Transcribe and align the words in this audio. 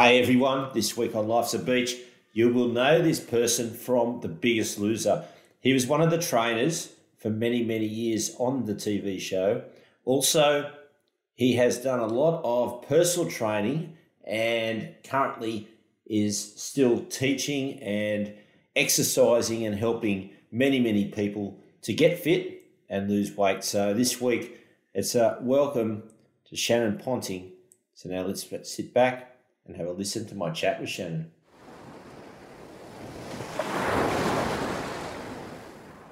Hey 0.00 0.18
everyone, 0.18 0.70
this 0.72 0.96
week 0.96 1.14
on 1.14 1.28
Life's 1.28 1.52
a 1.52 1.58
Beach, 1.58 1.94
you 2.32 2.50
will 2.50 2.68
know 2.68 3.02
this 3.02 3.20
person 3.20 3.70
from 3.70 4.22
The 4.22 4.28
Biggest 4.28 4.78
Loser. 4.78 5.26
He 5.60 5.74
was 5.74 5.86
one 5.86 6.00
of 6.00 6.08
the 6.08 6.16
trainers 6.16 6.94
for 7.18 7.28
many, 7.28 7.62
many 7.62 7.84
years 7.84 8.34
on 8.38 8.64
the 8.64 8.74
TV 8.74 9.20
show. 9.20 9.62
Also, 10.06 10.72
he 11.34 11.52
has 11.56 11.82
done 11.82 11.98
a 11.98 12.06
lot 12.06 12.40
of 12.42 12.88
personal 12.88 13.30
training 13.30 13.98
and 14.24 14.88
currently 15.04 15.68
is 16.06 16.54
still 16.56 17.04
teaching 17.04 17.78
and 17.80 18.32
exercising 18.74 19.66
and 19.66 19.74
helping 19.74 20.30
many, 20.50 20.80
many 20.80 21.08
people 21.08 21.58
to 21.82 21.92
get 21.92 22.18
fit 22.18 22.62
and 22.88 23.10
lose 23.10 23.36
weight. 23.36 23.62
So 23.62 23.92
this 23.92 24.18
week, 24.18 24.60
it's 24.94 25.14
a 25.14 25.36
welcome 25.42 26.04
to 26.48 26.56
Shannon 26.56 26.96
Ponton. 26.96 27.52
So 27.92 28.08
now 28.08 28.22
let's 28.22 28.48
sit 28.62 28.94
back 28.94 29.29
and 29.70 29.78
have 29.78 29.86
a 29.86 29.92
listen 29.92 30.26
to 30.26 30.34
my 30.34 30.50
chat 30.50 30.80
with 30.80 30.90
Shannon. 30.90 31.30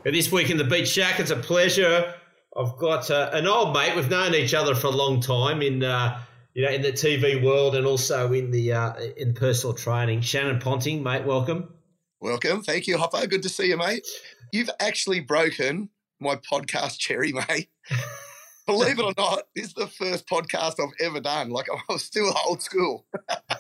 This 0.04 0.30
week 0.30 0.48
in 0.48 0.56
the 0.56 0.64
Beach 0.64 0.88
Shack, 0.88 1.18
it's 1.18 1.32
a 1.32 1.36
pleasure. 1.36 2.14
I've 2.56 2.76
got 2.76 3.10
uh, 3.10 3.30
an 3.32 3.46
old 3.46 3.74
mate. 3.74 3.96
We've 3.96 4.08
known 4.08 4.34
each 4.34 4.54
other 4.54 4.74
for 4.74 4.86
a 4.86 4.90
long 4.90 5.20
time 5.20 5.60
in 5.60 5.82
uh, 5.82 6.20
you 6.54 6.64
know 6.64 6.70
in 6.70 6.82
the 6.82 6.92
TV 6.92 7.42
world 7.42 7.74
and 7.74 7.84
also 7.84 8.32
in 8.32 8.52
the 8.52 8.72
uh, 8.72 8.94
in 9.16 9.34
personal 9.34 9.74
training. 9.74 10.20
Shannon 10.20 10.60
Ponton, 10.60 11.02
mate, 11.02 11.24
welcome. 11.24 11.74
Welcome, 12.20 12.62
thank 12.62 12.86
you, 12.86 12.96
Hopper. 12.96 13.26
Good 13.26 13.42
to 13.42 13.48
see 13.48 13.66
you, 13.66 13.76
mate. 13.76 14.06
You've 14.52 14.70
actually 14.80 15.20
broken 15.20 15.90
my 16.20 16.36
podcast 16.36 16.98
cherry, 16.98 17.32
mate. 17.32 17.68
believe 18.68 18.98
it 18.98 19.02
or 19.02 19.14
not, 19.16 19.44
this 19.56 19.68
is 19.68 19.74
the 19.74 19.86
first 19.86 20.28
podcast 20.28 20.74
I've 20.78 20.94
ever 21.00 21.20
done. 21.20 21.48
Like 21.50 21.66
I'm 21.90 21.98
still 21.98 22.32
old 22.46 22.62
school. 22.62 23.06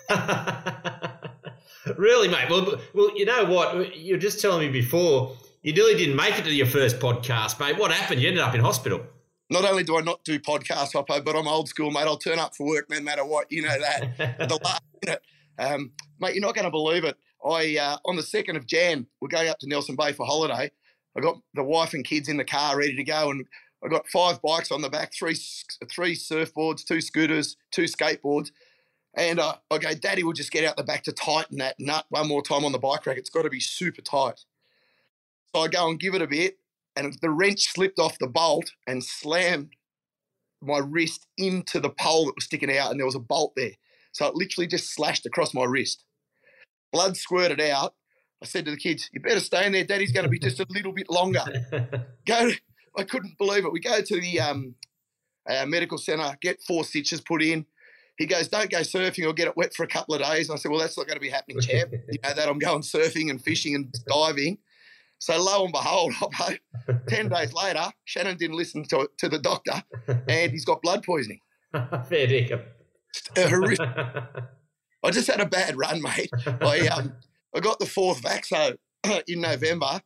really, 1.96 2.28
mate? 2.28 2.48
Well, 2.50 2.80
well, 2.94 3.16
you 3.16 3.24
know 3.24 3.46
what? 3.46 3.96
You're 3.96 4.18
just 4.18 4.40
telling 4.40 4.66
me 4.66 4.80
before 4.80 5.36
you 5.62 5.72
really 5.72 5.96
didn't 5.96 6.16
make 6.16 6.38
it 6.38 6.44
to 6.44 6.52
your 6.52 6.66
first 6.66 6.98
podcast, 7.00 7.58
mate. 7.58 7.78
What 7.78 7.90
happened? 7.90 8.20
You 8.20 8.28
ended 8.28 8.42
up 8.42 8.54
in 8.54 8.60
hospital. 8.60 9.02
Not 9.50 9.64
only 9.64 9.82
do 9.82 9.96
I 9.96 10.02
not 10.02 10.22
do 10.24 10.38
podcast, 10.38 10.92
Hoppo, 10.92 11.24
but 11.24 11.34
I'm 11.34 11.48
old 11.48 11.68
school, 11.68 11.90
mate. 11.90 12.02
I'll 12.02 12.18
turn 12.18 12.38
up 12.38 12.54
for 12.54 12.66
work 12.66 12.90
no 12.90 13.00
matter 13.00 13.24
what. 13.24 13.50
You 13.50 13.62
know 13.62 13.78
that. 13.80 14.38
At 14.38 14.48
the 14.50 14.60
last 14.62 14.82
minute, 15.02 15.22
um, 15.58 15.92
mate, 16.20 16.34
you're 16.34 16.44
not 16.44 16.54
going 16.54 16.66
to 16.66 16.70
believe 16.70 17.04
it. 17.04 17.16
I 17.42 17.78
uh, 17.78 17.96
on 18.04 18.16
the 18.16 18.22
second 18.22 18.56
of 18.56 18.66
Jan, 18.66 19.06
we're 19.20 19.28
going 19.28 19.48
up 19.48 19.58
to 19.60 19.68
Nelson 19.68 19.96
Bay 19.96 20.12
for 20.12 20.26
holiday. 20.26 20.70
I 21.16 21.20
got 21.20 21.38
the 21.54 21.64
wife 21.64 21.94
and 21.94 22.04
kids 22.04 22.28
in 22.28 22.36
the 22.36 22.44
car 22.44 22.76
ready 22.76 22.94
to 22.94 23.04
go, 23.04 23.30
and 23.30 23.46
I 23.84 23.88
got 23.88 24.08
five 24.08 24.42
bikes 24.42 24.72
on 24.72 24.82
the 24.82 24.90
back, 24.90 25.12
three 25.14 25.36
three 25.90 26.14
surfboards, 26.14 26.84
two 26.84 27.00
scooters, 27.00 27.56
two 27.70 27.84
skateboards. 27.84 28.50
And 29.16 29.40
uh, 29.40 29.54
I 29.70 29.78
go, 29.78 29.94
Daddy 29.94 30.22
will 30.22 30.32
just 30.32 30.52
get 30.52 30.64
out 30.64 30.76
the 30.76 30.84
back 30.84 31.02
to 31.04 31.12
tighten 31.12 31.58
that 31.58 31.76
nut 31.78 32.04
one 32.10 32.28
more 32.28 32.42
time 32.42 32.64
on 32.64 32.72
the 32.72 32.78
bike 32.78 33.06
rack. 33.06 33.16
It's 33.16 33.30
got 33.30 33.42
to 33.42 33.50
be 33.50 33.60
super 33.60 34.02
tight. 34.02 34.44
So 35.54 35.62
I 35.62 35.68
go 35.68 35.88
and 35.88 35.98
give 35.98 36.14
it 36.14 36.22
a 36.22 36.26
bit, 36.26 36.58
and 36.94 37.16
the 37.22 37.30
wrench 37.30 37.72
slipped 37.72 37.98
off 37.98 38.18
the 38.18 38.26
bolt 38.26 38.70
and 38.86 39.02
slammed 39.02 39.70
my 40.60 40.78
wrist 40.78 41.26
into 41.36 41.80
the 41.80 41.90
pole 41.90 42.26
that 42.26 42.34
was 42.34 42.44
sticking 42.44 42.76
out, 42.76 42.90
and 42.90 43.00
there 43.00 43.06
was 43.06 43.14
a 43.14 43.20
bolt 43.20 43.54
there. 43.56 43.72
So 44.12 44.26
it 44.26 44.34
literally 44.34 44.66
just 44.66 44.92
slashed 44.92 45.26
across 45.26 45.54
my 45.54 45.64
wrist. 45.64 46.04
Blood 46.92 47.16
squirted 47.16 47.60
out. 47.60 47.94
I 48.42 48.46
said 48.46 48.64
to 48.66 48.70
the 48.70 48.76
kids, 48.76 49.08
"You 49.12 49.20
better 49.20 49.40
stay 49.40 49.66
in 49.66 49.72
there. 49.72 49.84
Daddy's 49.84 50.12
going 50.12 50.24
to 50.24 50.30
be 50.30 50.38
just 50.38 50.60
a 50.60 50.66
little 50.68 50.92
bit 50.92 51.10
longer." 51.10 51.44
go 52.26 52.50
I 52.96 53.04
couldn't 53.04 53.38
believe 53.38 53.64
it. 53.64 53.72
We 53.72 53.80
go 53.80 54.00
to 54.00 54.20
the 54.20 54.40
um, 54.40 54.74
uh, 55.48 55.66
medical 55.66 55.98
centre, 55.98 56.36
get 56.40 56.62
four 56.62 56.84
stitches 56.84 57.20
put 57.20 57.42
in. 57.42 57.66
He 58.18 58.26
goes, 58.26 58.48
"Don't 58.48 58.70
go 58.70 58.80
surfing 58.80 59.28
or 59.28 59.32
get 59.32 59.48
it 59.48 59.56
wet 59.56 59.74
for 59.74 59.84
a 59.84 59.88
couple 59.88 60.14
of 60.14 60.22
days." 60.22 60.48
And 60.48 60.56
I 60.56 60.58
said, 60.58 60.70
"Well, 60.70 60.80
that's 60.80 60.96
not 60.96 61.06
going 61.06 61.16
to 61.16 61.20
be 61.20 61.28
happening, 61.28 61.60
champ. 61.60 61.92
you 62.10 62.18
know 62.22 62.34
that 62.34 62.48
I'm 62.48 62.58
going 62.58 62.82
surfing 62.82 63.30
and 63.30 63.42
fishing 63.42 63.74
and 63.74 63.94
diving." 64.08 64.58
So 65.20 65.40
lo 65.40 65.64
and 65.64 65.72
behold, 65.72 66.14
ten 67.08 67.28
days 67.28 67.52
later, 67.52 67.84
Shannon 68.04 68.36
didn't 68.36 68.56
listen 68.56 68.84
to, 68.84 69.08
to 69.18 69.28
the 69.28 69.38
doctor, 69.38 69.82
and 70.28 70.52
he's 70.52 70.64
got 70.64 70.82
blood 70.82 71.04
poisoning. 71.04 71.40
Fair 71.72 72.26
dinkum. 72.26 72.62
I 75.04 75.10
just 75.10 75.28
had 75.28 75.40
a 75.40 75.46
bad 75.46 75.76
run, 75.76 76.02
mate. 76.02 76.30
I 76.60 76.88
um, 76.88 77.12
I 77.54 77.60
got 77.60 77.78
the 77.78 77.86
fourth 77.86 78.22
vaxo 78.22 78.76
in 79.28 79.40
November 79.40 80.00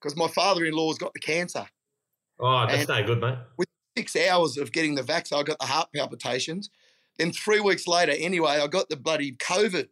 because 0.00 0.16
my 0.16 0.28
father-in-law's 0.28 0.98
got 0.98 1.12
the 1.12 1.20
cancer. 1.20 1.66
Oh, 2.40 2.66
that's 2.66 2.88
no 2.88 3.04
good, 3.04 3.20
mate. 3.20 3.38
With 3.56 3.68
six 3.96 4.16
hours 4.16 4.56
of 4.56 4.72
getting 4.72 4.94
the 4.94 5.02
vax, 5.02 5.32
I 5.32 5.42
got 5.42 5.58
the 5.58 5.66
heart 5.66 5.88
palpitations. 5.94 6.70
Then 7.18 7.32
three 7.32 7.60
weeks 7.60 7.86
later, 7.88 8.12
anyway, 8.12 8.60
I 8.62 8.66
got 8.68 8.88
the 8.88 8.96
bloody 8.96 9.32
COVID. 9.32 9.88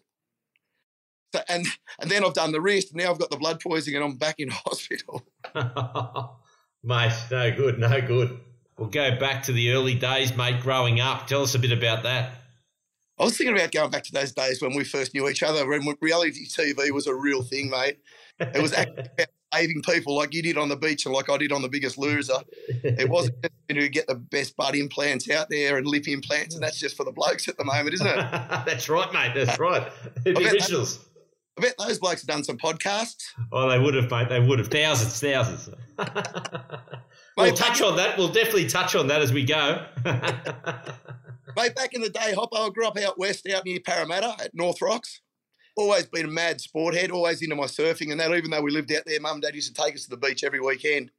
So, 1.34 1.40
and 1.48 1.66
and 1.98 2.10
then 2.10 2.24
I've 2.24 2.34
done 2.34 2.52
the 2.52 2.60
rest. 2.60 2.94
Now 2.94 3.10
I've 3.10 3.18
got 3.18 3.30
the 3.30 3.36
blood 3.36 3.60
poisoning, 3.60 3.96
and 3.96 4.04
I'm 4.04 4.16
back 4.16 4.36
in 4.38 4.48
hospital. 4.52 5.26
mate, 6.84 7.12
no 7.30 7.54
good, 7.56 7.78
no 7.78 8.00
good. 8.00 8.38
We'll 8.78 8.88
go 8.88 9.16
back 9.18 9.42
to 9.44 9.52
the 9.52 9.72
early 9.72 9.94
days, 9.94 10.36
mate. 10.36 10.60
Growing 10.60 11.00
up, 11.00 11.26
tell 11.26 11.42
us 11.42 11.54
a 11.54 11.58
bit 11.58 11.72
about 11.72 12.04
that. 12.04 12.32
I 13.18 13.24
was 13.24 13.36
thinking 13.36 13.56
about 13.56 13.72
going 13.72 13.90
back 13.90 14.04
to 14.04 14.12
those 14.12 14.32
days 14.32 14.60
when 14.60 14.76
we 14.76 14.84
first 14.84 15.14
knew 15.14 15.28
each 15.28 15.42
other, 15.42 15.66
when 15.66 15.82
reality 16.02 16.46
TV 16.46 16.90
was 16.90 17.06
a 17.06 17.14
real 17.14 17.42
thing, 17.42 17.70
mate. 17.70 17.98
It 18.38 18.60
was 18.60 18.74
actually 18.74 19.08
saving 19.56 19.82
people 19.82 20.14
like 20.14 20.34
you 20.34 20.42
did 20.42 20.58
on 20.58 20.68
the 20.68 20.76
beach 20.76 21.06
and 21.06 21.14
like 21.14 21.30
I 21.30 21.36
did 21.36 21.52
on 21.52 21.62
the 21.62 21.68
biggest 21.68 21.98
loser. 21.98 22.38
It 22.68 23.08
wasn't 23.08 23.40
just 23.42 23.54
to 23.68 23.88
get 23.88 24.06
the 24.06 24.14
best 24.14 24.56
butt 24.56 24.74
implants 24.74 25.30
out 25.30 25.48
there 25.50 25.76
and 25.76 25.86
lip 25.86 26.08
implants, 26.08 26.54
and 26.54 26.62
that's 26.62 26.78
just 26.78 26.96
for 26.96 27.04
the 27.04 27.12
blokes 27.12 27.48
at 27.48 27.56
the 27.56 27.64
moment, 27.64 27.94
isn't 27.94 28.06
it? 28.06 28.16
that's 28.66 28.88
right, 28.88 29.12
mate. 29.12 29.32
That's 29.34 29.58
uh, 29.58 29.62
right. 29.62 29.92
The 30.24 30.32
officials. 30.32 31.06
I 31.58 31.62
bet 31.62 31.74
those 31.78 31.98
blokes 31.98 32.20
have 32.20 32.28
done 32.28 32.44
some 32.44 32.58
podcasts. 32.58 33.24
Oh, 33.50 33.68
they 33.68 33.78
would 33.78 33.94
have, 33.94 34.10
mate. 34.10 34.28
They 34.28 34.40
would 34.40 34.58
have. 34.58 34.68
Thousands, 34.68 35.18
thousands. 35.18 35.70
we'll 37.36 37.54
touch 37.54 37.80
on 37.80 37.96
that. 37.96 38.18
We'll 38.18 38.28
definitely 38.28 38.66
touch 38.66 38.94
on 38.94 39.06
that 39.06 39.22
as 39.22 39.32
we 39.32 39.42
go. 39.44 39.86
mate, 40.04 41.74
back 41.74 41.94
in 41.94 42.02
the 42.02 42.10
day, 42.10 42.34
Hoppo, 42.34 42.66
I 42.66 42.68
grew 42.68 42.86
up 42.86 42.98
out 42.98 43.18
west, 43.18 43.48
out 43.48 43.64
near 43.64 43.80
Parramatta 43.80 44.36
at 44.38 44.54
North 44.54 44.82
Rocks 44.82 45.22
always 45.76 46.06
been 46.06 46.26
a 46.26 46.30
mad 46.30 46.60
sport 46.60 46.94
head, 46.94 47.10
always 47.10 47.42
into 47.42 47.54
my 47.54 47.64
surfing 47.64 48.10
and 48.10 48.20
that. 48.20 48.34
Even 48.34 48.50
though 48.50 48.62
we 48.62 48.70
lived 48.70 48.92
out 48.92 49.02
there, 49.06 49.20
mum 49.20 49.34
and 49.34 49.42
dad 49.42 49.54
used 49.54 49.74
to 49.74 49.82
take 49.82 49.94
us 49.94 50.04
to 50.04 50.10
the 50.10 50.16
beach 50.16 50.42
every 50.42 50.60
weekend 50.60 51.10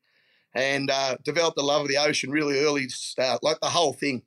and 0.53 0.89
uh, 0.89 1.17
developed 1.23 1.57
a 1.57 1.61
love 1.61 1.83
of 1.83 1.87
the 1.87 1.97
ocean 1.97 2.31
really 2.31 2.59
early, 2.59 2.89
start, 2.89 3.43
like 3.43 3.59
the 3.59 3.69
whole 3.69 3.93
thing. 3.93 4.23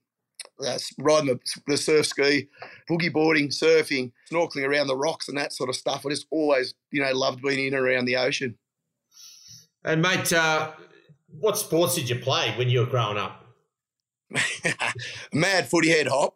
Uh, 0.65 0.79
riding 0.99 1.27
the, 1.27 1.61
the, 1.67 1.77
surf 1.77 2.07
ski, 2.07 2.47
boogie 2.89 3.13
boarding, 3.13 3.49
surfing, 3.49 4.13
snorkeling 4.31 4.67
around 4.67 4.87
the 4.87 4.97
rocks 4.97 5.29
and 5.29 5.37
that 5.37 5.53
sort 5.53 5.69
of 5.69 5.77
stuff. 5.77 6.05
I 6.05 6.11
just 6.11 6.27
always, 6.31 6.75
you 6.91 7.03
know, 7.03 7.13
loved 7.13 7.43
being 7.43 7.67
in 7.67 7.75
and 7.75 7.83
around 7.83 8.05
the 8.05 8.17
ocean. 8.17 8.57
And 9.85 10.03
mate, 10.03 10.33
uh, 10.33 10.73
what 11.39 11.59
sports 11.59 11.95
did 11.95 12.09
you 12.09 12.17
play 12.17 12.55
when 12.57 12.69
you 12.69 12.81
were 12.81 12.87
growing 12.87 13.19
up? 13.19 13.47
Mad 15.33 15.69
footy 15.69 15.91
head 15.91 16.09
hop. 16.09 16.35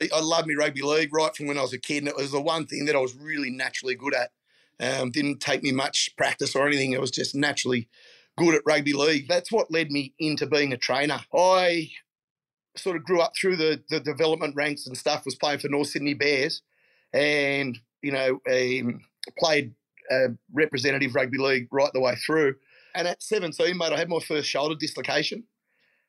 Uh, 0.00 0.04
uh, 0.04 0.16
I 0.16 0.20
loved 0.20 0.46
me 0.46 0.54
rugby 0.54 0.82
league 0.82 1.14
right 1.14 1.34
from 1.34 1.46
when 1.46 1.58
I 1.58 1.62
was 1.62 1.72
a 1.72 1.78
kid, 1.78 1.98
and 1.98 2.08
it 2.08 2.16
was 2.16 2.32
the 2.32 2.40
one 2.40 2.66
thing 2.66 2.86
that 2.86 2.96
I 2.96 3.00
was 3.00 3.14
really 3.14 3.50
naturally 3.50 3.94
good 3.94 4.14
at. 4.14 4.30
Um, 4.80 5.10
didn't 5.10 5.40
take 5.40 5.62
me 5.62 5.72
much 5.72 6.10
practice 6.16 6.56
or 6.56 6.66
anything. 6.66 6.92
It 6.92 7.00
was 7.00 7.10
just 7.10 7.34
naturally 7.34 7.88
good 8.38 8.54
at 8.54 8.62
rugby 8.64 8.94
league. 8.94 9.28
That's 9.28 9.52
what 9.52 9.70
led 9.70 9.90
me 9.90 10.14
into 10.18 10.46
being 10.46 10.72
a 10.72 10.78
trainer. 10.78 11.20
I 11.36 11.90
sort 12.76 12.96
of 12.96 13.04
grew 13.04 13.20
up 13.20 13.32
through 13.38 13.56
the, 13.56 13.82
the 13.90 14.00
development 14.00 14.56
ranks 14.56 14.86
and 14.86 14.96
stuff, 14.96 15.26
was 15.26 15.34
playing 15.34 15.58
for 15.58 15.68
North 15.68 15.88
Sydney 15.88 16.14
Bears 16.14 16.62
and, 17.12 17.78
you 18.00 18.12
know, 18.12 18.40
um, 18.50 19.00
played 19.38 19.74
representative 20.52 21.14
rugby 21.14 21.38
league 21.38 21.68
right 21.70 21.90
the 21.92 22.00
way 22.00 22.14
through. 22.14 22.54
And 22.94 23.06
at 23.06 23.22
17, 23.22 23.76
mate, 23.76 23.92
I 23.92 23.98
had 23.98 24.08
my 24.08 24.18
first 24.20 24.48
shoulder 24.48 24.74
dislocation. 24.74 25.44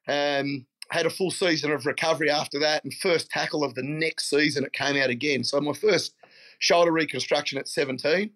Um, 0.08 0.66
had 0.92 1.06
a 1.06 1.10
full 1.10 1.32
season 1.32 1.72
of 1.72 1.86
recovery 1.86 2.30
after 2.30 2.60
that, 2.60 2.84
and 2.84 2.94
first 2.96 3.30
tackle 3.30 3.64
of 3.64 3.76
the 3.76 3.84
next 3.84 4.30
season, 4.30 4.64
it 4.64 4.74
came 4.74 4.98
out 4.98 5.10
again. 5.10 5.44
So 5.44 5.60
my 5.62 5.74
first 5.74 6.16
shoulder 6.60 6.92
reconstruction 6.92 7.58
at 7.58 7.68
17. 7.68 8.30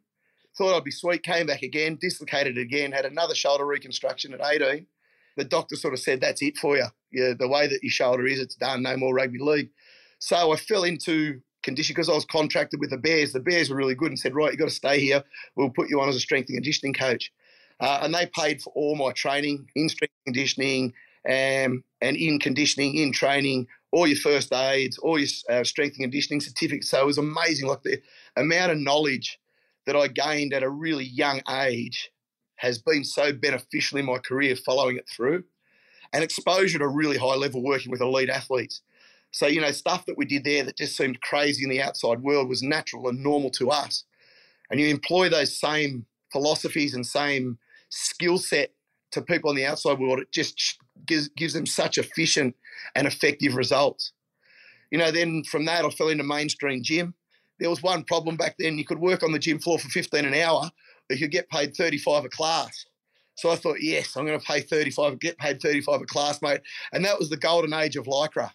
Thought 0.58 0.78
I'd 0.78 0.84
be 0.86 0.92
sweet, 0.92 1.22
came 1.24 1.48
back 1.48 1.64
again, 1.64 1.98
dislocated 2.00 2.58
again, 2.58 2.94
had 2.94 3.06
another 3.06 3.36
shoulder 3.36 3.66
reconstruction 3.66 4.34
at 4.34 4.40
18, 4.42 4.88
the 5.36 5.44
doctor 5.44 5.76
sort 5.76 5.94
of 5.94 6.00
said, 6.00 6.22
"That's 6.22 6.42
it 6.42 6.58
for 6.58 6.78
you. 6.78 6.86
Yeah, 7.12 7.34
the 7.38 7.48
way 7.48 7.68
that 7.68 7.84
your 7.84 7.92
shoulder 7.92 8.26
is, 8.26 8.40
it's 8.40 8.56
done. 8.56 8.84
No 8.84 8.98
more 8.98 9.14
rugby 9.14 9.40
league." 9.40 9.70
So 10.20 10.52
I 10.52 10.56
fell 10.56 10.84
into 10.84 11.42
condition 11.64 11.94
because 11.94 12.10
I 12.10 12.14
was 12.14 12.26
contracted 12.26 12.80
with 12.80 12.92
the 12.92 12.98
Bears. 12.98 13.34
The 13.34 13.40
Bears 13.40 13.70
were 13.70 13.76
really 13.76 13.96
good 13.96 14.10
and 14.10 14.20
said, 14.20 14.36
"Right, 14.36 14.52
you've 14.52 14.60
got 14.60 14.70
to 14.70 14.76
stay 14.76 15.00
here. 15.00 15.24
We'll 15.56 15.70
put 15.70 15.90
you 15.90 16.00
on 16.00 16.10
as 16.10 16.16
a 16.16 16.20
strength 16.20 16.50
and 16.50 16.58
conditioning 16.58 16.94
coach." 16.94 17.32
Uh, 17.80 18.00
and 18.04 18.14
they 18.14 18.28
paid 18.28 18.62
for 18.62 18.72
all 18.74 18.96
my 18.96 19.12
training 19.12 19.70
in 19.76 19.90
strength 19.90 20.14
conditioning 20.26 20.94
um, 21.30 21.84
and 22.06 22.18
in 22.18 22.40
conditioning, 22.40 22.96
in 22.96 23.12
training, 23.12 23.68
all 23.92 24.08
your 24.08 24.18
first 24.18 24.54
aids, 24.54 24.98
all 24.98 25.18
your 25.18 25.28
uh, 25.50 25.64
strength 25.64 25.96
and 25.96 26.04
conditioning 26.04 26.42
certificates. 26.42 26.90
So 26.90 27.02
it 27.02 27.06
was 27.06 27.18
amazing, 27.18 27.68
like 27.68 27.84
the 27.84 28.02
amount 28.36 28.72
of 28.72 28.78
knowledge 28.78 29.40
that 29.86 29.96
I 29.96 30.08
gained 30.08 30.54
at 30.54 30.64
a 30.64 30.70
really 30.70 31.06
young 31.06 31.42
age 31.50 32.12
has 32.58 32.78
been 32.78 33.04
so 33.04 33.34
beneficial 33.34 33.98
in 33.98 34.06
my 34.06 34.18
career 34.18 34.56
following 34.56 34.98
it 34.98 35.10
through 35.10 35.44
and 36.14 36.24
exposure 36.24 36.80
to 36.80 36.88
really 36.88 37.18
high 37.18 37.36
level 37.36 37.64
working 37.64 37.92
with 37.92 38.02
elite 38.02 38.30
athletes. 38.30 38.82
So, 39.32 39.48
you 39.48 39.60
know, 39.60 39.72
stuff 39.72 40.06
that 40.06 40.18
we 40.18 40.26
did 40.26 40.44
there 40.44 40.64
that 40.64 40.78
just 40.78 40.96
seemed 40.96 41.22
crazy 41.22 41.64
in 41.64 41.70
the 41.70 41.82
outside 41.82 42.22
world 42.22 42.48
was 42.48 42.64
natural 42.64 43.10
and 43.10 43.22
normal 43.22 43.50
to 43.52 43.70
us. 43.70 44.06
And 44.70 44.80
you 44.80 44.88
employ 44.88 45.30
those 45.30 45.60
same 45.60 46.06
philosophies 46.32 46.94
and 46.94 47.06
same 47.06 47.58
skill 47.90 48.38
set 48.38 48.72
to 49.12 49.22
people 49.22 49.50
in 49.50 49.56
the 49.56 49.66
outside 49.66 50.00
world, 50.00 50.20
it 50.20 50.32
just 50.32 50.80
gives, 51.06 51.30
gives 51.30 51.54
them 51.54 51.66
such 51.66 51.98
efficient 51.98 52.56
and 52.96 53.08
effective 53.08 53.56
results. 53.56 54.12
You 54.92 54.98
know, 54.98 55.12
then 55.12 55.44
from 55.44 55.66
that, 55.66 55.86
I 55.86 55.90
fell 55.90 56.10
into 56.10 56.24
mainstream 56.24 56.84
gym. 56.84 57.14
There 57.60 57.70
was 57.70 57.82
one 57.82 58.04
problem 58.04 58.36
back 58.38 58.56
then. 58.60 58.78
You 58.78 58.86
could 58.86 59.00
work 59.00 59.24
on 59.24 59.32
the 59.32 59.40
gym 59.40 59.60
floor 59.60 59.80
for 59.80 59.90
15 59.90 60.26
an 60.26 60.34
hour, 60.34 60.72
you 61.10 61.18
could 61.18 61.32
get 61.32 61.50
paid 61.50 61.76
35 61.76 62.26
a 62.26 62.30
class. 62.30 62.86
So 63.36 63.52
I 63.52 63.56
thought, 63.58 63.78
yes, 63.82 64.16
I'm 64.16 64.26
going 64.26 64.40
to 64.40 64.46
pay 64.46 64.62
35, 64.62 65.20
get 65.20 65.38
paid 65.38 65.62
35 65.62 66.02
a 66.02 66.06
class, 66.06 66.42
mate. 66.42 66.62
And 66.94 67.04
that 67.04 67.20
was 67.20 67.30
the 67.30 67.38
golden 67.38 67.74
age 67.74 67.98
of 67.98 68.06
Lycra. 68.06 68.52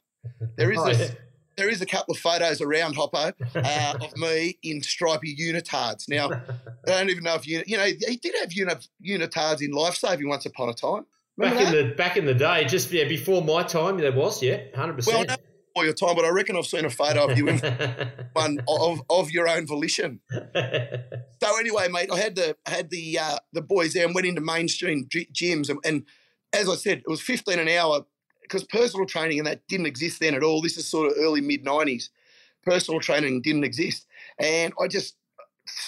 There 0.57 0.73
is 0.73 0.79
oh, 0.79 0.91
a, 0.91 1.11
there 1.57 1.69
is 1.69 1.83
a 1.83 1.87
couple 1.87 2.13
of 2.13 2.19
photos 2.19 2.61
around 2.63 2.95
Hoppo 2.95 3.33
uh, 3.55 3.95
of 4.01 4.17
me 4.17 4.59
in 4.63 4.83
stripy 4.83 5.37
unitards. 5.37 6.09
Now, 6.09 6.31
I 6.31 6.41
don't 6.87 7.11
even 7.11 7.25
know 7.25 7.35
if 7.35 7.47
you, 7.47 7.63
you 7.67 7.77
know, 7.77 7.85
he 7.85 8.17
did 8.17 8.35
have 8.39 8.51
unitards 8.51 9.63
in 9.63 9.73
lifesaving 9.73 10.29
once 10.29 10.47
upon 10.47 10.71
a 10.71 10.75
time. 10.75 11.05
Remember 11.37 11.57
back 11.57 11.65
that? 11.65 11.79
in 11.79 11.89
the 11.89 11.95
back 11.95 12.17
in 12.17 12.27
the 12.27 12.35
day, 12.35 12.65
just 12.65 12.91
yeah, 12.91 13.05
before 13.05 13.43
my 13.43 13.63
time, 13.63 13.99
there 13.99 14.13
was 14.13 14.43
yeah, 14.43 14.61
hundred 14.75 14.95
percent. 14.95 15.29
well, 15.29 15.37
before 15.75 15.85
your 15.85 15.95
time, 15.95 16.17
but 16.17 16.25
I 16.25 16.29
reckon 16.29 16.57
I've 16.57 16.67
seen 16.67 16.85
a 16.85 16.91
photo 16.91 17.31
of 17.31 17.39
you 17.39 17.49
in 17.49 17.59
one 18.33 18.59
of, 18.69 19.03
of 19.09 19.31
your 19.31 19.49
own 19.49 19.67
volition. 19.67 20.21
so 20.31 21.59
anyway, 21.59 21.89
mate, 21.89 22.11
I 22.13 22.19
had 22.19 22.35
the 22.35 22.57
had 22.67 22.91
the 22.91 23.19
uh, 23.19 23.39
the 23.53 23.63
boys 23.63 23.95
there 23.95 24.05
and 24.05 24.15
went 24.15 24.27
into 24.27 24.41
mainstream 24.41 25.07
g- 25.09 25.29
gyms, 25.33 25.69
and, 25.71 25.79
and 25.85 26.05
as 26.53 26.69
I 26.69 26.75
said, 26.75 26.99
it 26.99 27.09
was 27.09 27.21
fifteen 27.21 27.59
an 27.59 27.69
hour 27.69 28.05
because 28.43 28.65
personal 28.65 29.07
training 29.07 29.39
and 29.39 29.47
that 29.47 29.67
didn't 29.69 29.87
exist 29.87 30.21
then 30.21 30.35
at 30.35 30.43
all. 30.43 30.61
This 30.61 30.77
is 30.77 30.89
sort 30.89 31.11
of 31.11 31.17
early 31.19 31.41
mid 31.41 31.65
nineties. 31.65 32.11
Personal 32.63 33.01
training 33.01 33.41
didn't 33.41 33.65
exist, 33.65 34.07
and 34.39 34.73
I 34.81 34.87
just 34.87 35.17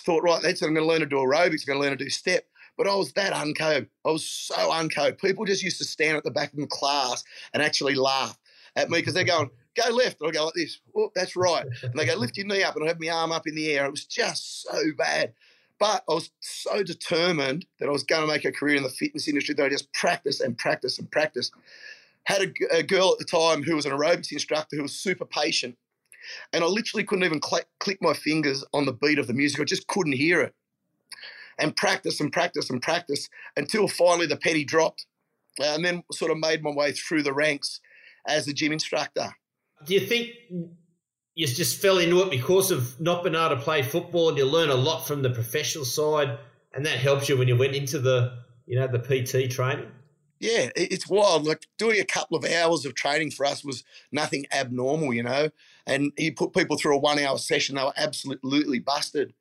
thought, 0.05 0.23
right, 0.23 0.43
that's 0.43 0.63
I'm 0.63 0.75
going 0.75 0.87
to 0.87 0.89
learn 0.89 1.01
to 1.01 1.07
do 1.07 1.17
aerobics. 1.17 1.63
I'm 1.63 1.75
going 1.75 1.79
to 1.79 1.89
learn 1.89 1.99
to 1.99 2.05
do 2.05 2.11
step. 2.11 2.45
But 2.77 2.89
I 2.89 2.95
was 2.95 3.13
that 3.13 3.33
unco. 3.33 3.87
I 4.05 4.11
was 4.11 4.25
so 4.25 4.73
unco. 4.73 5.13
People 5.13 5.45
just 5.45 5.63
used 5.63 5.79
to 5.79 5.85
stand 5.85 6.17
at 6.17 6.25
the 6.25 6.31
back 6.31 6.53
of 6.53 6.59
the 6.59 6.67
class 6.67 7.23
and 7.53 7.63
actually 7.63 7.95
laugh 7.95 8.39
at 8.77 8.91
me 8.91 8.99
because 8.99 9.15
they're 9.15 9.25
going, 9.25 9.51
go 9.77 9.95
left. 9.95 10.21
And 10.21 10.29
I 10.29 10.33
go 10.33 10.47
like 10.47 10.55
this. 10.55 10.81
Oh, 10.97 11.11
that's 11.15 11.37
right. 11.37 11.67
And 11.83 11.95
they 11.95 12.07
go, 12.07 12.15
lift 12.15 12.37
your 12.37 12.47
knee 12.47 12.63
up. 12.63 12.77
And 12.77 12.85
I 12.85 12.89
have 12.89 13.01
my 13.01 13.09
arm 13.09 13.33
up 13.33 13.47
in 13.47 13.55
the 13.55 13.71
air. 13.73 13.85
It 13.85 13.91
was 13.91 14.07
just 14.07 14.63
so 14.63 14.79
bad. 14.97 15.35
But 15.79 16.05
I 16.09 16.15
was 16.15 16.31
so 16.41 16.83
determined 16.83 17.67
that 17.81 17.89
I 17.89 17.93
was 17.93 18.05
going 18.05 18.23
to 18.23 18.29
make 18.33 18.45
a 18.45 18.53
career 18.53 18.77
in 18.77 18.85
the 18.85 18.89
fitness 18.89 19.29
industry 19.29 19.55
that 19.55 19.67
I 19.67 19.69
just 19.69 19.93
practiced 19.93 20.41
and 20.41 20.57
practiced 20.57 20.99
and 20.99 21.11
practiced. 21.11 21.53
Had 22.25 22.43
a, 22.43 22.77
a 22.77 22.83
girl 22.85 23.13
at 23.13 23.19
the 23.19 23.25
time 23.25 23.65
who 23.65 23.75
was 23.75 23.85
an 23.85 23.93
aerobics 23.93 24.31
instructor 24.31 24.77
who 24.77 24.83
was 24.83 24.95
super 24.95 25.25
patient. 25.25 25.77
And 26.53 26.63
I 26.63 26.69
literally 26.69 27.03
couldn't 27.03 27.25
even 27.25 27.43
cl- 27.43 27.65
click 27.81 27.99
my 28.01 28.13
fingers 28.13 28.65
on 28.73 28.87
the 28.87 28.93
beat 28.93 29.19
of 29.19 29.27
the 29.27 29.33
music. 29.33 29.61
I 29.61 29.65
just 29.65 29.89
couldn't 29.89 30.13
hear 30.13 30.41
it. 30.41 30.55
And 31.59 31.77
practice 31.77 32.21
and 32.21 32.33
practice 32.33 32.71
and 32.71 32.81
practice 32.81 33.29
until 33.57 33.89
finally 33.89 34.27
the 34.27 34.37
penny 34.37 34.65
dropped. 34.65 35.07
Uh, 35.61 35.65
and 35.65 35.85
then 35.85 36.03
sort 36.13 36.31
of 36.31 36.39
made 36.39 36.63
my 36.63 36.71
way 36.71 36.93
through 36.93 37.23
the 37.23 37.33
ranks 37.33 37.81
as 38.27 38.49
a 38.49 38.55
gym 38.55 38.73
instructor 38.73 39.35
do 39.85 39.95
you 39.95 40.01
think 40.01 40.31
you 41.35 41.47
just 41.47 41.81
fell 41.81 41.99
into 41.99 42.23
it 42.23 42.31
because 42.31 42.71
of 42.71 43.01
not 43.01 43.25
being 43.25 43.35
able 43.35 43.51
to 43.51 43.57
play 43.57 43.83
football 43.83 44.29
and 44.29 44.39
you 44.39 44.45
learn 44.45 44.71
a 44.71 44.75
lot 44.75 45.07
from 45.07 45.23
the 45.23 45.31
professional 45.31 45.85
side 45.85 46.39
and 46.75 46.87
that 46.87 46.99
helps 46.99 47.29
you 47.29 47.37
when 47.37 47.49
you 47.49 47.57
went 47.57 47.75
into 47.75 47.99
the 47.99 48.39
you 48.67 48.79
know 48.79 48.87
the 48.87 48.99
PT 48.99 49.51
training? 49.51 49.91
Yeah, 50.39 50.71
it's 50.75 51.09
wild. 51.09 51.45
Like 51.45 51.67
doing 51.79 52.01
a 52.01 52.05
couple 52.05 52.37
of 52.37 52.45
hours 52.45 52.85
of 52.85 52.95
training 52.95 53.31
for 53.31 53.47
us 53.47 53.65
was 53.65 53.85
nothing 54.11 54.47
abnormal, 54.53 55.15
you 55.15 55.23
know. 55.23 55.51
And 55.87 56.11
you 56.17 56.35
put 56.35 56.53
people 56.53 56.77
through 56.77 56.97
a 56.97 57.01
one-hour 57.01 57.39
session, 57.39 57.77
they 57.77 57.83
were 57.83 57.93
absolutely 57.97 58.81
busted. 58.81 59.35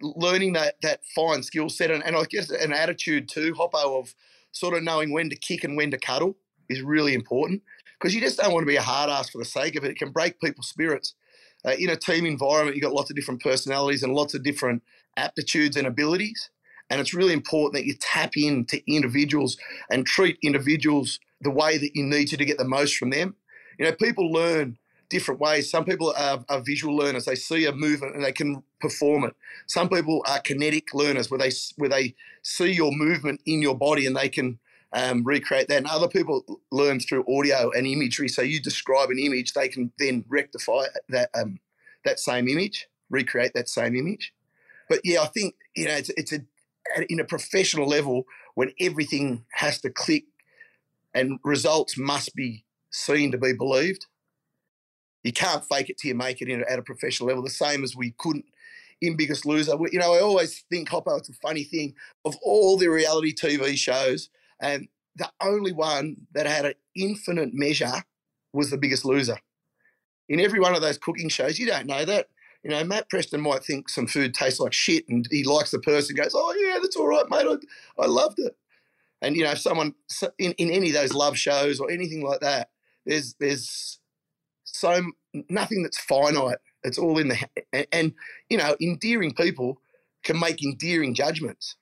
Learning 0.00 0.54
that 0.54 0.80
that 0.82 1.04
fine 1.14 1.42
skill 1.42 1.68
set 1.68 1.90
and, 1.90 2.04
and 2.04 2.16
I 2.16 2.24
guess 2.24 2.50
an 2.50 2.72
attitude 2.72 3.28
too, 3.28 3.54
Hoppo, 3.54 3.98
of 3.98 4.14
sort 4.52 4.76
of 4.76 4.82
knowing 4.82 5.12
when 5.12 5.30
to 5.30 5.36
kick 5.36 5.64
and 5.64 5.76
when 5.76 5.90
to 5.90 5.98
cuddle 5.98 6.36
is 6.68 6.82
really 6.82 7.14
important 7.14 7.62
because 7.98 8.14
you 8.14 8.20
just 8.20 8.38
don't 8.38 8.52
want 8.52 8.62
to 8.62 8.68
be 8.68 8.76
a 8.76 8.82
hard 8.82 9.10
ass 9.10 9.30
for 9.30 9.38
the 9.38 9.44
sake 9.44 9.76
of 9.76 9.84
it. 9.84 9.90
It 9.90 9.98
can 9.98 10.10
break 10.10 10.40
people's 10.40 10.68
spirits. 10.68 11.14
Uh, 11.64 11.72
in 11.78 11.90
a 11.90 11.96
team 11.96 12.24
environment, 12.24 12.76
you've 12.76 12.82
got 12.82 12.94
lots 12.94 13.10
of 13.10 13.16
different 13.16 13.42
personalities 13.42 14.02
and 14.02 14.14
lots 14.14 14.32
of 14.34 14.42
different 14.42 14.82
aptitudes 15.16 15.76
and 15.76 15.86
abilities. 15.86 16.50
And 16.88 17.00
it's 17.00 17.14
really 17.14 17.34
important 17.34 17.74
that 17.74 17.84
you 17.84 17.94
tap 18.00 18.36
into 18.36 18.82
individuals 18.90 19.58
and 19.90 20.06
treat 20.06 20.38
individuals 20.42 21.20
the 21.40 21.50
way 21.50 21.78
that 21.78 21.94
you 21.94 22.02
need 22.04 22.26
to 22.28 22.36
to 22.36 22.44
get 22.44 22.58
the 22.58 22.64
most 22.64 22.96
from 22.96 23.10
them. 23.10 23.36
You 23.78 23.84
know, 23.84 23.92
people 23.92 24.32
learn 24.32 24.78
different 25.10 25.40
ways. 25.40 25.70
Some 25.70 25.84
people 25.84 26.14
are, 26.16 26.42
are, 26.48 26.60
visual 26.60 26.96
learners; 26.96 27.26
they 27.26 27.34
see 27.34 27.66
a 27.66 27.72
movement 27.72 28.14
and 28.14 28.24
they 28.24 28.32
can 28.32 28.62
perform 28.80 29.24
it. 29.24 29.34
Some 29.66 29.88
people 29.88 30.24
are 30.26 30.40
kinetic 30.40 30.94
learners, 30.94 31.30
where 31.30 31.38
they 31.38 31.50
where 31.76 31.90
they 31.90 32.14
see 32.42 32.72
your 32.72 32.92
movement 32.92 33.40
in 33.44 33.60
your 33.60 33.76
body 33.76 34.06
and 34.06 34.16
they 34.16 34.28
can 34.28 34.58
um, 34.92 35.22
recreate 35.24 35.68
that. 35.68 35.78
And 35.78 35.86
other 35.86 36.08
people 36.08 36.60
learn 36.70 37.00
through 37.00 37.26
audio 37.28 37.70
and 37.72 37.86
imagery. 37.86 38.28
So 38.28 38.42
you 38.42 38.60
describe 38.60 39.10
an 39.10 39.18
image, 39.18 39.52
they 39.52 39.68
can 39.68 39.92
then 39.98 40.24
rectify 40.28 40.84
that 41.10 41.28
um, 41.34 41.58
that 42.04 42.18
same 42.18 42.48
image, 42.48 42.88
recreate 43.10 43.52
that 43.54 43.68
same 43.68 43.94
image. 43.94 44.32
But 44.88 45.00
yeah, 45.04 45.22
I 45.22 45.26
think 45.26 45.56
you 45.76 45.86
know 45.86 45.94
it's 45.94 46.10
it's 46.16 46.32
a 46.32 46.40
in 47.08 47.20
a 47.20 47.24
professional 47.24 47.86
level 47.86 48.24
when 48.54 48.72
everything 48.80 49.44
has 49.52 49.80
to 49.80 49.90
click 49.90 50.24
and 51.14 51.38
results 51.44 51.96
must 51.98 52.34
be 52.34 52.64
seen 52.90 53.32
to 53.32 53.38
be 53.38 53.52
believed. 53.52 54.06
You 55.22 55.32
can't 55.32 55.64
fake 55.64 55.90
it 55.90 55.98
till 55.98 56.10
you 56.10 56.14
make 56.14 56.40
it 56.40 56.48
in, 56.48 56.64
at 56.68 56.78
a 56.78 56.82
professional 56.82 57.28
level. 57.28 57.42
The 57.42 57.50
same 57.50 57.84
as 57.84 57.94
we 57.96 58.14
couldn't 58.18 58.46
in 59.00 59.16
Biggest 59.16 59.46
Loser. 59.46 59.72
You 59.90 59.98
know, 59.98 60.14
I 60.14 60.20
always 60.20 60.64
think 60.70 60.88
Hoppo. 60.88 61.16
It's 61.18 61.28
a 61.28 61.34
funny 61.34 61.64
thing 61.64 61.94
of 62.24 62.36
all 62.42 62.76
the 62.76 62.88
reality 62.88 63.34
TV 63.34 63.76
shows 63.76 64.30
and 64.60 64.88
the 65.16 65.30
only 65.42 65.72
one 65.72 66.16
that 66.32 66.46
had 66.46 66.64
an 66.64 66.74
infinite 66.96 67.50
measure 67.52 67.92
was 68.52 68.70
the 68.70 68.78
biggest 68.78 69.04
loser. 69.04 69.38
In 70.28 70.40
every 70.40 70.60
one 70.60 70.74
of 70.74 70.80
those 70.80 70.98
cooking 70.98 71.28
shows, 71.28 71.58
you 71.58 71.66
don't 71.66 71.86
know 71.86 72.04
that. 72.04 72.28
You 72.62 72.70
know, 72.70 72.84
Matt 72.84 73.08
Preston 73.08 73.40
might 73.40 73.64
think 73.64 73.88
some 73.88 74.06
food 74.06 74.34
tastes 74.34 74.60
like 74.60 74.72
shit 74.72 75.08
and 75.08 75.26
he 75.30 75.44
likes 75.44 75.70
the 75.70 75.78
person, 75.78 76.14
goes, 76.14 76.32
Oh, 76.34 76.54
yeah, 76.58 76.78
that's 76.80 76.96
all 76.96 77.08
right, 77.08 77.24
mate. 77.30 77.46
I, 77.46 78.02
I 78.02 78.06
loved 78.06 78.38
it. 78.38 78.54
And, 79.22 79.36
you 79.36 79.44
know, 79.44 79.50
if 79.50 79.58
someone 79.58 79.94
in, 80.38 80.52
in 80.52 80.70
any 80.70 80.88
of 80.88 80.94
those 80.94 81.14
love 81.14 81.38
shows 81.38 81.80
or 81.80 81.90
anything 81.90 82.22
like 82.22 82.40
that, 82.40 82.70
there's, 83.06 83.34
there's 83.40 83.98
so 84.80 85.02
nothing 85.50 85.82
that's 85.82 86.00
finite. 86.00 86.56
It's 86.82 86.98
all 86.98 87.18
in 87.18 87.28
the, 87.28 87.86
and, 87.92 88.14
you 88.48 88.56
know, 88.56 88.74
endearing 88.80 89.34
people 89.34 89.80
can 90.24 90.40
make 90.40 90.64
endearing 90.64 91.12
judgments 91.12 91.76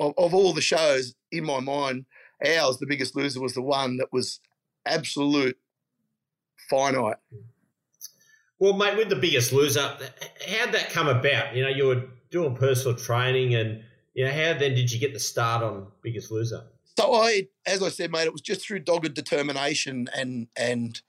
of, 0.00 0.14
of 0.18 0.34
all 0.34 0.52
the 0.52 0.60
shows 0.60 1.14
in 1.30 1.44
my 1.44 1.60
mind, 1.60 2.06
ours, 2.44 2.78
the 2.78 2.86
biggest 2.86 3.14
loser, 3.14 3.40
was 3.40 3.54
the 3.54 3.62
one 3.62 3.98
that 3.98 4.12
was 4.12 4.40
absolute 4.84 5.56
finite. 6.68 7.18
Well, 8.58 8.72
mate, 8.72 8.96
with 8.96 9.10
the 9.10 9.16
biggest 9.16 9.52
loser, 9.52 9.96
how'd 10.48 10.72
that 10.72 10.90
come 10.90 11.06
about? 11.06 11.54
You 11.54 11.62
know, 11.62 11.68
you 11.68 11.86
were 11.86 12.02
doing 12.32 12.56
personal 12.56 12.96
training, 12.96 13.54
and 13.54 13.84
you 14.14 14.24
know, 14.24 14.32
how 14.32 14.58
then 14.58 14.74
did 14.74 14.90
you 14.90 14.98
get 14.98 15.12
the 15.12 15.20
start 15.20 15.62
on 15.62 15.86
Biggest 16.02 16.30
Loser? 16.30 16.62
So 16.96 17.14
I, 17.14 17.48
as 17.66 17.82
I 17.82 17.88
said, 17.88 18.10
mate, 18.10 18.24
it 18.24 18.32
was 18.32 18.40
just 18.40 18.66
through 18.66 18.80
dogged 18.80 19.14
determination 19.14 20.08
and 20.16 20.48
and 20.56 21.00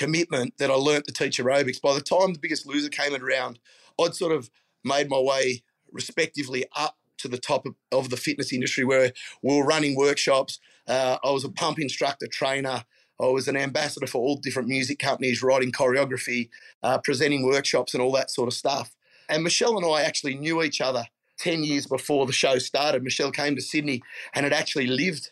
commitment 0.00 0.54
that 0.56 0.70
I 0.70 0.74
learnt 0.74 1.06
to 1.06 1.12
teach 1.12 1.38
aerobics. 1.38 1.78
By 1.78 1.92
the 1.92 2.00
time 2.00 2.32
the 2.32 2.38
Biggest 2.38 2.66
Loser 2.66 2.88
came 2.88 3.14
around, 3.14 3.58
I'd 4.00 4.14
sort 4.14 4.32
of 4.32 4.50
made 4.82 5.10
my 5.10 5.20
way 5.20 5.62
respectively 5.92 6.64
up 6.74 6.96
to 7.18 7.28
the 7.28 7.36
top 7.36 7.66
of, 7.66 7.74
of 7.92 8.08
the 8.08 8.16
fitness 8.16 8.50
industry 8.50 8.82
where 8.82 9.12
we 9.42 9.58
were 9.58 9.66
running 9.66 9.94
workshops. 9.94 10.58
Uh, 10.88 11.18
I 11.22 11.30
was 11.30 11.44
a 11.44 11.50
pump 11.50 11.78
instructor 11.78 12.26
trainer. 12.26 12.84
I 13.20 13.26
was 13.26 13.46
an 13.46 13.58
ambassador 13.58 14.06
for 14.06 14.22
all 14.22 14.36
different 14.36 14.68
music 14.68 14.98
companies, 14.98 15.42
writing 15.42 15.70
choreography, 15.70 16.48
uh, 16.82 16.96
presenting 16.96 17.44
workshops, 17.44 17.92
and 17.92 18.02
all 18.02 18.12
that 18.12 18.30
sort 18.30 18.48
of 18.48 18.54
stuff. 18.54 18.96
And 19.28 19.44
Michelle 19.44 19.76
and 19.76 19.84
I 19.84 20.00
actually 20.00 20.34
knew 20.34 20.62
each 20.62 20.80
other 20.80 21.04
10 21.40 21.62
years 21.62 21.86
before 21.86 22.24
the 22.24 22.32
show 22.32 22.56
started. 22.56 23.02
Michelle 23.02 23.32
came 23.32 23.54
to 23.54 23.60
Sydney 23.60 24.00
and 24.32 24.44
had 24.44 24.54
actually 24.54 24.86
lived 24.86 25.30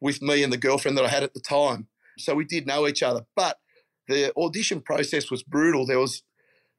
with 0.00 0.20
me 0.20 0.42
and 0.42 0.52
the 0.52 0.58
girlfriend 0.58 0.98
that 0.98 1.06
I 1.06 1.08
had 1.08 1.22
at 1.22 1.32
the 1.32 1.40
time. 1.40 1.86
So 2.18 2.34
we 2.34 2.44
did 2.44 2.66
know 2.66 2.86
each 2.86 3.02
other. 3.02 3.24
But 3.34 3.58
the 4.12 4.32
audition 4.36 4.80
process 4.80 5.30
was 5.30 5.42
brutal. 5.42 5.86
There 5.86 5.98
was 5.98 6.22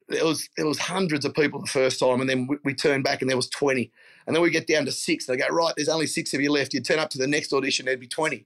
there 0.09 0.25
was 0.25 0.49
there 0.57 0.65
was 0.65 0.79
hundreds 0.79 1.25
of 1.25 1.33
people 1.33 1.61
the 1.61 1.67
first 1.67 1.99
time, 1.99 2.21
and 2.21 2.29
then 2.29 2.47
we, 2.47 2.57
we 2.63 2.73
turned 2.73 3.03
back 3.03 3.21
and 3.21 3.29
there 3.29 3.37
was 3.37 3.49
twenty, 3.49 3.91
and 4.25 4.35
then 4.35 4.43
we 4.43 4.49
get 4.49 4.67
down 4.67 4.85
to 4.85 4.91
six. 4.91 5.27
And 5.27 5.37
They 5.37 5.43
go 5.43 5.53
right, 5.53 5.73
there's 5.75 5.89
only 5.89 6.07
six 6.07 6.33
of 6.33 6.41
you 6.41 6.51
left. 6.51 6.73
You 6.73 6.81
turn 6.81 6.99
up 6.99 7.09
to 7.11 7.17
the 7.17 7.27
next 7.27 7.53
audition, 7.53 7.85
there'd 7.85 7.99
be 7.99 8.07
twenty, 8.07 8.45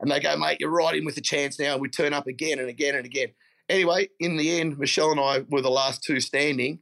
and 0.00 0.10
they 0.10 0.20
go, 0.20 0.36
mate, 0.36 0.58
you're 0.60 0.70
right 0.70 0.94
in 0.94 1.04
with 1.04 1.16
a 1.16 1.22
chance 1.22 1.58
now. 1.58 1.72
And 1.72 1.82
we 1.82 1.88
turn 1.88 2.12
up 2.12 2.26
again 2.26 2.58
and 2.58 2.68
again 2.68 2.94
and 2.94 3.06
again. 3.06 3.28
Anyway, 3.68 4.08
in 4.18 4.36
the 4.36 4.60
end, 4.60 4.78
Michelle 4.78 5.10
and 5.10 5.20
I 5.20 5.44
were 5.48 5.60
the 5.60 5.70
last 5.70 6.02
two 6.02 6.20
standing. 6.20 6.80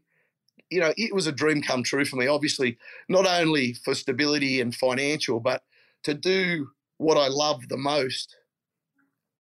You 0.71 0.81
know, 0.81 0.93
it 0.97 1.15
was 1.15 1.27
a 1.27 1.33
dream 1.33 1.63
come 1.63 1.83
true 1.83 2.05
for 2.05 2.17
me. 2.17 2.27
Obviously, 2.27 2.79
not 3.09 3.27
only 3.27 3.75
for 3.85 3.95
stability 3.95 4.61
and 4.61 4.75
financial, 4.75 5.41
but 5.41 5.63
to 6.05 6.15
do 6.15 6.69
what 6.99 7.17
I 7.17 7.29
love 7.29 7.69
the 7.69 7.77
most, 7.77 8.37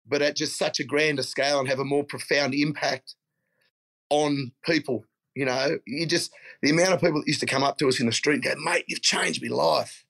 but 0.08 0.22
at 0.22 0.36
just 0.36 0.58
such 0.58 0.80
a 0.80 0.84
grander 0.84 1.22
scale 1.22 1.58
and 1.58 1.68
have 1.68 1.78
a 1.78 1.84
more 1.84 2.04
profound 2.04 2.54
impact 2.54 3.14
on 4.10 4.52
people. 4.64 5.04
You 5.34 5.44
know, 5.44 5.78
you 5.86 6.06
just 6.06 6.32
the 6.62 6.70
amount 6.70 6.94
of 6.94 7.00
people 7.00 7.20
that 7.20 7.28
used 7.28 7.40
to 7.40 7.46
come 7.46 7.62
up 7.62 7.78
to 7.78 7.88
us 7.88 8.00
in 8.00 8.06
the 8.06 8.12
street 8.12 8.34
and 8.34 8.44
go, 8.44 8.54
mate, 8.58 8.84
you've 8.88 9.02
changed 9.02 9.42
my 9.42 9.54
life. 9.54 10.04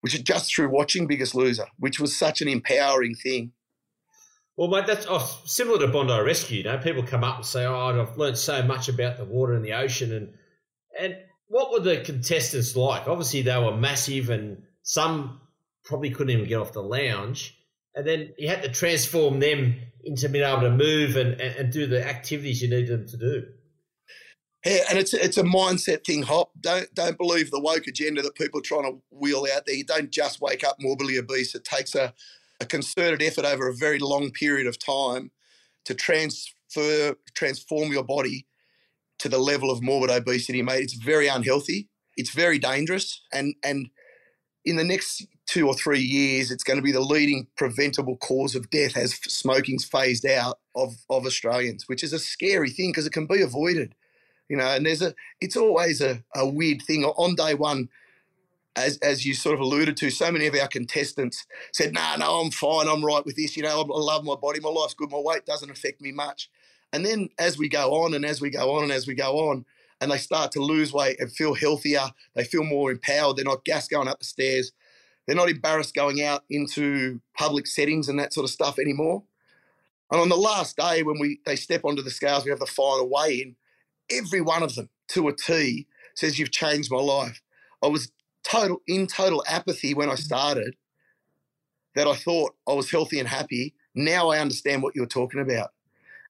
Which 0.00 0.14
is 0.14 0.22
just 0.22 0.54
through 0.54 0.68
watching 0.68 1.08
Biggest 1.08 1.34
Loser, 1.34 1.66
which 1.76 1.98
was 1.98 2.16
such 2.16 2.40
an 2.40 2.46
empowering 2.46 3.16
thing. 3.16 3.50
Well, 4.56 4.68
mate, 4.68 4.86
that's 4.86 5.06
oh, 5.08 5.40
similar 5.44 5.80
to 5.80 5.88
Bondi 5.88 6.20
Rescue. 6.20 6.58
You 6.58 6.64
know, 6.64 6.78
people 6.78 7.02
come 7.02 7.24
up 7.24 7.36
and 7.36 7.44
say, 7.44 7.64
"Oh, 7.64 8.00
I've 8.00 8.16
learned 8.16 8.38
so 8.38 8.62
much 8.62 8.88
about 8.88 9.16
the 9.16 9.24
water 9.24 9.54
and 9.54 9.64
the 9.64 9.72
ocean." 9.72 10.12
And 10.12 10.34
and 11.00 11.16
what 11.48 11.72
were 11.72 11.80
the 11.80 12.00
contestants 12.00 12.76
like? 12.76 13.08
Obviously, 13.08 13.42
they 13.42 13.58
were 13.58 13.76
massive, 13.76 14.30
and 14.30 14.62
some 14.82 15.40
probably 15.84 16.10
couldn't 16.10 16.32
even 16.32 16.48
get 16.48 16.60
off 16.60 16.72
the 16.72 16.82
lounge. 16.82 17.57
And 17.94 18.06
then 18.06 18.32
you 18.38 18.48
had 18.48 18.62
to 18.62 18.68
transform 18.68 19.40
them 19.40 19.74
into 20.04 20.28
being 20.28 20.44
able 20.44 20.62
to 20.62 20.70
move 20.70 21.16
and, 21.16 21.40
and, 21.40 21.56
and 21.56 21.72
do 21.72 21.86
the 21.86 22.06
activities 22.06 22.62
you 22.62 22.68
needed 22.68 22.88
them 22.88 23.08
to 23.08 23.16
do. 23.16 23.46
Yeah, 24.64 24.80
and 24.90 24.98
it's 24.98 25.14
it's 25.14 25.38
a 25.38 25.44
mindset 25.44 26.04
thing, 26.04 26.22
Hop. 26.24 26.50
Don't 26.60 26.92
don't 26.94 27.16
believe 27.16 27.50
the 27.50 27.60
woke 27.60 27.86
agenda 27.86 28.22
that 28.22 28.34
people 28.34 28.58
are 28.58 28.62
trying 28.62 28.84
to 28.84 29.00
wheel 29.10 29.46
out 29.54 29.66
there. 29.66 29.76
You 29.76 29.84
don't 29.84 30.10
just 30.10 30.40
wake 30.40 30.64
up 30.64 30.76
morbidly 30.80 31.16
obese. 31.16 31.54
It 31.54 31.64
takes 31.64 31.94
a, 31.94 32.12
a 32.60 32.66
concerted 32.66 33.22
effort 33.22 33.44
over 33.44 33.68
a 33.68 33.74
very 33.74 34.00
long 34.00 34.30
period 34.32 34.66
of 34.66 34.78
time 34.78 35.30
to 35.84 35.94
transfer 35.94 37.14
transform 37.34 37.92
your 37.92 38.02
body 38.02 38.46
to 39.20 39.28
the 39.28 39.38
level 39.38 39.70
of 39.70 39.82
morbid 39.82 40.10
obesity, 40.10 40.60
mate. 40.62 40.82
It's 40.82 40.94
very 40.94 41.28
unhealthy. 41.28 41.88
It's 42.16 42.30
very 42.30 42.58
dangerous, 42.58 43.22
and 43.32 43.54
and 43.62 43.90
in 44.64 44.76
the 44.76 44.84
next 44.84 45.24
two 45.48 45.66
or 45.66 45.74
three 45.74 46.00
years, 46.00 46.50
it's 46.50 46.62
going 46.62 46.76
to 46.76 46.82
be 46.82 46.92
the 46.92 47.00
leading 47.00 47.46
preventable 47.56 48.16
cause 48.18 48.54
of 48.54 48.70
death 48.70 48.96
as 48.96 49.14
smoking's 49.14 49.84
phased 49.84 50.26
out 50.26 50.58
of, 50.76 50.94
of 51.08 51.24
Australians, 51.24 51.88
which 51.88 52.04
is 52.04 52.12
a 52.12 52.18
scary 52.18 52.70
thing 52.70 52.90
because 52.90 53.06
it 53.06 53.12
can 53.12 53.26
be 53.26 53.40
avoided. 53.40 53.94
You 54.48 54.58
know, 54.58 54.66
and 54.66 54.84
there's 54.84 55.02
a, 55.02 55.14
it's 55.40 55.56
always 55.56 56.00
a, 56.00 56.22
a 56.36 56.46
weird 56.46 56.82
thing. 56.82 57.04
On 57.04 57.34
day 57.34 57.54
one, 57.54 57.88
as, 58.76 58.98
as 58.98 59.26
you 59.26 59.34
sort 59.34 59.54
of 59.54 59.60
alluded 59.60 59.96
to, 59.96 60.10
so 60.10 60.30
many 60.30 60.46
of 60.46 60.54
our 60.54 60.68
contestants 60.68 61.46
said, 61.72 61.92
"No, 61.92 62.00
nah, 62.00 62.16
no, 62.16 62.40
I'm 62.40 62.50
fine. 62.50 62.86
I'm 62.86 63.04
right 63.04 63.24
with 63.24 63.36
this. 63.36 63.56
You 63.56 63.64
know, 63.64 63.80
I 63.80 63.84
love 63.84 64.24
my 64.24 64.36
body. 64.36 64.60
My 64.60 64.68
life's 64.68 64.94
good. 64.94 65.10
My 65.10 65.18
weight 65.18 65.44
doesn't 65.44 65.70
affect 65.70 66.00
me 66.00 66.12
much." 66.12 66.50
And 66.92 67.04
then 67.04 67.28
as 67.38 67.58
we 67.58 67.68
go 67.68 68.02
on 68.02 68.14
and 68.14 68.24
as 68.24 68.40
we 68.40 68.50
go 68.50 68.76
on 68.76 68.84
and 68.84 68.92
as 68.92 69.06
we 69.06 69.14
go 69.14 69.50
on, 69.50 69.64
and 70.00 70.10
they 70.10 70.18
start 70.18 70.52
to 70.52 70.62
lose 70.62 70.92
weight 70.92 71.20
and 71.20 71.32
feel 71.32 71.54
healthier, 71.54 72.06
they 72.34 72.44
feel 72.44 72.64
more 72.64 72.90
empowered. 72.90 73.36
They're 73.36 73.44
not 73.44 73.64
gas 73.64 73.88
going 73.88 74.08
up 74.08 74.20
the 74.20 74.24
stairs. 74.24 74.72
They're 75.28 75.36
not 75.36 75.50
embarrassed 75.50 75.94
going 75.94 76.22
out 76.22 76.44
into 76.48 77.20
public 77.36 77.66
settings 77.66 78.08
and 78.08 78.18
that 78.18 78.32
sort 78.32 78.44
of 78.44 78.50
stuff 78.50 78.78
anymore. 78.78 79.22
And 80.10 80.22
on 80.22 80.30
the 80.30 80.36
last 80.36 80.78
day, 80.78 81.02
when 81.02 81.18
we 81.20 81.40
they 81.44 81.54
step 81.54 81.84
onto 81.84 82.00
the 82.00 82.10
scales, 82.10 82.46
we 82.46 82.50
have 82.50 82.60
the 82.60 82.66
final 82.66 83.10
weigh 83.10 83.42
in. 83.42 83.56
Every 84.10 84.40
one 84.40 84.62
of 84.62 84.74
them, 84.74 84.88
to 85.08 85.28
a 85.28 85.36
T, 85.36 85.86
says 86.14 86.38
you've 86.38 86.50
changed 86.50 86.90
my 86.90 87.00
life. 87.00 87.42
I 87.82 87.88
was 87.88 88.10
total 88.42 88.80
in 88.86 89.06
total 89.06 89.44
apathy 89.46 89.92
when 89.92 90.08
I 90.08 90.12
mm-hmm. 90.12 90.22
started. 90.22 90.76
That 91.94 92.06
I 92.06 92.14
thought 92.14 92.54
I 92.66 92.72
was 92.72 92.90
healthy 92.90 93.18
and 93.18 93.28
happy. 93.28 93.74
Now 93.94 94.30
I 94.30 94.38
understand 94.38 94.82
what 94.82 94.96
you're 94.96 95.04
talking 95.04 95.40
about. 95.42 95.72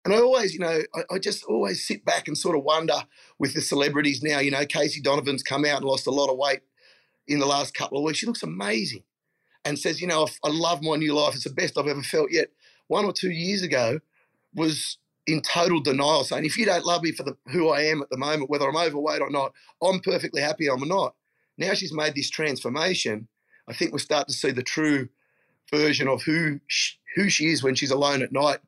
And 0.04 0.12
I 0.12 0.18
always, 0.18 0.54
you 0.54 0.60
know, 0.60 0.80
I, 0.94 1.14
I, 1.14 1.18
just 1.18 1.44
always 1.44 1.86
sit 1.86 2.04
back 2.04 2.26
and 2.26 2.38
sort 2.38 2.56
of 2.56 2.64
wonder 2.64 2.94
with 3.38 3.52
the 3.54 3.60
celebrities 3.60 4.22
now. 4.22 4.38
You 4.38 4.50
know, 4.50 4.64
Casey 4.64 5.00
Donovan's 5.00 5.42
come 5.42 5.64
out 5.64 5.78
and 5.78 5.84
lost 5.84 6.06
a 6.06 6.10
lot 6.10 6.30
of 6.30 6.38
weight 6.38 6.60
in 7.28 7.38
the 7.38 7.46
last 7.46 7.74
couple 7.74 7.98
of 7.98 8.04
weeks. 8.04 8.18
She 8.18 8.26
looks 8.26 8.42
amazing 8.42 9.04
and 9.64 9.78
says, 9.78 10.00
you 10.00 10.06
know, 10.06 10.26
I 10.42 10.48
love 10.48 10.82
my 10.82 10.96
new 10.96 11.14
life. 11.14 11.34
It's 11.34 11.44
the 11.44 11.50
best 11.50 11.78
I've 11.78 11.86
ever 11.86 12.02
felt 12.02 12.32
yet. 12.32 12.48
One 12.88 13.04
or 13.04 13.12
two 13.12 13.30
years 13.30 13.62
ago 13.62 14.00
was 14.54 14.98
in 15.26 15.42
total 15.42 15.80
denial, 15.80 16.24
saying, 16.24 16.46
if 16.46 16.56
you 16.56 16.64
don't 16.64 16.86
love 16.86 17.02
me 17.02 17.12
for 17.12 17.22
the, 17.22 17.36
who 17.48 17.68
I 17.68 17.82
am 17.82 18.00
at 18.00 18.08
the 18.08 18.16
moment, 18.16 18.48
whether 18.48 18.66
I'm 18.66 18.76
overweight 18.76 19.20
or 19.20 19.30
not, 19.30 19.52
I'm 19.82 20.00
perfectly 20.00 20.40
happy 20.40 20.68
I'm 20.68 20.88
not. 20.88 21.14
Now 21.58 21.74
she's 21.74 21.92
made 21.92 22.14
this 22.14 22.30
transformation. 22.30 23.28
I 23.68 23.74
think 23.74 23.92
we'll 23.92 23.98
start 23.98 24.26
to 24.28 24.34
see 24.34 24.50
the 24.50 24.62
true 24.62 25.10
version 25.70 26.08
of 26.08 26.22
who 26.22 26.60
she, 26.66 26.94
who 27.14 27.28
she 27.28 27.48
is 27.48 27.62
when 27.62 27.74
she's 27.74 27.90
alone 27.90 28.22
at 28.22 28.32
night. 28.32 28.60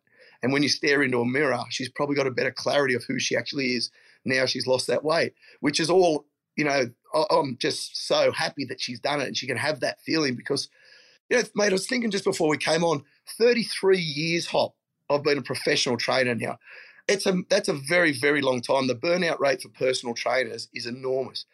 And 0.42 0.52
when 0.52 0.62
you 0.62 0.68
stare 0.68 1.02
into 1.02 1.20
a 1.20 1.26
mirror, 1.26 1.62
she's 1.70 1.88
probably 1.88 2.16
got 2.16 2.26
a 2.26 2.30
better 2.30 2.50
clarity 2.50 2.94
of 2.94 3.04
who 3.04 3.18
she 3.18 3.36
actually 3.36 3.74
is 3.74 3.90
now 4.24 4.44
she's 4.44 4.66
lost 4.66 4.86
that 4.88 5.02
weight, 5.02 5.32
which 5.60 5.80
is 5.80 5.88
all 5.88 6.26
you 6.60 6.64
know, 6.64 6.90
I'm 7.30 7.56
just 7.58 8.06
so 8.06 8.32
happy 8.32 8.64
that 8.66 8.80
she's 8.80 9.00
done 9.00 9.20
it 9.20 9.26
and 9.26 9.36
she 9.36 9.46
can 9.46 9.56
have 9.56 9.80
that 9.80 10.00
feeling 10.02 10.34
because, 10.34 10.68
you 11.28 11.36
know, 11.36 11.42
mate, 11.54 11.70
I 11.70 11.72
was 11.72 11.86
thinking 11.86 12.10
just 12.10 12.24
before 12.24 12.48
we 12.48 12.58
came 12.58 12.84
on, 12.84 13.04
33 13.38 13.98
years, 13.98 14.46
Hop, 14.46 14.74
I've 15.08 15.22
been 15.22 15.38
a 15.38 15.42
professional 15.42 15.96
trainer 15.96 16.34
now. 16.34 16.58
It's 17.08 17.26
a 17.26 17.34
that's 17.48 17.68
a 17.68 17.72
very 17.72 18.12
very 18.12 18.40
long 18.40 18.60
time. 18.60 18.86
The 18.86 18.94
burnout 18.94 19.40
rate 19.40 19.62
for 19.62 19.68
personal 19.70 20.14
trainers 20.14 20.68
is 20.72 20.86
enormous, 20.86 21.44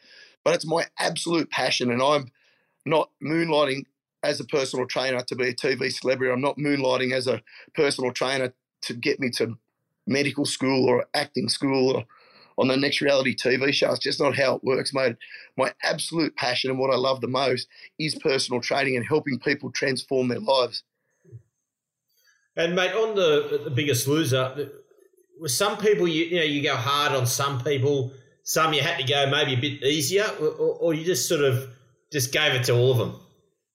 but 0.45 0.55
it's 0.55 0.67
my 0.67 0.85
absolute 0.99 1.51
passion, 1.51 1.91
and 1.91 2.03
I'm 2.03 2.31
not 2.85 3.11
moonlighting 3.23 3.85
as 4.23 4.41
a 4.41 4.45
personal 4.45 4.87
trainer 4.87 5.21
to 5.21 5.37
be 5.37 5.49
a 5.49 5.55
TV 5.55 5.91
celebrity. 5.93 6.33
I'm 6.33 6.41
not 6.41 6.59
moonlighting 6.59 7.13
as 7.13 7.27
a 7.27 7.43
personal 7.75 8.13
trainer 8.13 8.53
to 8.83 8.95
get 8.95 9.21
me 9.21 9.31
to 9.31 9.57
medical 10.07 10.45
school 10.45 10.87
or 10.87 11.07
acting 11.15 11.49
school 11.49 11.97
or 11.97 12.05
on 12.59 12.69
the 12.69 12.77
next 12.77 13.01
reality 13.01 13.35
TV 13.35 13.73
show. 13.73 13.91
It's 13.91 14.01
just 14.01 14.21
not 14.21 14.37
how 14.37 14.57
it 14.57 14.65
works, 14.65 14.95
mate. 14.95 15.17
My 15.57 15.73
absolute 15.83 16.37
passion 16.37 16.71
and 16.71 16.79
what 16.79 16.93
I 16.93 16.97
love 16.97 17.21
the 17.21 17.29
most 17.29 17.69
is 17.99 18.15
personal 18.15 18.61
training 18.61 18.97
and 18.97 19.07
helping 19.07 19.39
people 19.39 19.71
transform 19.71 20.29
their 20.29 20.41
lives. 20.41 20.83
And 22.57 22.75
mate, 22.75 22.93
on 22.93 23.15
the 23.15 23.61
the 23.65 23.71
biggest 23.71 24.09
loser, 24.09 24.71
with 25.39 25.53
some 25.53 25.77
people, 25.77 26.09
you, 26.09 26.25
you 26.25 26.37
know, 26.37 26.45
you 26.45 26.63
go 26.63 26.77
hard 26.77 27.13
on 27.13 27.27
some 27.27 27.61
people. 27.63 28.13
Some 28.43 28.73
you 28.73 28.81
had 28.81 28.99
to 28.99 29.05
go 29.05 29.29
maybe 29.29 29.55
a 29.55 29.57
bit 29.57 29.83
easier, 29.83 30.25
or, 30.41 30.49
or 30.49 30.95
you 30.95 31.05
just 31.05 31.29
sort 31.29 31.43
of 31.43 31.69
just 32.13 32.33
gave 32.33 32.53
it 32.53 32.65
to 32.65 32.75
all 32.75 32.93
of 32.93 32.99
them. 32.99 33.11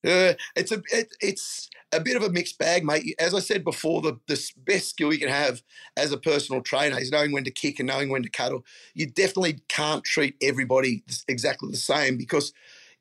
Uh, 0.04 0.34
it's 0.56 0.72
a 0.72 0.82
it, 0.90 1.14
it's 1.20 1.70
a 1.92 2.00
bit 2.00 2.16
of 2.16 2.22
a 2.22 2.30
mixed 2.30 2.58
bag, 2.58 2.84
mate. 2.84 3.14
As 3.18 3.34
I 3.34 3.40
said 3.40 3.64
before, 3.64 4.00
the, 4.00 4.18
the 4.26 4.40
best 4.64 4.90
skill 4.90 5.12
you 5.12 5.18
can 5.18 5.28
have 5.28 5.62
as 5.96 6.12
a 6.12 6.16
personal 6.16 6.62
trainer 6.62 6.98
is 6.98 7.10
knowing 7.10 7.32
when 7.32 7.44
to 7.44 7.50
kick 7.50 7.78
and 7.78 7.86
knowing 7.86 8.08
when 8.08 8.22
to 8.22 8.30
cuddle. 8.30 8.64
You 8.94 9.06
definitely 9.06 9.60
can't 9.68 10.04
treat 10.04 10.36
everybody 10.40 11.04
exactly 11.28 11.70
the 11.70 11.76
same 11.76 12.16
because 12.16 12.52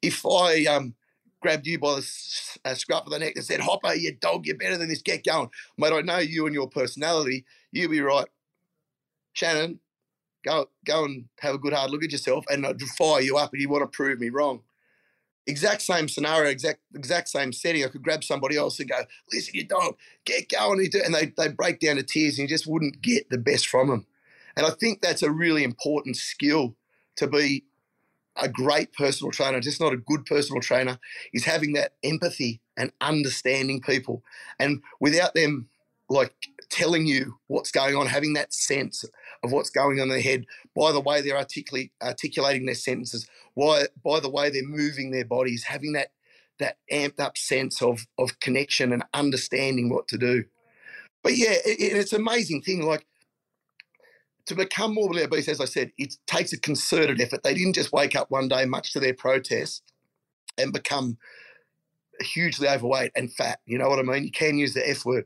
if 0.01 0.25
I 0.25 0.65
um, 0.65 0.95
grabbed 1.41 1.67
you 1.67 1.79
by 1.79 1.95
the 1.95 2.60
uh, 2.65 2.74
scruff 2.75 3.05
of 3.05 3.12
the 3.12 3.19
neck 3.19 3.33
and 3.36 3.45
said, 3.45 3.62
Hopper, 3.62 3.93
you 3.93 4.13
dog, 4.13 4.45
you're 4.45 4.57
better 4.57 4.77
than 4.77 4.89
this, 4.89 5.01
get 5.01 5.24
going. 5.24 5.50
Mate, 5.77 5.93
I 5.93 6.01
know 6.01 6.17
you 6.19 6.45
and 6.45 6.53
your 6.53 6.67
personality. 6.69 7.45
You'll 7.71 7.91
be 7.91 8.01
right. 8.01 8.27
Shannon, 9.33 9.79
go 10.43 10.67
go 10.86 11.05
and 11.05 11.25
have 11.39 11.55
a 11.55 11.60
good 11.60 11.74
hard 11.74 11.91
look 11.91 12.03
at 12.03 12.12
yourself 12.12 12.45
and 12.50 12.65
I'd 12.65 12.81
fire 12.81 13.21
you 13.21 13.38
up 13.38 13.53
and 13.53 13.62
you 13.62 13.69
want 13.69 13.83
to 13.83 13.95
prove 13.95 14.19
me 14.19 14.29
wrong 14.29 14.62
exact 15.48 15.81
same 15.81 16.07
scenario, 16.07 16.50
exact 16.50 16.79
exact 16.95 17.29
same 17.29 17.51
setting. 17.51 17.83
I 17.83 17.88
could 17.88 18.03
grab 18.03 18.24
somebody 18.24 18.57
else 18.57 18.79
and 18.79 18.89
go, 18.89 19.00
listen, 19.31 19.55
you 19.55 19.65
don't 19.65 19.95
get 20.25 20.50
going, 20.50 20.88
and 21.05 21.13
they 21.13 21.33
they 21.38 21.50
break 21.50 21.79
down 21.79 21.98
to 21.98 22.03
tears, 22.03 22.38
and 22.38 22.50
you 22.50 22.55
just 22.55 22.67
wouldn't 22.67 23.01
get 23.01 23.29
the 23.29 23.38
best 23.38 23.67
from 23.67 23.89
them. 23.89 24.05
And 24.55 24.65
I 24.65 24.71
think 24.71 25.01
that's 25.01 25.24
a 25.24 25.31
really 25.31 25.63
important 25.63 26.17
skill 26.17 26.75
to 27.17 27.27
be 27.27 27.63
a 28.38 28.48
great 28.48 28.93
personal 28.93 29.31
trainer, 29.31 29.60
just 29.60 29.81
not 29.81 29.93
a 29.93 29.98
good 29.98 30.25
personal 30.25 30.62
trainer, 30.62 31.00
is 31.33 31.45
having 31.45 31.74
that 31.74 31.93
empathy 32.03 32.62
and 32.77 32.91
understanding 33.01 33.81
people. 33.81 34.24
And 34.60 34.81
without 35.00 35.33
them 35.33 35.67
like 36.12 36.34
telling 36.70 37.08
you 37.08 37.38
what's 37.48 37.72
going 37.72 37.96
on, 37.96 38.08
having 38.08 38.34
that 38.34 38.53
sense 38.53 39.06
of 39.44 39.51
what's 39.51 39.70
going 39.70 40.00
on 40.00 40.03
in 40.03 40.10
their 40.10 40.22
head 40.22 40.46
by 40.75 40.91
the 40.91 41.01
way 41.01 41.22
they're 41.22 41.38
articulating 41.38 42.65
their 42.65 42.75
sentences, 42.75 43.27
why, 43.53 43.84
by 44.03 44.20
the 44.20 44.30
way 44.30 44.50
they're 44.50 44.63
moving 44.68 45.12
their 45.12 45.25
bodies, 45.25 45.63
having 45.63 45.94
that 45.94 46.10
that 46.60 46.77
amped 46.91 47.20
up 47.20 47.38
sense 47.38 47.82
of 47.82 48.06
of 48.20 48.39
connection 48.39 48.94
and 48.94 49.03
understanding 49.13 49.89
what 49.89 50.08
to 50.10 50.18
do. 50.18 50.44
But 51.24 51.38
yeah, 51.38 51.53
it, 51.65 51.77
it's 51.80 52.13
an 52.13 52.22
amazing 52.22 52.62
thing. 52.62 52.86
Like 52.86 53.06
to 54.48 54.56
become 54.56 54.96
morbidly 54.96 55.24
obese, 55.24 55.50
as 55.50 55.62
I 55.62 55.65
said, 55.65 55.91
it 55.98 56.15
takes 56.27 56.53
a 56.53 56.60
concerted 56.60 57.22
effort. 57.22 57.44
They 57.44 57.53
didn't 57.53 57.75
just 57.75 57.94
wake 57.94 58.15
up 58.15 58.32
one 58.32 58.50
day, 58.50 58.65
much 58.65 58.94
to 58.94 59.00
their 59.00 59.13
protest, 59.13 59.84
and 60.58 60.74
become 60.74 61.18
hugely 62.22 62.68
overweight 62.68 63.12
and 63.15 63.34
fat. 63.34 63.60
You 63.65 63.77
know 63.77 63.89
what 63.89 64.00
I 64.00 64.03
mean? 64.03 64.25
You 64.25 64.32
can 64.32 64.58
use 64.58 64.74
the 64.74 64.88
F 64.88 65.06
word. 65.06 65.25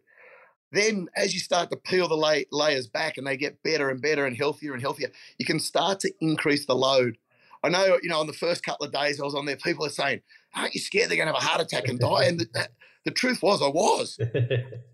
Then, 0.75 1.07
as 1.15 1.33
you 1.33 1.39
start 1.39 1.69
to 1.69 1.77
peel 1.77 2.09
the 2.09 2.17
lay- 2.17 2.47
layers 2.51 2.85
back 2.85 3.17
and 3.17 3.25
they 3.25 3.37
get 3.37 3.63
better 3.63 3.89
and 3.89 4.01
better 4.01 4.25
and 4.25 4.35
healthier 4.35 4.73
and 4.73 4.81
healthier, 4.81 5.09
you 5.37 5.45
can 5.45 5.57
start 5.57 6.01
to 6.01 6.11
increase 6.19 6.65
the 6.65 6.75
load. 6.75 7.17
I 7.63 7.69
know, 7.69 7.97
you 8.03 8.09
know, 8.09 8.19
on 8.19 8.27
the 8.27 8.33
first 8.33 8.63
couple 8.65 8.85
of 8.85 8.91
days 8.91 9.19
I 9.19 9.23
was 9.23 9.35
on 9.35 9.45
there, 9.45 9.55
people 9.55 9.85
are 9.85 9.89
saying, 9.89 10.21
Aren't 10.53 10.75
you 10.75 10.81
scared 10.81 11.09
they're 11.09 11.17
going 11.17 11.29
to 11.29 11.33
have 11.33 11.41
a 11.41 11.45
heart 11.45 11.61
attack 11.61 11.87
and 11.87 11.97
die? 11.97 12.25
And 12.25 12.41
the, 12.41 12.67
the 13.05 13.11
truth 13.11 13.41
was, 13.41 13.61
I 13.61 13.67
was. 13.67 14.19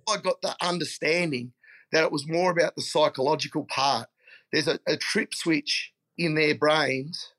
I 0.07 0.17
got 0.17 0.41
the 0.43 0.55
understanding 0.61 1.53
that 1.91 2.03
it 2.03 2.11
was 2.11 2.27
more 2.27 2.51
about 2.51 2.75
the 2.75 2.83
psychological 2.83 3.65
part. 3.65 4.07
There's 4.53 4.67
a, 4.67 4.79
a 4.87 4.97
trip 4.97 5.33
switch 5.33 5.93
in 6.15 6.35
their 6.35 6.53
brains 6.53 7.33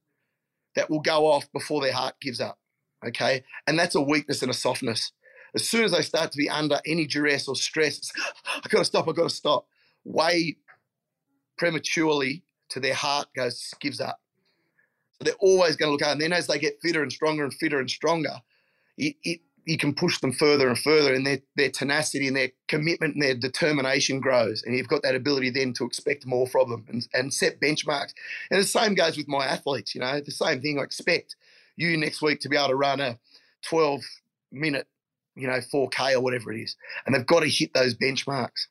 that 0.75 0.90
will 0.90 1.00
go 1.00 1.26
off 1.26 1.50
before 1.52 1.80
their 1.80 1.92
heart 1.92 2.16
gives 2.20 2.40
up. 2.40 2.58
Okay. 3.06 3.44
And 3.68 3.78
that's 3.78 3.94
a 3.94 4.00
weakness 4.00 4.42
and 4.42 4.50
a 4.50 4.54
softness. 4.54 5.12
As 5.54 5.68
soon 5.68 5.85
as 5.85 5.92
they 5.92 6.02
start 6.02 6.32
to 6.32 6.38
be 6.38 6.49
under 6.49 6.80
any 6.87 7.06
duress 7.06 7.49
or 7.49 7.56
stress, 7.56 8.11
I 8.56 8.68
gotta 8.68 8.85
stop, 8.85 9.09
I 9.09 9.12
gotta 9.12 9.30
stop. 9.30 9.66
Way 10.04 10.56
prematurely 11.59 12.42
to 12.71 12.80
their 12.80 12.94
heart 12.94 13.28
goes 13.37 13.73
gives 13.80 14.00
up. 14.00 14.18
So 15.12 15.25
they're 15.25 15.35
always 15.35 15.76
going 15.76 15.88
to 15.88 15.92
look 15.92 16.02
out. 16.02 16.12
And 16.12 16.21
then 16.21 16.32
as 16.32 16.47
they 16.47 16.59
get 16.59 16.80
fitter 16.82 17.02
and 17.02 17.12
stronger 17.12 17.44
and 17.44 17.54
fitter 17.54 17.78
and 17.78 17.90
stronger, 17.90 18.40
it, 18.99 19.14
it 19.23 19.40
you 19.64 19.78
can 19.78 19.94
push 19.94 20.18
them 20.18 20.32
further 20.32 20.68
and 20.68 20.78
further, 20.78 21.14
and 21.14 21.25
their 21.25 21.38
their 21.54 21.71
tenacity 21.71 22.26
and 22.26 22.37
their 22.37 22.50
commitment 22.66 23.14
and 23.14 23.23
their 23.23 23.37
determination 23.37 24.18
grows, 24.18 24.64
and 24.64 24.76
you've 24.76 24.88
got 24.88 25.02
that 25.02 25.14
ability 25.14 25.50
then 25.50 25.73
to 25.75 25.85
expect 25.85 26.26
more 26.26 26.49
from 26.49 26.71
them 26.71 26.85
and, 26.88 27.06
and 27.14 27.32
set 27.32 27.61
benchmarks. 27.61 28.12
And 28.50 28.61
the 28.61 28.64
same 28.64 28.94
goes 28.94 29.16
with 29.16 29.28
my 29.28 29.47
athletes. 29.47 29.94
You 29.94 30.00
know, 30.00 30.21
the 30.21 30.32
same 30.32 30.61
thing. 30.61 30.80
I 30.80 30.82
expect 30.82 31.37
you 31.76 31.97
next 31.97 32.23
week 32.23 32.40
to 32.40 32.49
be 32.49 32.56
able 32.56 32.68
to 32.68 32.75
run 32.75 33.00
a 33.00 33.18
12 33.62 34.00
minute, 34.50 34.88
you 35.36 35.46
know, 35.46 35.58
4K 35.72 36.14
or 36.14 36.20
whatever 36.20 36.52
it 36.52 36.60
is, 36.60 36.76
and 37.06 37.14
they've 37.14 37.26
got 37.26 37.40
to 37.40 37.48
hit 37.48 37.72
those 37.74 37.94
benchmarks. 37.94 38.66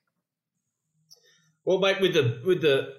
Well, 1.66 1.80
mate, 1.80 2.02
with 2.02 2.14
the 2.14 2.42
with 2.46 2.62
the 2.62 2.94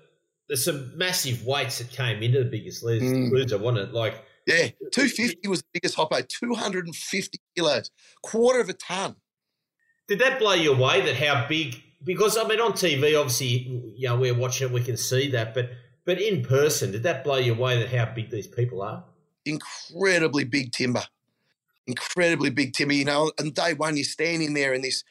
there's 0.48 0.64
some 0.64 0.96
massive 0.96 1.44
weights 1.44 1.78
that 1.78 1.90
came 1.90 2.22
into 2.22 2.42
the 2.42 2.50
biggest 2.50 2.82
loser, 2.82 3.06
mm. 3.06 3.30
loser 3.30 3.58
wasn't 3.58 3.88
it? 3.88 3.94
Like 3.94 4.22
yeah, 4.46 4.68
250 4.92 5.48
was 5.48 5.60
the 5.60 5.68
biggest 5.74 5.96
hoppo, 5.96 6.20
250 6.22 7.38
kilos, 7.56 7.90
quarter 8.22 8.60
of 8.60 8.68
a 8.68 8.74
ton. 8.74 9.16
Did 10.08 10.18
that 10.18 10.38
blow 10.38 10.54
you 10.54 10.72
away 10.72 11.00
that 11.02 11.16
how 11.16 11.46
big? 11.48 11.82
Because 12.04 12.36
I 12.36 12.44
mean, 12.44 12.60
on 12.60 12.72
TV, 12.72 13.18
obviously, 13.18 13.94
you 13.96 14.08
know, 14.08 14.16
we're 14.16 14.34
watching 14.34 14.68
it, 14.68 14.74
we 14.74 14.82
can 14.82 14.96
see 14.96 15.30
that, 15.30 15.54
but 15.54 15.70
but 16.04 16.20
in 16.20 16.42
person, 16.42 16.90
did 16.90 17.04
that 17.04 17.22
blow 17.22 17.36
you 17.36 17.54
away 17.54 17.78
that 17.78 17.92
how 17.92 18.12
big 18.12 18.30
these 18.30 18.48
people 18.48 18.82
are? 18.82 19.04
Incredibly 19.44 20.44
big 20.44 20.72
timber, 20.72 21.04
incredibly 21.86 22.50
big 22.50 22.72
timber. 22.72 22.94
You 22.94 23.04
know, 23.04 23.32
and 23.38 23.54
day 23.54 23.74
one, 23.74 23.96
you're 23.96 24.04
standing 24.04 24.54
there 24.54 24.72
in 24.72 24.82
this, 24.82 25.04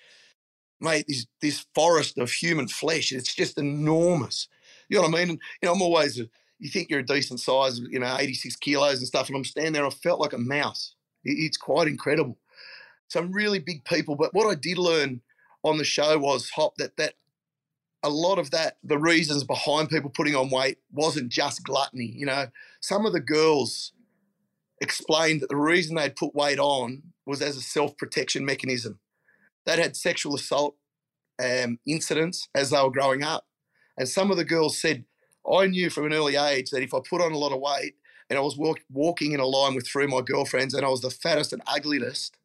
mate, 0.80 1.06
this 1.08 1.26
this 1.42 1.66
forest 1.74 2.18
of 2.18 2.32
human 2.32 2.68
flesh. 2.68 3.12
It's 3.12 3.36
just 3.36 3.58
enormous. 3.58 4.48
You 4.90 4.98
know 4.98 5.04
what 5.04 5.16
I 5.16 5.20
mean? 5.20 5.30
And, 5.32 5.40
you 5.62 5.68
know, 5.68 5.74
I'm 5.74 5.82
always 5.82 6.20
a, 6.20 6.28
you 6.60 6.70
think 6.70 6.90
you're 6.90 7.00
a 7.00 7.06
decent 7.06 7.40
size, 7.40 7.80
you 7.80 8.00
know, 8.00 8.16
86 8.18 8.56
kilos 8.58 9.00
and 9.00 9.08
stuff, 9.08 9.28
and 9.28 9.38
I'm 9.38 9.46
standing 9.46 9.74
there, 9.74 9.86
I 9.86 9.90
felt 9.90 10.20
like 10.20 10.34
a 10.34 10.38
mouse. 10.38 10.96
It's 11.24 11.58
quite 11.58 11.88
incredible. 11.88 12.38
Some 13.08 13.32
really 13.32 13.60
big 13.60 13.84
people. 13.86 14.16
But 14.16 14.34
what 14.34 14.50
I 14.50 14.56
did 14.56 14.78
learn 14.78 15.22
on 15.64 15.78
the 15.78 15.84
show 15.84 16.18
was 16.18 16.50
hop 16.50 16.76
that 16.78 16.98
that 16.98 17.14
a 18.04 18.10
lot 18.10 18.40
of 18.40 18.52
that 18.52 18.78
the 18.84 18.98
reasons 18.98 19.44
behind 19.44 19.90
people 19.90 20.10
putting 20.10 20.36
on 20.36 20.50
weight 20.50 20.80
wasn't 20.92 21.30
just 21.30 21.64
gluttony. 21.64 22.14
You 22.16 22.26
know, 22.26 22.48
some 22.80 23.06
of 23.06 23.14
the 23.14 23.20
girls 23.20 23.94
explained 24.82 25.42
that 25.42 25.50
the 25.50 25.56
reason 25.56 25.96
they'd 25.96 26.16
put 26.16 26.36
weight 26.36 26.60
on 26.60 27.04
was 27.26 27.42
as 27.42 27.56
a 27.56 27.62
self 27.62 27.96
protection 27.98 28.44
mechanism. 28.44 29.00
They'd 29.66 29.80
had 29.80 29.96
sexual 29.96 30.36
assault 30.36 30.76
um, 31.42 31.80
incidents 31.88 32.50
as 32.54 32.72
they 32.72 32.82
were 32.82 32.92
growing 32.92 33.24
up, 33.24 33.46
and 33.98 34.10
some 34.10 34.32
of 34.32 34.38
the 34.38 34.44
girls 34.44 34.82
said 34.82 35.06
I 35.50 35.68
knew 35.68 35.90
from 35.90 36.06
an 36.06 36.14
early 36.14 36.36
age 36.36 36.72
that 36.72 36.84
if 36.84 36.94
I 36.94 37.00
put 37.08 37.22
on 37.22 37.32
a 37.32 37.38
lot 37.38 37.54
of 37.54 37.62
weight 37.62 37.96
and 38.30 38.38
I 38.38 38.42
was 38.42 38.58
walk, 38.58 38.80
walking 38.92 39.32
in 39.32 39.40
a 39.40 39.46
line 39.46 39.76
with 39.76 39.88
three 39.88 40.06
of 40.06 40.10
my 40.10 40.22
girlfriends 40.22 40.74
and 40.74 40.86
I 40.86 40.90
was 40.90 41.02
the 41.02 41.10
fattest 41.10 41.54
and 41.54 41.62
ugliest 41.68 42.38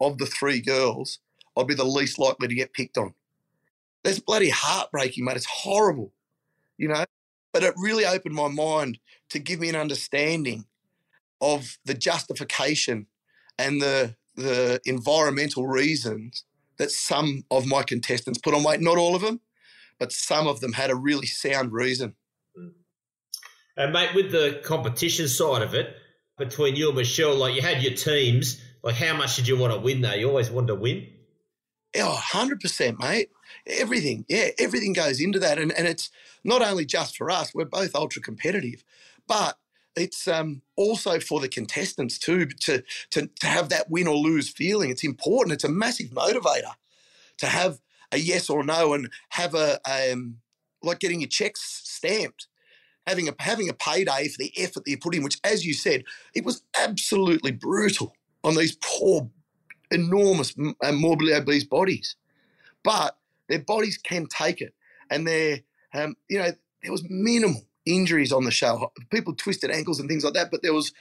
of 0.00 0.18
the 0.18 0.26
three 0.26 0.60
girls, 0.60 1.20
I'd 1.56 1.66
be 1.66 1.74
the 1.74 1.84
least 1.84 2.18
likely 2.18 2.48
to 2.48 2.54
get 2.54 2.72
picked 2.72 2.98
on. 2.98 3.14
That's 4.02 4.18
bloody 4.18 4.50
heartbreaking, 4.50 5.24
mate. 5.24 5.36
It's 5.36 5.46
horrible, 5.46 6.12
you 6.76 6.88
know. 6.88 7.04
But 7.52 7.62
it 7.62 7.74
really 7.76 8.04
opened 8.04 8.34
my 8.34 8.48
mind 8.48 8.98
to 9.30 9.38
give 9.38 9.60
me 9.60 9.68
an 9.68 9.76
understanding 9.76 10.64
of 11.42 11.76
the 11.84 11.94
justification 11.94 13.08
and 13.58 13.82
the 13.82 14.16
the 14.34 14.80
environmental 14.86 15.66
reasons 15.66 16.44
that 16.78 16.90
some 16.90 17.44
of 17.50 17.66
my 17.66 17.82
contestants 17.82 18.38
put 18.38 18.54
on 18.54 18.62
weight. 18.62 18.80
Not 18.80 18.96
all 18.96 19.14
of 19.14 19.20
them, 19.20 19.40
but 19.98 20.10
some 20.10 20.46
of 20.46 20.60
them 20.60 20.72
had 20.72 20.90
a 20.90 20.94
really 20.94 21.26
sound 21.26 21.72
reason. 21.72 22.14
Mm. 22.58 22.72
And 23.76 23.92
mate, 23.92 24.14
with 24.14 24.32
the 24.32 24.60
competition 24.64 25.28
side 25.28 25.60
of 25.60 25.74
it, 25.74 25.94
between 26.38 26.76
you 26.76 26.88
and 26.88 26.96
Michelle, 26.96 27.36
like 27.36 27.54
you 27.54 27.60
had 27.60 27.82
your 27.82 27.94
teams, 27.94 28.62
like 28.82 28.94
how 28.94 29.14
much 29.14 29.36
did 29.36 29.46
you 29.46 29.56
want 29.58 29.74
to 29.74 29.80
win 29.80 30.00
though? 30.00 30.14
You 30.14 30.28
always 30.28 30.50
wanted 30.50 30.68
to 30.68 30.74
win? 30.76 31.08
Oh, 31.96 32.18
100%, 32.32 32.98
mate. 32.98 33.28
Everything. 33.66 34.24
Yeah, 34.28 34.48
everything 34.58 34.94
goes 34.94 35.20
into 35.20 35.38
that. 35.40 35.58
And, 35.58 35.70
and 35.72 35.86
it's 35.86 36.10
not 36.42 36.62
only 36.62 36.86
just 36.86 37.18
for 37.18 37.30
us, 37.30 37.54
we're 37.54 37.66
both 37.66 37.94
ultra 37.94 38.22
competitive, 38.22 38.82
but 39.28 39.58
it's 39.96 40.26
um, 40.28 40.62
also 40.76 41.20
for 41.20 41.40
the 41.40 41.48
contestants 41.48 42.18
too 42.18 42.46
to, 42.46 42.82
to, 43.10 43.28
to 43.40 43.46
have 43.46 43.68
that 43.68 43.90
win 43.90 44.06
or 44.06 44.16
lose 44.16 44.48
feeling. 44.48 44.90
It's 44.90 45.04
important. 45.04 45.54
It's 45.54 45.64
a 45.64 45.68
massive 45.68 46.10
motivator 46.10 46.74
to 47.38 47.46
have 47.46 47.78
a 48.10 48.18
yes 48.18 48.50
or 48.50 48.64
no 48.64 48.94
and 48.94 49.10
have 49.30 49.54
a, 49.54 49.78
um, 49.90 50.38
like 50.82 50.98
getting 50.98 51.20
your 51.20 51.28
checks 51.28 51.82
stamped 51.84 52.46
having 53.06 53.28
a 53.28 53.34
having 53.38 53.68
a 53.68 53.74
payday 53.74 54.28
for 54.28 54.38
the 54.38 54.52
effort 54.56 54.84
that 54.84 54.90
you 54.90 54.98
put 54.98 55.14
in, 55.14 55.22
which, 55.22 55.38
as 55.44 55.66
you 55.66 55.74
said, 55.74 56.04
it 56.34 56.44
was 56.44 56.62
absolutely 56.78 57.52
brutal 57.52 58.14
on 58.44 58.54
these 58.54 58.76
poor, 58.80 59.28
enormous, 59.90 60.54
and 60.56 60.96
morbidly 60.96 61.34
obese 61.34 61.64
bodies. 61.64 62.16
But 62.84 63.16
their 63.48 63.60
bodies 63.60 63.98
can 63.98 64.26
take 64.26 64.60
it, 64.60 64.74
and 65.10 65.26
they're, 65.26 65.60
um, 65.94 66.16
you 66.28 66.38
know, 66.38 66.50
there 66.82 66.92
was 66.92 67.04
minimal 67.08 67.62
injuries 67.86 68.32
on 68.32 68.44
the 68.44 68.50
show. 68.50 68.92
People 69.10 69.34
twisted 69.34 69.70
ankles 69.70 70.00
and 70.00 70.08
things 70.08 70.24
like 70.24 70.34
that, 70.34 70.50
but 70.50 70.62
there 70.62 70.74
was 70.74 70.92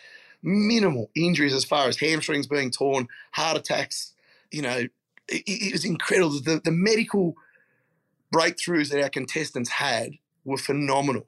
minimal 0.44 1.10
injuries 1.16 1.54
as 1.54 1.66
far 1.66 1.88
as 1.88 1.98
hamstrings 1.98 2.48
being 2.48 2.72
torn, 2.72 3.08
heart 3.34 3.58
attacks. 3.58 4.14
You 4.52 4.64
know, 4.64 4.78
it, 5.28 5.44
it 5.46 5.72
was 5.72 5.86
incredible. 5.86 6.32
The, 6.42 6.62
the 6.64 6.72
medical 6.72 7.36
breakthroughs 8.34 8.90
that 8.90 9.02
our 9.02 9.10
contestants 9.10 9.70
had 9.70 10.14
were 10.46 10.58
phenomenal. 10.58 11.28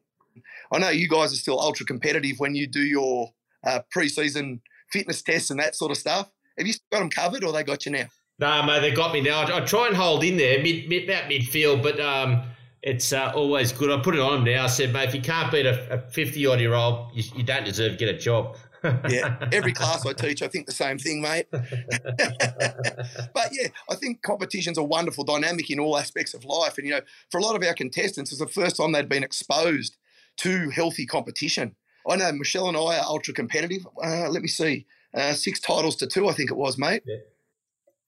I 0.71 0.79
know 0.79 0.89
you 0.89 1.07
guys 1.07 1.31
are 1.31 1.37
still 1.37 1.59
ultra 1.59 1.85
competitive 1.85 2.39
when 2.39 2.55
you 2.55 2.65
do 2.65 2.81
your 2.81 3.33
uh, 3.63 3.81
preseason 3.95 4.61
fitness 4.91 5.21
tests 5.21 5.51
and 5.51 5.59
that 5.59 5.75
sort 5.75 5.91
of 5.91 5.97
stuff. 5.97 6.31
Have 6.57 6.67
you 6.67 6.73
got 6.91 6.99
them 6.99 7.09
covered, 7.09 7.43
or 7.43 7.51
they 7.51 7.63
got 7.63 7.85
you 7.85 7.91
now? 7.91 8.05
No, 8.39 8.63
mate, 8.63 8.81
they 8.81 8.91
got 8.91 9.13
me 9.13 9.21
now. 9.21 9.41
I, 9.41 9.57
I 9.57 9.61
try 9.61 9.87
and 9.87 9.95
hold 9.95 10.23
in 10.23 10.37
there, 10.37 10.61
mid, 10.61 10.89
mid 10.89 11.09
about 11.09 11.29
midfield, 11.29 11.83
but 11.83 11.99
um, 11.99 12.43
it's 12.83 13.13
uh, 13.13 13.31
always 13.33 13.71
good. 13.71 13.89
I 13.89 14.01
put 14.01 14.13
it 14.13 14.19
on 14.19 14.43
them 14.43 14.53
now. 14.53 14.65
I 14.65 14.67
said, 14.67 14.91
mate, 14.91 15.07
if 15.07 15.15
you 15.15 15.21
can't 15.21 15.49
beat 15.51 15.65
a 15.65 16.03
fifty 16.11 16.45
odd 16.45 16.59
year 16.59 16.73
old, 16.73 17.11
you, 17.13 17.23
you, 17.35 17.43
don't 17.43 17.63
deserve 17.63 17.93
to 17.93 17.97
get 17.97 18.13
a 18.13 18.17
job. 18.17 18.57
yeah, 19.09 19.37
every 19.53 19.71
class 19.71 20.05
I 20.05 20.11
teach, 20.11 20.41
I 20.41 20.49
think 20.49 20.65
the 20.65 20.73
same 20.73 20.97
thing, 20.97 21.21
mate. 21.21 21.47
but 21.51 21.63
yeah, 23.51 23.69
I 23.89 23.95
think 23.95 24.21
competition's 24.21 24.77
a 24.77 24.83
wonderful 24.83 25.23
dynamic 25.23 25.71
in 25.71 25.79
all 25.79 25.97
aspects 25.97 26.33
of 26.33 26.43
life. 26.43 26.77
And 26.77 26.85
you 26.85 26.93
know, 26.93 26.99
for 27.31 27.39
a 27.39 27.41
lot 27.41 27.55
of 27.55 27.63
our 27.63 27.73
contestants, 27.73 28.31
it's 28.33 28.41
the 28.41 28.47
first 28.47 28.75
time 28.75 28.91
they'd 28.91 29.07
been 29.07 29.23
exposed 29.23 29.95
to 30.37 30.69
healthy 30.69 31.05
competition. 31.05 31.75
I 32.09 32.17
know 32.17 32.33
Michelle 32.33 32.67
and 32.67 32.75
I 32.75 32.97
are 32.97 33.05
ultra 33.05 33.33
competitive. 33.33 33.87
Uh, 34.03 34.29
let 34.29 34.41
me 34.41 34.49
see, 34.49 34.85
uh, 35.13 35.31
six 35.33 35.61
titles 35.61 35.95
to 35.97 36.07
two, 36.07 36.27
I 36.27 36.33
think 36.33 36.51
it 36.51 36.57
was, 36.57 36.77
mate. 36.77 37.03
Yeah. 37.05 37.15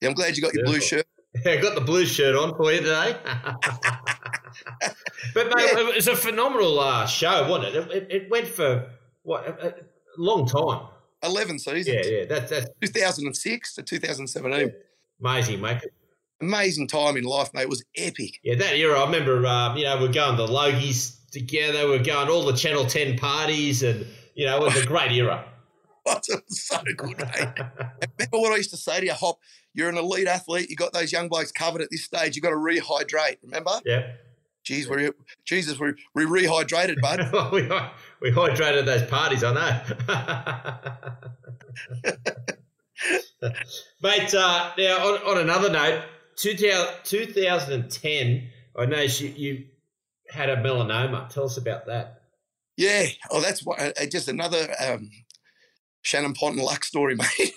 yeah 0.01 0.09
I'm 0.09 0.15
glad 0.15 0.35
you 0.35 0.43
got 0.43 0.53
your 0.53 0.65
blue 0.65 0.81
shirt. 0.81 1.07
Yeah, 1.45 1.51
I 1.53 1.57
got 1.61 1.75
the 1.75 1.81
blue 1.81 2.05
shirt 2.05 2.35
on 2.35 2.55
for 2.57 2.73
you 2.73 2.79
today. 2.79 3.15
But 5.34 5.47
mate, 5.47 5.54
yeah. 5.73 5.80
it 5.80 5.95
was 5.95 6.08
a 6.08 6.15
phenomenal 6.15 6.80
uh, 6.80 7.06
show, 7.06 7.47
wasn't 7.49 7.75
it? 7.75 7.91
It, 7.91 8.08
it 8.10 8.30
went 8.30 8.47
for 8.47 8.89
what 9.23 9.47
a, 9.47 9.67
a, 9.67 9.73
long 10.17 10.45
time. 10.45 10.88
Eleven 11.23 11.58
seasons. 11.60 11.88
Yeah, 11.88 12.19
yeah. 12.19 12.25
That's 12.25 12.49
that's 12.51 12.69
2006 12.82 13.75
to 13.75 13.84
2017. 13.84 14.60
Yeah. 14.60 14.73
Amazing, 15.21 15.62
mate. 15.62 15.82
Amazing 16.41 16.88
time 16.88 17.17
in 17.17 17.23
life, 17.23 17.54
mate. 17.54 17.63
It 17.63 17.69
was 17.69 17.84
epic. 17.95 18.39
Yeah, 18.43 18.56
that 18.56 18.75
era. 18.75 18.99
I 18.99 19.06
remember. 19.06 19.45
Um, 19.45 19.78
you 19.78 19.86
know, 19.86 19.99
we're 19.99 20.12
going 20.12 20.38
to 20.38 20.43
Logies 20.43 21.15
together. 21.32 21.88
We're 21.88 22.04
going 22.04 22.30
all 22.30 22.45
the 22.45 22.54
Channel 22.54 22.86
10 22.86 23.17
parties, 23.17 23.84
and, 23.84 24.06
you 24.36 24.45
know, 24.45 24.58
it 24.58 24.63
was 24.63 24.84
a 24.84 24.86
great 24.88 25.12
era. 25.12 25.45
it 26.06 26.43
was 26.47 26.62
so 26.62 26.78
good, 26.95 27.17
mate. 27.17 27.49
Remember 28.17 28.39
what 28.39 28.54
I 28.54 28.58
used 28.58 28.71
to 28.71 28.78
say 28.78 28.99
to 28.99 29.06
you, 29.06 29.13
Hop? 29.13 29.39
You're 29.73 29.89
an 29.89 29.97
elite 29.97 30.28
athlete. 30.28 30.69
You 30.69 30.75
got 30.75 30.93
those 30.93 31.12
young 31.12 31.28
blokes 31.28 31.51
covered 31.51 31.82
at 31.82 31.89
this 31.91 32.04
stage. 32.06 32.36
You 32.36 32.41
got 32.41 32.51
to 32.51 32.56
rehydrate. 32.56 33.38
Remember? 33.43 33.82
Yeah. 33.86 34.12
Jeez, 34.65 34.88
we 34.88 35.12
Jesus, 35.45 35.80
we 35.80 35.93
we 36.15 36.25
rehydrated, 36.25 36.99
bud. 36.99 37.32
we, 37.51 37.69
we 38.21 38.32
hydrated 38.32 38.86
those 38.86 39.04
parties, 39.04 39.43
I 39.43 39.54
know. 39.54 39.82
Mate, 44.01 44.34
uh, 44.34 44.71
now 44.78 45.06
on, 45.06 45.21
on, 45.23 45.38
another 45.38 45.69
note, 45.69 46.04
2010, 46.38 48.47
I 48.78 48.86
know 48.86 49.01
you, 49.01 49.28
you 49.28 49.65
had 50.30 50.49
a 50.49 50.56
melanoma. 50.58 51.30
Tell 51.30 51.43
us 51.43 51.58
about 51.58 51.86
that. 51.86 52.23
Yeah, 52.78 53.06
oh, 53.30 53.41
that's 53.41 53.63
what, 53.63 53.80
uh, 53.80 53.91
just 54.08 54.28
another 54.28 54.73
um, 54.84 55.12
Shannon 56.01 56.34
Ponton 56.34 56.63
luck 56.63 56.84
story, 56.84 57.15
mate. 57.15 57.54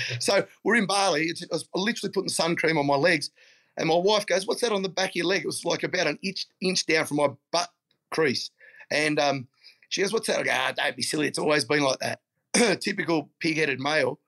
so 0.20 0.46
we're 0.62 0.76
in 0.76 0.86
Bali. 0.86 1.24
It's, 1.24 1.42
I 1.42 1.54
was 1.54 1.68
literally 1.74 2.12
putting 2.12 2.28
sun 2.28 2.54
cream 2.56 2.76
on 2.78 2.86
my 2.86 2.96
legs, 2.96 3.30
and 3.76 3.88
my 3.88 3.96
wife 3.96 4.26
goes, 4.26 4.46
"What's 4.46 4.60
that 4.60 4.72
on 4.72 4.82
the 4.82 4.88
back 4.88 5.10
of 5.10 5.16
your 5.16 5.26
leg?" 5.26 5.42
It 5.42 5.46
was 5.46 5.64
like 5.64 5.82
about 5.82 6.06
an 6.06 6.18
inch 6.22 6.46
inch 6.60 6.86
down 6.86 7.06
from 7.06 7.18
my 7.18 7.28
butt 7.52 7.70
crease, 8.10 8.50
and 8.90 9.18
um, 9.18 9.48
she 9.88 10.02
goes, 10.02 10.12
"What's 10.12 10.26
that?" 10.28 10.40
I 10.40 10.42
go, 10.42 10.50
"Ah, 10.52 10.72
don't 10.76 10.96
be 10.96 11.02
silly. 11.02 11.28
It's 11.28 11.38
always 11.38 11.64
been 11.64 11.82
like 11.82 11.98
that." 12.00 12.20
Typical 12.80 13.30
pig-headed 13.40 13.80
male. 13.80 14.20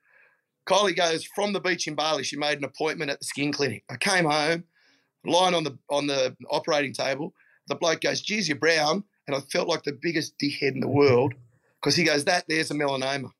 Kylie 0.69 0.97
goes 0.97 1.25
from 1.25 1.53
the 1.53 1.61
beach 1.61 1.87
in 1.87 1.95
Bali. 1.95 2.25
She 2.25 2.37
made 2.37 2.59
an 2.59 2.65
appointment 2.65 3.11
at 3.11 3.21
the 3.21 3.27
skin 3.27 3.53
clinic. 3.53 3.85
I 3.89 3.97
came 3.97 4.25
home, 4.25 4.65
lying 5.25 5.55
on 5.55 5.65
the 5.65 5.79
on 5.91 6.07
the 6.07 6.37
operating 6.51 6.93
table. 6.93 7.35
The 7.69 7.77
bloke 7.77 8.01
goes, 8.01 8.21
"Geez, 8.21 8.49
you're 8.49 8.59
brown," 8.59 9.05
and 9.27 9.37
I 9.37 9.41
felt 9.41 9.69
like 9.69 9.85
the 9.85 9.99
biggest 10.01 10.39
dickhead 10.39 10.75
in 10.75 10.81
the 10.81 10.89
world 10.89 11.35
because 11.81 11.97
he 11.97 12.05
goes, 12.05 12.25
"That 12.25 12.45
there's 12.49 12.71
a 12.71 12.75
melanoma." 12.75 13.31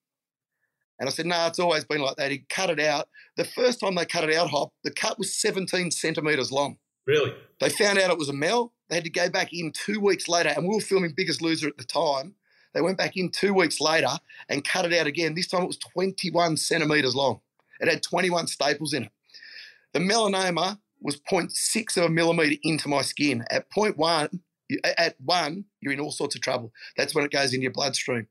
And 0.99 1.09
I 1.09 1.13
said, 1.13 1.27
no, 1.27 1.37
nah, 1.37 1.49
it's 1.49 1.59
always 1.59 1.85
been 1.85 2.01
like 2.01 2.17
that. 2.17 2.31
He 2.31 2.45
cut 2.49 2.71
it 2.71 2.81
out. 2.81 3.09
The 3.37 3.45
first 3.45 3.81
time 3.81 3.95
they 3.95 4.07
cut 4.07 4.25
it 4.25 4.35
out, 4.35 4.49
Hop, 4.51 4.73
the 4.83 4.91
cut 4.91 5.19
was 5.19 5.35
17 5.35 5.91
centimetres 5.91 6.51
long. 6.51 6.79
Really? 7.07 7.35
They 7.61 7.69
found 7.69 7.99
out 7.99 8.11
it 8.11 8.19
was 8.19 8.29
a 8.29 8.35
mel. 8.35 8.73
They 8.89 8.97
had 8.97 9.05
to 9.05 9.11
go 9.11 9.29
back 9.29 9.53
in 9.53 9.73
two 9.73 10.01
weeks 10.01 10.29
later, 10.29 10.51
and 10.51 10.67
we 10.67 10.75
were 10.75 10.81
filming 10.81 11.13
Biggest 11.17 11.43
Loser 11.43 11.69
at 11.69 11.77
the 11.77 11.85
time. 11.85 12.35
They 12.75 12.81
went 12.81 12.99
back 12.99 13.17
in 13.17 13.31
two 13.31 13.55
weeks 13.55 13.81
later 13.81 14.19
and 14.49 14.65
cut 14.65 14.85
it 14.85 14.93
out 14.93 15.07
again. 15.07 15.35
This 15.35 15.47
time 15.47 15.63
it 15.63 15.67
was 15.67 15.79
21 15.95 16.57
centimetres 16.57 17.15
long. 17.15 17.41
It 17.81 17.89
had 17.89 18.03
21 18.03 18.47
staples 18.49 18.93
in 18.93 19.05
it. 19.05 19.13
The 19.93 20.01
melanoma 20.01 20.79
was 21.01 21.17
0.6 21.17 21.97
of 21.97 22.05
a 22.05 22.09
millimetre 22.09 22.57
into 22.63 22.89
my 22.89 23.03
skin. 23.03 23.45
At 23.51 23.71
0.1, 23.71 24.41
at 24.85 25.15
one, 25.21 25.65
you're 25.81 25.93
in 25.93 26.01
all 26.01 26.11
sorts 26.11 26.35
of 26.35 26.43
trouble. 26.43 26.73
That's 26.97 27.15
when 27.15 27.25
it 27.25 27.31
goes 27.31 27.55
in 27.55 27.63
your 27.63 27.73
bloodstream. 27.73 28.29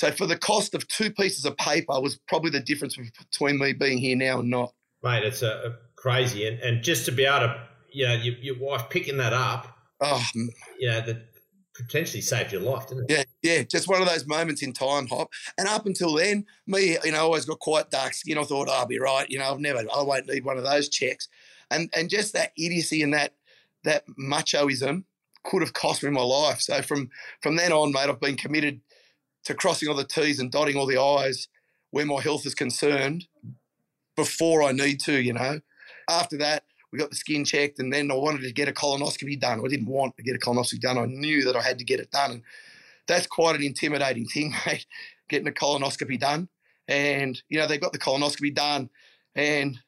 So 0.00 0.10
for 0.10 0.24
the 0.24 0.38
cost 0.38 0.74
of 0.74 0.88
two 0.88 1.10
pieces 1.12 1.44
of 1.44 1.58
paper 1.58 2.00
was 2.00 2.18
probably 2.26 2.50
the 2.50 2.60
difference 2.60 2.96
between 2.96 3.58
me 3.58 3.74
being 3.74 3.98
here 3.98 4.16
now 4.16 4.40
and 4.40 4.48
not. 4.48 4.72
Mate, 5.02 5.24
it's 5.24 5.42
a, 5.42 5.76
crazy, 5.94 6.46
and, 6.46 6.58
and 6.60 6.82
just 6.82 7.04
to 7.04 7.12
be 7.12 7.26
able 7.26 7.40
to, 7.40 7.68
you 7.92 8.08
know, 8.08 8.14
your, 8.14 8.34
your 8.36 8.58
wife 8.58 8.88
picking 8.88 9.18
that 9.18 9.34
up, 9.34 9.76
oh, 10.00 10.24
you 10.78 10.88
know, 10.88 11.02
that 11.02 11.26
potentially 11.74 12.22
saved 12.22 12.50
your 12.50 12.62
life, 12.62 12.88
didn't 12.88 13.10
it? 13.10 13.26
Yeah, 13.42 13.52
yeah, 13.56 13.62
just 13.64 13.88
one 13.88 14.00
of 14.00 14.08
those 14.08 14.26
moments 14.26 14.62
in 14.62 14.72
time, 14.72 15.06
Hop. 15.08 15.28
And 15.58 15.68
up 15.68 15.84
until 15.84 16.14
then, 16.14 16.46
me, 16.66 16.96
you 17.04 17.12
know, 17.12 17.18
always 17.18 17.44
got 17.44 17.58
quite 17.58 17.90
dark 17.90 18.14
skin. 18.14 18.38
I 18.38 18.44
thought, 18.44 18.70
oh, 18.70 18.72
I'll 18.72 18.86
be 18.86 18.98
right. 18.98 19.28
You 19.28 19.40
know, 19.40 19.52
I've 19.52 19.60
never, 19.60 19.80
I 19.80 20.00
won't 20.00 20.28
need 20.28 20.46
one 20.46 20.56
of 20.56 20.64
those 20.64 20.88
checks. 20.88 21.28
And 21.70 21.90
and 21.94 22.08
just 22.08 22.32
that 22.32 22.52
idiocy 22.56 23.02
and 23.02 23.12
that 23.12 23.34
that 23.84 24.04
machoism 24.18 25.04
could 25.44 25.60
have 25.60 25.74
cost 25.74 26.02
me 26.02 26.08
my 26.08 26.22
life. 26.22 26.62
So 26.62 26.80
from 26.80 27.10
from 27.42 27.56
then 27.56 27.70
on, 27.70 27.92
mate, 27.92 28.08
I've 28.08 28.18
been 28.18 28.36
committed 28.36 28.80
to 29.44 29.54
crossing 29.54 29.88
all 29.88 29.94
the 29.94 30.04
T's 30.04 30.38
and 30.38 30.50
dotting 30.50 30.76
all 30.76 30.86
the 30.86 30.98
I's 30.98 31.48
where 31.90 32.06
my 32.06 32.20
health 32.20 32.46
is 32.46 32.54
concerned 32.54 33.26
before 34.16 34.62
I 34.62 34.72
need 34.72 35.00
to, 35.00 35.20
you 35.20 35.32
know. 35.32 35.60
After 36.08 36.36
that, 36.38 36.64
we 36.92 36.98
got 36.98 37.10
the 37.10 37.16
skin 37.16 37.44
checked, 37.44 37.78
and 37.78 37.92
then 37.92 38.10
I 38.10 38.14
wanted 38.14 38.42
to 38.42 38.52
get 38.52 38.68
a 38.68 38.72
colonoscopy 38.72 39.38
done. 39.38 39.60
I 39.64 39.68
didn't 39.68 39.86
want 39.86 40.16
to 40.16 40.22
get 40.22 40.36
a 40.36 40.38
colonoscopy 40.38 40.80
done. 40.80 40.98
I 40.98 41.06
knew 41.06 41.44
that 41.44 41.56
I 41.56 41.62
had 41.62 41.78
to 41.78 41.84
get 41.84 42.00
it 42.00 42.10
done. 42.10 42.32
And 42.32 42.42
that's 43.06 43.26
quite 43.26 43.56
an 43.56 43.62
intimidating 43.62 44.26
thing, 44.26 44.54
mate, 44.66 44.86
getting 45.28 45.48
a 45.48 45.52
colonoscopy 45.52 46.18
done. 46.18 46.48
And, 46.88 47.40
you 47.48 47.58
know, 47.58 47.66
they 47.66 47.78
got 47.78 47.92
the 47.92 47.98
colonoscopy 47.98 48.54
done, 48.54 48.90
and 49.36 49.78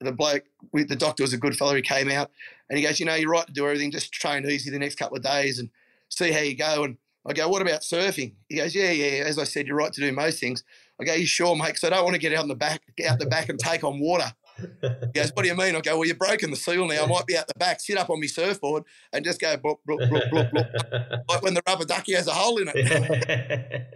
the 0.00 0.12
bloke, 0.12 0.44
the 0.72 0.96
doctor 0.96 1.22
was 1.22 1.32
a 1.32 1.38
good 1.38 1.56
fellow. 1.56 1.74
He 1.74 1.82
came 1.82 2.08
out 2.08 2.30
and 2.68 2.78
he 2.78 2.84
goes, 2.84 3.00
You 3.00 3.06
know, 3.06 3.14
you're 3.14 3.30
right 3.30 3.46
to 3.46 3.52
do 3.52 3.64
everything. 3.64 3.90
Just 3.90 4.12
train 4.12 4.46
easy 4.46 4.70
the 4.70 4.78
next 4.78 4.96
couple 4.96 5.16
of 5.16 5.22
days 5.22 5.58
and 5.58 5.70
see 6.08 6.30
how 6.30 6.40
you 6.40 6.56
go. 6.56 6.84
And 6.84 6.98
I 7.26 7.32
go, 7.32 7.48
what 7.48 7.62
about 7.62 7.82
surfing? 7.82 8.34
He 8.48 8.56
goes, 8.56 8.74
yeah, 8.74 8.90
yeah. 8.90 9.24
As 9.24 9.38
I 9.38 9.44
said, 9.44 9.66
you're 9.66 9.76
right 9.76 9.92
to 9.92 10.00
do 10.00 10.12
most 10.12 10.40
things. 10.40 10.64
I 11.00 11.04
go, 11.04 11.14
you 11.14 11.26
sure, 11.26 11.56
mate? 11.56 11.68
Because 11.68 11.84
I 11.84 11.90
don't 11.90 12.04
want 12.04 12.14
to 12.14 12.20
get 12.20 12.34
out 12.34 12.42
in 12.42 12.48
the 12.48 12.54
back, 12.54 12.82
get 12.96 13.10
out 13.10 13.18
the 13.18 13.26
back 13.26 13.48
and 13.48 13.58
take 13.58 13.84
on 13.84 14.00
water. 14.00 14.32
He 14.58 15.12
goes, 15.14 15.32
what 15.34 15.42
do 15.42 15.48
you 15.48 15.56
mean? 15.56 15.74
I 15.74 15.80
go, 15.80 15.96
well, 15.96 16.06
you're 16.06 16.16
broken 16.16 16.50
the 16.50 16.56
seal 16.56 16.86
now. 16.86 17.04
I 17.04 17.06
might 17.06 17.26
be 17.26 17.36
out 17.36 17.48
the 17.48 17.58
back, 17.58 17.80
sit 17.80 17.96
up 17.96 18.10
on 18.10 18.20
my 18.20 18.26
surfboard 18.26 18.84
and 19.12 19.24
just 19.24 19.40
go, 19.40 19.56
bloop, 19.56 19.78
bloop, 19.88 20.10
bloop, 20.10 20.30
bloop, 20.30 20.52
bloop. 20.52 21.22
like 21.28 21.42
when 21.42 21.54
the 21.54 21.62
rubber 21.66 21.84
ducky 21.84 22.14
has 22.14 22.26
a 22.26 22.32
hole 22.32 22.58
in 22.58 22.70
it. 22.74 23.86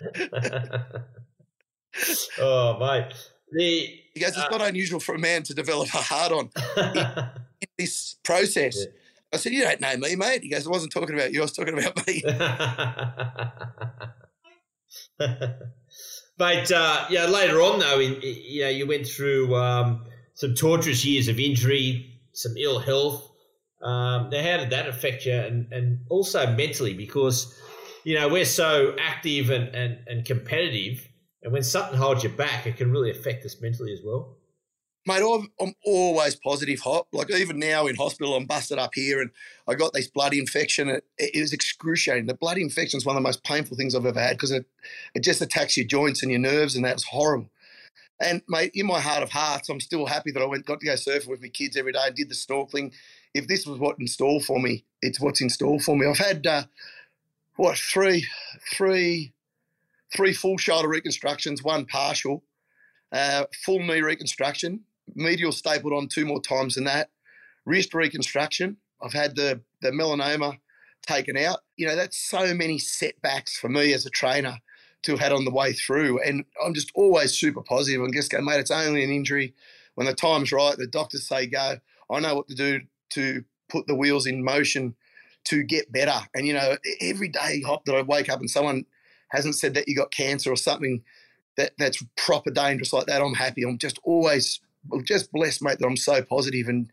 oh, 2.40 2.78
mate. 2.78 3.12
The, 3.50 4.00
he 4.14 4.20
goes, 4.20 4.30
it's 4.30 4.38
uh, 4.38 4.48
not 4.50 4.62
unusual 4.62 5.00
for 5.00 5.14
a 5.14 5.18
man 5.18 5.42
to 5.44 5.54
develop 5.54 5.88
a 5.94 5.98
heart 5.98 6.32
on 6.32 6.50
in, 6.76 6.98
in 7.62 7.68
this 7.78 8.16
process. 8.22 8.76
Yeah. 8.78 8.92
I 9.32 9.36
said, 9.36 9.52
You 9.52 9.62
don't 9.62 9.80
know 9.80 9.96
me, 9.96 10.16
mate. 10.16 10.42
He 10.42 10.50
goes, 10.50 10.66
I 10.66 10.70
wasn't 10.70 10.92
talking 10.92 11.14
about 11.14 11.32
you, 11.32 11.40
I 11.40 11.42
was 11.42 11.52
talking 11.52 11.78
about 11.78 12.06
me. 12.06 12.22
but 16.38 16.72
uh, 16.72 17.04
yeah, 17.10 17.26
later 17.26 17.60
on, 17.60 17.80
though, 17.80 18.00
in, 18.00 18.18
you 18.22 18.62
know, 18.62 18.68
you 18.68 18.86
went 18.86 19.06
through 19.06 19.54
um, 19.54 20.06
some 20.34 20.54
torturous 20.54 21.04
years 21.04 21.28
of 21.28 21.38
injury, 21.38 22.20
some 22.32 22.56
ill 22.56 22.78
health. 22.78 23.30
Um, 23.82 24.30
now, 24.30 24.42
how 24.42 24.56
did 24.56 24.70
that 24.70 24.88
affect 24.88 25.26
you? 25.26 25.34
And, 25.34 25.70
and 25.72 26.00
also 26.08 26.46
mentally, 26.56 26.94
because, 26.94 27.54
you 28.04 28.18
know, 28.18 28.28
we're 28.28 28.44
so 28.44 28.96
active 28.98 29.50
and, 29.50 29.74
and, 29.74 29.98
and 30.06 30.24
competitive. 30.24 31.06
And 31.42 31.52
when 31.52 31.62
something 31.62 31.98
holds 31.98 32.24
you 32.24 32.30
back, 32.30 32.66
it 32.66 32.76
can 32.76 32.90
really 32.90 33.10
affect 33.10 33.44
us 33.44 33.60
mentally 33.60 33.92
as 33.92 34.00
well 34.04 34.37
mate, 35.08 35.50
I'm 35.60 35.74
always 35.84 36.36
positive, 36.36 36.80
hop. 36.80 37.08
Like 37.12 37.30
even 37.30 37.58
now 37.58 37.86
in 37.86 37.96
hospital, 37.96 38.36
I'm 38.36 38.46
busted 38.46 38.78
up 38.78 38.94
here, 38.94 39.20
and 39.20 39.30
I 39.66 39.74
got 39.74 39.92
this 39.92 40.06
blood 40.06 40.34
infection. 40.34 40.88
It, 40.88 41.04
it 41.18 41.40
was 41.40 41.52
excruciating. 41.52 42.26
The 42.26 42.34
blood 42.34 42.58
infection 42.58 42.98
is 42.98 43.06
one 43.06 43.16
of 43.16 43.22
the 43.22 43.26
most 43.26 43.42
painful 43.42 43.76
things 43.76 43.94
I've 43.94 44.06
ever 44.06 44.20
had 44.20 44.36
because 44.36 44.52
it 44.52 44.66
it 45.14 45.24
just 45.24 45.42
attacks 45.42 45.76
your 45.76 45.86
joints 45.86 46.22
and 46.22 46.30
your 46.30 46.40
nerves, 46.40 46.76
and 46.76 46.84
that's 46.84 47.04
horrible. 47.04 47.50
And 48.20 48.42
mate, 48.48 48.72
in 48.74 48.86
my 48.86 49.00
heart 49.00 49.22
of 49.22 49.30
hearts, 49.30 49.68
I'm 49.68 49.80
still 49.80 50.06
happy 50.06 50.30
that 50.32 50.42
I 50.42 50.46
went 50.46 50.66
got 50.66 50.80
to 50.80 50.86
go 50.86 50.92
surfing 50.92 51.28
with 51.28 51.40
my 51.42 51.48
kids 51.48 51.76
every 51.76 51.92
day 51.92 52.00
and 52.04 52.14
did 52.14 52.28
the 52.28 52.34
snorkeling. 52.34 52.92
If 53.34 53.48
this 53.48 53.66
was 53.66 53.78
what 53.78 53.96
in 53.98 54.06
store 54.06 54.40
for 54.40 54.60
me, 54.60 54.84
it's 55.02 55.20
what's 55.20 55.40
in 55.40 55.50
store 55.50 55.80
for 55.80 55.96
me. 55.96 56.06
I've 56.06 56.18
had 56.18 56.46
uh, 56.46 56.64
what 57.56 57.78
three, 57.78 58.26
three, 58.72 59.32
three 60.14 60.32
full 60.32 60.58
shoulder 60.58 60.88
reconstructions, 60.88 61.62
one 61.62 61.86
partial, 61.86 62.42
uh, 63.12 63.44
full 63.64 63.80
knee 63.80 64.00
reconstruction, 64.00 64.80
medial 65.14 65.52
stapled 65.52 65.92
on 65.92 66.08
two 66.08 66.26
more 66.26 66.40
times 66.40 66.74
than 66.74 66.84
that. 66.84 67.10
Wrist 67.64 67.94
reconstruction. 67.94 68.76
I've 69.02 69.12
had 69.12 69.36
the 69.36 69.62
the 69.80 69.90
melanoma 69.90 70.58
taken 71.06 71.36
out. 71.36 71.60
You 71.76 71.86
know, 71.86 71.96
that's 71.96 72.18
so 72.18 72.54
many 72.54 72.78
setbacks 72.78 73.56
for 73.58 73.68
me 73.68 73.92
as 73.92 74.04
a 74.06 74.10
trainer 74.10 74.58
to 75.02 75.12
have 75.12 75.20
had 75.20 75.32
on 75.32 75.44
the 75.44 75.52
way 75.52 75.72
through. 75.72 76.20
And 76.22 76.44
I'm 76.64 76.74
just 76.74 76.90
always 76.94 77.32
super 77.32 77.62
positive 77.62 78.02
and 78.02 78.12
just 78.12 78.30
go, 78.30 78.40
mate, 78.40 78.58
it's 78.58 78.70
only 78.70 79.04
an 79.04 79.10
injury. 79.10 79.54
When 79.94 80.06
the 80.06 80.14
time's 80.14 80.52
right, 80.52 80.76
the 80.76 80.86
doctors 80.86 81.26
say 81.26 81.46
go. 81.46 81.76
I 82.10 82.20
know 82.20 82.34
what 82.34 82.48
to 82.48 82.54
do 82.54 82.80
to 83.10 83.44
put 83.68 83.86
the 83.86 83.94
wheels 83.94 84.26
in 84.26 84.42
motion 84.42 84.96
to 85.44 85.62
get 85.62 85.90
better. 85.92 86.20
And 86.34 86.46
you 86.46 86.52
know, 86.52 86.76
every 87.00 87.28
day 87.28 87.62
hop 87.62 87.84
that 87.84 87.94
I 87.94 88.02
wake 88.02 88.28
up 88.28 88.40
and 88.40 88.50
someone 88.50 88.84
hasn't 89.30 89.56
said 89.56 89.74
that 89.74 89.88
you 89.88 89.96
got 89.96 90.10
cancer 90.10 90.50
or 90.50 90.56
something 90.56 91.02
that 91.56 91.72
that's 91.78 92.02
proper 92.16 92.50
dangerous 92.50 92.92
like 92.92 93.06
that, 93.06 93.22
I'm 93.22 93.34
happy. 93.34 93.62
I'm 93.62 93.78
just 93.78 93.98
always 94.04 94.60
just 95.04 95.32
blessed, 95.32 95.62
mate, 95.62 95.78
that 95.78 95.86
I'm 95.86 95.96
so 95.96 96.22
positive 96.22 96.68
and 96.68 96.90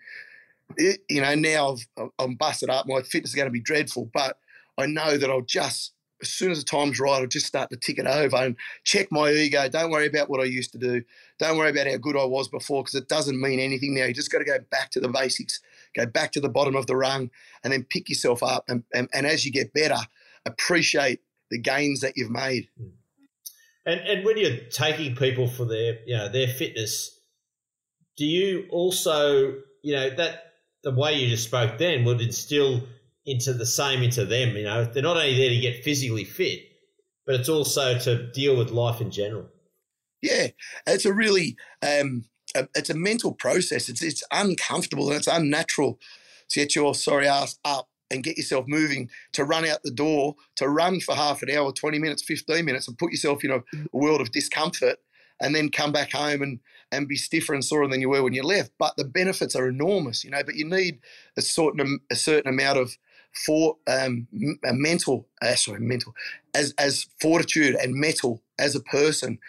it, 0.78 1.02
you 1.10 1.22
know 1.22 1.36
now 1.36 1.76
I've, 1.98 2.10
I'm 2.20 2.36
busted 2.36 2.70
up. 2.70 2.88
My 2.88 3.02
fitness 3.02 3.32
is 3.32 3.36
going 3.36 3.48
to 3.48 3.52
be 3.52 3.62
dreadful, 3.62 4.10
but 4.14 4.38
I 4.78 4.88
know 4.88 5.18
that 5.18 5.30
I'll 5.30 5.42
just 5.42 5.94
as 6.22 6.30
soon 6.30 6.52
as 6.52 6.60
the 6.60 6.66
time's 6.66 7.00
right, 7.00 7.22
I'll 7.22 7.28
just 7.28 7.46
start 7.46 7.70
to 7.70 7.78
tick 7.78 8.00
it 8.00 8.08
over 8.08 8.38
and 8.38 8.56
check 8.84 9.12
my 9.12 9.30
ego. 9.32 9.68
Don't 9.68 9.92
worry 9.92 10.08
about 10.08 10.30
what 10.30 10.40
I 10.40 10.46
used 10.46 10.72
to 10.72 10.78
do. 10.78 11.04
Don't 11.40 11.58
worry 11.58 11.70
about 11.70 11.88
how 11.88 11.98
good 11.98 12.16
I 12.16 12.24
was 12.24 12.48
before 12.48 12.84
because 12.84 12.96
it 12.96 13.10
doesn't 13.10 13.40
mean 13.40 13.60
anything 13.60 13.94
now. 13.94 14.06
You 14.06 14.14
just 14.14 14.32
got 14.32 14.40
to 14.40 14.46
go 14.46 14.58
back 14.72 14.92
to 14.92 15.00
the 15.00 15.10
basics, 15.10 15.60
go 15.94 16.06
back 16.06 16.32
to 16.32 16.40
the 16.40 16.50
bottom 16.50 16.76
of 16.76 16.88
the 16.88 16.96
rung, 16.96 17.30
and 17.64 17.74
then 17.74 17.84
pick 17.84 18.10
yourself 18.10 18.42
up. 18.42 18.64
And, 18.70 18.84
and, 18.94 19.10
and 19.14 19.26
as 19.26 19.46
you 19.46 19.52
get 19.52 19.74
better, 19.74 20.00
appreciate 20.46 21.20
the 21.52 21.60
gains 21.60 22.00
that 22.00 22.14
you've 22.16 22.32
made. 22.32 22.70
Hmm. 22.78 22.88
And 23.88 24.00
and 24.02 24.26
when 24.26 24.38
you're 24.38 24.58
taking 24.72 25.16
people 25.16 25.48
for 25.48 25.66
their 25.66 26.00
you 26.08 26.18
know 26.18 26.28
their 26.28 26.48
fitness 26.48 27.20
do 28.18 28.26
you 28.26 28.68
also, 28.70 29.56
you 29.84 29.96
know, 29.96 30.10
that 30.16 30.54
the 30.84 30.92
way 30.92 31.16
you 31.16 31.30
just 31.30 31.46
spoke 31.46 31.78
then 31.78 32.06
would 32.06 32.22
instill 32.22 32.84
into 33.26 33.54
the 33.54 33.66
same 33.66 34.04
into 34.04 34.26
them? 34.26 34.56
You 34.56 34.64
know, 34.64 34.86
they're 34.86 35.04
not 35.04 35.18
only 35.18 35.36
there 35.36 35.50
to 35.50 35.60
get 35.60 35.84
physically 35.84 36.24
fit, 36.24 36.60
but 37.26 37.36
it's 37.36 37.50
also 37.50 37.98
to 38.00 38.32
deal 38.32 38.58
with 38.58 38.72
life 38.72 39.02
in 39.02 39.12
general. 39.12 39.48
Yeah, 40.22 40.48
it's 40.88 41.06
a 41.06 41.14
really, 41.14 41.58
um, 41.82 42.26
a, 42.56 42.68
it's 42.74 42.90
a 42.90 42.96
mental 42.96 43.34
process. 43.34 43.90
It's 43.90 44.02
it's 44.02 44.24
uncomfortable 44.32 45.08
and 45.08 45.18
it's 45.18 45.28
unnatural 45.28 46.00
to 46.50 46.60
get 46.60 46.76
your 46.76 46.96
sorry 46.96 47.28
ass 47.28 47.60
up 47.66 47.90
and 48.12 48.24
get 48.24 48.38
yourself 48.38 48.66
moving 48.68 49.10
to 49.34 49.44
run 49.44 49.66
out 49.66 49.84
the 49.84 49.92
door, 49.92 50.36
to 50.56 50.70
run 50.70 51.00
for 51.00 51.16
half 51.16 51.42
an 51.42 51.50
hour, 51.50 51.72
20 51.72 52.00
minutes, 52.00 52.24
15 52.24 52.64
minutes, 52.64 52.88
and 52.88 52.98
put 52.98 53.12
yourself 53.12 53.44
in 53.44 53.52
a, 53.52 53.58
a 53.58 53.62
world 53.92 54.22
of 54.22 54.32
discomfort 54.32 54.98
and 55.42 55.54
then 55.54 55.70
come 55.70 55.92
back 55.92 56.12
home 56.12 56.42
and 56.42 56.60
and 56.96 57.08
be 57.08 57.16
stiffer 57.16 57.54
and 57.54 57.64
sorer 57.64 57.88
than 57.88 58.02
you 58.02 58.10
were 58.10 58.24
when 58.24 58.34
you 58.34 58.44
left. 58.44 58.72
But 58.78 58.96
the 58.98 59.06
benefits 59.06 59.56
are 59.56 59.68
enormous, 59.68 60.24
you 60.24 60.32
know. 60.32 60.44
But 60.44 60.56
you 60.56 60.66
need 60.66 61.00
a 61.38 61.42
certain 61.42 62.00
a 62.10 62.16
certain 62.16 62.50
amount 62.50 62.80
of 62.80 62.98
for 63.46 63.78
um, 63.88 64.28
mental, 64.32 65.28
uh, 65.42 65.56
sorry, 65.56 65.82
mental, 65.82 66.14
as 66.54 66.74
as 66.78 67.08
fortitude 67.20 67.76
and 67.76 67.94
metal 67.94 68.42
as 68.58 68.76
a 68.76 68.80
person 68.80 69.40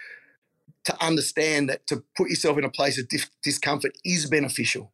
to 0.84 1.04
understand 1.04 1.68
that 1.68 1.86
to 1.86 2.02
put 2.16 2.28
yourself 2.28 2.58
in 2.58 2.64
a 2.64 2.70
place 2.70 2.98
of 2.98 3.08
dif- 3.08 3.30
discomfort 3.42 3.92
is 4.04 4.26
beneficial. 4.26 4.92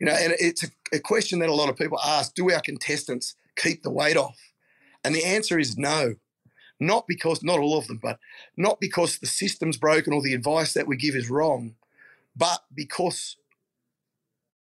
You 0.00 0.06
know, 0.06 0.12
and 0.12 0.34
it's 0.38 0.64
a, 0.64 0.68
a 0.92 0.98
question 0.98 1.38
that 1.38 1.48
a 1.48 1.54
lot 1.54 1.68
of 1.68 1.76
people 1.76 1.98
ask: 2.00 2.34
Do 2.34 2.50
our 2.50 2.60
contestants 2.60 3.36
keep 3.56 3.82
the 3.82 3.90
weight 3.90 4.16
off? 4.16 4.38
And 5.04 5.14
the 5.14 5.24
answer 5.24 5.58
is 5.58 5.76
no. 5.76 6.14
Not 6.80 7.06
because, 7.06 7.42
not 7.42 7.60
all 7.60 7.78
of 7.78 7.86
them, 7.86 8.00
but 8.02 8.18
not 8.56 8.80
because 8.80 9.18
the 9.18 9.26
system's 9.26 9.76
broken 9.76 10.12
or 10.12 10.22
the 10.22 10.34
advice 10.34 10.74
that 10.74 10.86
we 10.86 10.96
give 10.96 11.14
is 11.14 11.30
wrong, 11.30 11.76
but 12.36 12.64
because 12.74 13.36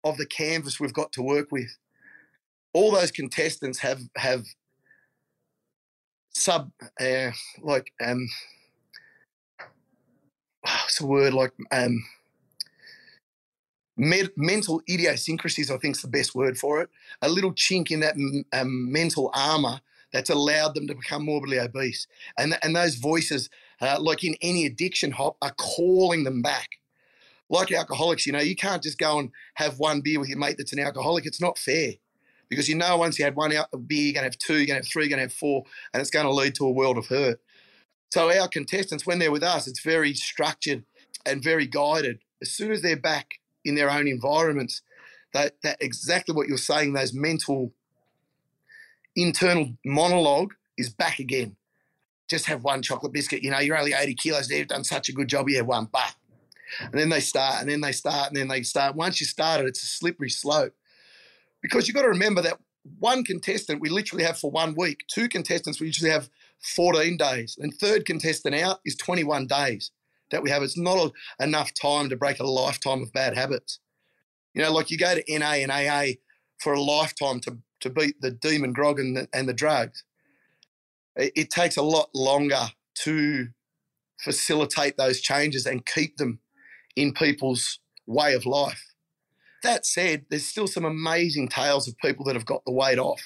of 0.05 0.19
the 0.19 0.27
canvas 0.27 0.79
we've 0.79 0.93
got 0.93 1.13
to 1.13 1.23
work 1.23 1.51
with. 1.51 1.77
All 2.75 2.93
those 2.93 3.11
contestants 3.11 3.79
have 3.79 4.03
have 4.17 4.45
sub 6.35 6.71
uh, 7.01 7.31
like 7.63 7.93
um 8.05 8.29
what's 10.63 10.99
the 10.99 11.07
word 11.07 11.33
like 11.33 11.53
um 11.71 12.05
med- 13.97 14.33
mental 14.37 14.83
idiosyncrasies 14.89 15.71
i 15.71 15.77
think 15.79 15.95
is 15.95 16.03
the 16.03 16.09
best 16.09 16.35
word 16.35 16.59
for 16.59 16.81
it 16.81 16.91
a 17.23 17.29
little 17.29 17.53
chink 17.53 17.91
in 17.93 18.01
that 18.01 18.17
um, 18.53 18.91
mental 18.91 19.31
armor 19.33 19.81
that's 20.15 20.31
allowed 20.31 20.77
them 20.77 20.87
to 20.87 20.95
become 20.95 21.25
morbidly 21.25 21.59
obese. 21.59 22.07
And, 22.39 22.57
and 22.63 22.75
those 22.75 22.95
voices, 22.95 23.51
uh, 23.81 23.99
like 24.01 24.23
in 24.23 24.37
any 24.41 24.65
addiction 24.65 25.11
hop, 25.11 25.37
are 25.43 25.53
calling 25.59 26.23
them 26.23 26.41
back. 26.41 26.69
Like 27.51 27.73
alcoholics, 27.73 28.25
you 28.25 28.33
know, 28.33 28.41
you 28.41 28.55
can't 28.55 28.83
just 28.83 28.97
go 28.97 29.19
and 29.19 29.31
have 29.55 29.81
one 29.81 30.01
beer 30.01 30.21
with 30.21 30.29
your 30.29 30.39
mate 30.39 30.55
that's 30.57 30.73
an 30.73 30.79
alcoholic. 30.79 31.27
It's 31.27 31.41
not 31.41 31.59
fair 31.59 31.95
because 32.49 32.69
you 32.69 32.77
know 32.77 32.97
once 32.97 33.19
you 33.19 33.25
had 33.25 33.35
one 33.35 33.51
beer, 33.51 33.67
you're 33.99 34.15
going 34.15 34.23
to 34.23 34.31
have 34.31 34.39
two, 34.39 34.55
you're 34.55 34.67
going 34.67 34.81
to 34.81 34.85
have 34.85 34.89
three, 34.89 35.03
you're 35.03 35.11
going 35.11 35.19
to 35.19 35.25
have 35.25 35.33
four, 35.33 35.65
and 35.93 36.01
it's 36.01 36.11
going 36.11 36.27
to 36.27 36.33
lead 36.33 36.55
to 36.55 36.67
a 36.67 36.71
world 36.71 36.97
of 36.97 37.09
hurt. 37.09 37.41
So 38.13 38.33
our 38.33 38.49
contestants, 38.49 39.05
when 39.05 39.19
they're 39.19 39.33
with 39.33 39.43
us, 39.43 39.67
it's 39.67 39.83
very 39.83 40.15
structured 40.15 40.85
and 41.27 41.43
very 41.43 41.67
guided. 41.67 42.21
As 42.41 42.53
soon 42.53 42.71
as 42.71 42.83
they're 42.83 42.97
back 42.97 43.41
in 43.65 43.75
their 43.75 43.91
own 43.91 44.07
environments, 44.07 44.81
that, 45.33 45.57
that 45.65 45.79
exactly 45.81 46.35
what 46.35 46.47
you're 46.47 46.57
saying, 46.57 46.93
those 46.93 47.13
mental 47.13 47.73
internal 49.17 49.77
monologue 49.85 50.55
is 50.77 50.91
back 50.91 51.19
again. 51.19 51.57
Just 52.29 52.47
have 52.47 52.65
one 52.65 52.83
chocolate 52.83 53.13
biscuit. 53.13 53.43
You 53.43 53.51
know, 53.51 53.59
you're 53.59 53.79
only 53.79 53.93
80 53.93 54.15
kilos 54.15 54.49
there. 54.49 54.59
You've 54.59 54.69
done 54.69 54.85
such 54.85 55.09
a 55.09 55.13
good 55.13 55.29
job. 55.29 55.49
You 55.49 55.59
have 55.59 55.67
one. 55.67 55.89
Bah. 55.93 56.11
And 56.81 56.95
then 56.95 57.11
they 57.11 57.21
start, 57.21 57.61
and 57.61 57.69
then 57.69 57.81
they 57.81 57.93
start, 57.93 58.29
and 58.29 58.37
then 58.37 58.49
they 58.49 58.63
start. 58.63 58.97
Once 58.97 59.21
you 59.21 59.27
start 59.27 59.61
it, 59.61 59.67
it's 59.67 59.83
a 59.83 59.87
slippery 59.87 60.31
slope. 60.31 60.75
Because 61.63 61.87
you've 61.87 61.95
got 61.95 62.03
to 62.03 62.09
remember 62.09 62.43
that 62.43 62.59
one 62.99 63.25
contestant 63.25 63.81
we 63.81 63.89
literally 63.89 64.25
have 64.25 64.39
for 64.39 64.51
one 64.51 64.75
week. 64.77 65.05
Two 65.09 65.29
contestants 65.29 65.81
we 65.81 65.87
usually 65.87 66.11
have 66.11 66.29
14 66.61 67.17
days. 67.17 67.57
And 67.61 67.73
third 67.75 68.05
contestant 68.05 68.55
out 68.55 68.81
is 68.85 68.97
21 68.97 69.47
days 69.47 69.91
that 70.31 70.43
we 70.43 70.51
have. 70.51 70.63
It's 70.63 70.79
not 70.79 71.13
enough 71.41 71.73
time 71.75 72.09
to 72.09 72.17
break 72.17 72.41
a 72.41 72.47
lifetime 72.47 73.03
of 73.03 73.13
bad 73.13 73.37
habits. 73.37 73.79
You 74.55 74.63
know, 74.63 74.73
like 74.73 74.91
you 74.91 74.99
go 74.99 75.15
to 75.15 75.39
NA 75.39 75.55
and 75.55 75.73
AA 75.73 76.19
for 76.59 76.75
a 76.75 76.81
lifetime 76.81 77.41
to 77.41 77.59
to 77.85 77.91
beat 77.91 78.19
the 78.23 78.31
demon 78.31 78.73
grog 78.73 78.99
and 78.99 79.15
the, 79.15 79.29
and 79.35 79.47
the 79.47 79.53
drugs. 79.53 80.05
It, 81.17 81.33
it 81.37 81.51
takes 81.51 81.77
a 81.77 81.83
lot 81.83 82.09
longer 82.15 82.71
to 83.01 83.49
facilitate 84.21 84.97
those 84.97 85.21
changes 85.21 85.67
and 85.67 85.85
keep 85.85 86.17
them 86.17 86.41
in 86.97 87.13
people's 87.13 87.79
way 88.07 88.33
of 88.33 88.47
life. 88.47 88.83
That 89.63 89.85
said, 89.85 90.25
there's 90.31 90.47
still 90.47 90.67
some 90.67 90.87
amazing 90.87 91.49
tales 91.49 91.87
of 91.87 91.99
people 91.99 92.25
that 92.25 92.37
have 92.37 92.47
got 92.47 92.65
the 92.65 92.73
weight 92.73 92.99
off. 92.99 93.23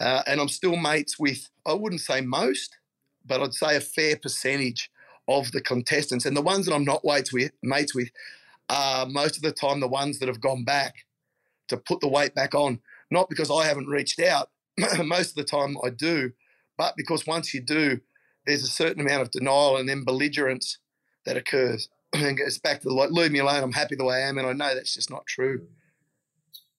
Uh, 0.00 0.22
and 0.26 0.40
I'm 0.40 0.48
still 0.48 0.76
mates 0.76 1.18
with, 1.18 1.50
I 1.66 1.74
wouldn't 1.74 2.00
say 2.00 2.22
most, 2.22 2.78
but 3.26 3.42
I'd 3.42 3.52
say 3.52 3.76
a 3.76 3.80
fair 3.80 4.16
percentage 4.16 4.90
of 5.28 5.52
the 5.52 5.60
contestants. 5.60 6.24
And 6.24 6.34
the 6.34 6.42
ones 6.42 6.64
that 6.64 6.74
I'm 6.74 6.86
not 6.86 7.04
mates 7.04 7.34
with, 7.34 7.50
mates 7.62 7.94
with 7.94 8.08
are 8.70 9.04
most 9.04 9.36
of 9.36 9.42
the 9.42 9.52
time 9.52 9.80
the 9.80 9.88
ones 9.88 10.20
that 10.20 10.28
have 10.28 10.40
gone 10.40 10.64
back 10.64 10.94
to 11.68 11.76
put 11.76 12.00
the 12.00 12.08
weight 12.08 12.34
back 12.34 12.54
on 12.54 12.80
not 13.10 13.28
because 13.28 13.50
I 13.50 13.66
haven't 13.66 13.88
reached 13.88 14.20
out. 14.20 14.50
Most 15.04 15.30
of 15.30 15.36
the 15.36 15.44
time 15.44 15.76
I 15.84 15.90
do, 15.90 16.32
but 16.78 16.94
because 16.96 17.26
once 17.26 17.52
you 17.52 17.60
do, 17.60 18.00
there's 18.46 18.62
a 18.62 18.68
certain 18.68 19.00
amount 19.00 19.22
of 19.22 19.30
denial 19.30 19.76
and 19.76 19.88
then 19.88 20.04
belligerence 20.04 20.78
that 21.26 21.36
occurs. 21.36 21.88
and 22.12 22.38
it's 22.40 22.58
back 22.58 22.80
to 22.80 22.88
the 22.88 22.94
like, 22.94 23.10
leave 23.10 23.32
me 23.32 23.38
alone. 23.38 23.62
I'm 23.62 23.72
happy 23.72 23.96
the 23.96 24.04
way 24.04 24.16
I 24.16 24.28
am, 24.28 24.38
and 24.38 24.46
I 24.46 24.52
know 24.52 24.74
that's 24.74 24.94
just 24.94 25.10
not 25.10 25.26
true. 25.26 25.60
Mm. 25.60 25.66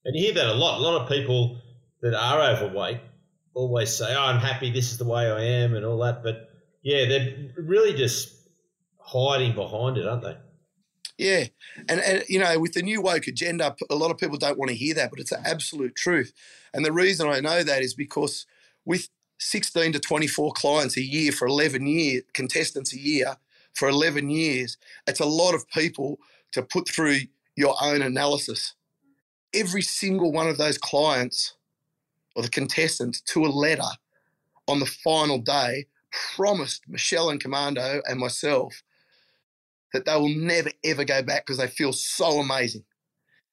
And 0.03 0.15
you 0.15 0.25
hear 0.25 0.33
that 0.33 0.47
a 0.47 0.53
lot. 0.53 0.79
A 0.79 0.81
lot 0.81 1.01
of 1.01 1.09
people 1.09 1.61
that 2.01 2.15
are 2.15 2.41
overweight 2.41 2.99
always 3.53 3.95
say, 3.95 4.15
"Oh, 4.15 4.23
I'm 4.23 4.39
happy. 4.39 4.71
This 4.71 4.91
is 4.91 4.97
the 4.97 5.05
way 5.05 5.29
I 5.29 5.43
am," 5.43 5.75
and 5.75 5.85
all 5.85 5.99
that. 5.99 6.23
But 6.23 6.49
yeah, 6.81 7.05
they're 7.05 7.51
really 7.57 7.93
just 7.93 8.33
hiding 8.99 9.53
behind 9.53 9.97
it, 9.97 10.07
aren't 10.07 10.23
they? 10.23 10.37
Yeah, 11.21 11.45
and, 11.87 11.99
and 11.99 12.23
you 12.27 12.39
know, 12.39 12.57
with 12.59 12.73
the 12.73 12.81
new 12.81 12.99
woke 12.99 13.27
agenda, 13.27 13.75
a 13.91 13.95
lot 13.95 14.09
of 14.09 14.17
people 14.17 14.39
don't 14.39 14.57
want 14.57 14.69
to 14.69 14.75
hear 14.75 14.95
that, 14.95 15.11
but 15.11 15.19
it's 15.19 15.31
an 15.31 15.43
absolute 15.45 15.95
truth. 15.95 16.33
And 16.73 16.83
the 16.83 16.91
reason 16.91 17.29
I 17.29 17.41
know 17.41 17.61
that 17.61 17.83
is 17.83 17.93
because 17.93 18.47
with 18.85 19.07
16 19.37 19.93
to 19.93 19.99
24 19.99 20.51
clients 20.53 20.97
a 20.97 21.03
year 21.03 21.31
for 21.31 21.45
11 21.47 21.85
years, 21.85 22.23
contestants 22.33 22.91
a 22.91 22.99
year 22.99 23.37
for 23.75 23.87
11 23.87 24.31
years, 24.31 24.79
it's 25.05 25.19
a 25.19 25.25
lot 25.27 25.53
of 25.53 25.69
people 25.69 26.17
to 26.53 26.63
put 26.63 26.89
through 26.89 27.19
your 27.55 27.75
own 27.83 28.01
analysis. 28.01 28.73
Every 29.53 29.83
single 29.83 30.31
one 30.31 30.47
of 30.47 30.57
those 30.57 30.79
clients 30.79 31.53
or 32.35 32.41
the 32.41 32.49
contestants 32.49 33.21
to 33.21 33.45
a 33.45 33.47
letter 33.47 33.83
on 34.67 34.79
the 34.79 34.87
final 34.87 35.37
day 35.37 35.85
promised 36.35 36.81
Michelle 36.87 37.29
and 37.29 37.39
Commando 37.39 38.01
and 38.07 38.19
myself 38.19 38.81
that 39.93 40.05
they 40.05 40.15
will 40.15 40.35
never 40.35 40.71
ever 40.83 41.03
go 41.03 41.21
back 41.21 41.45
because 41.45 41.57
they 41.57 41.67
feel 41.67 41.93
so 41.93 42.39
amazing. 42.39 42.83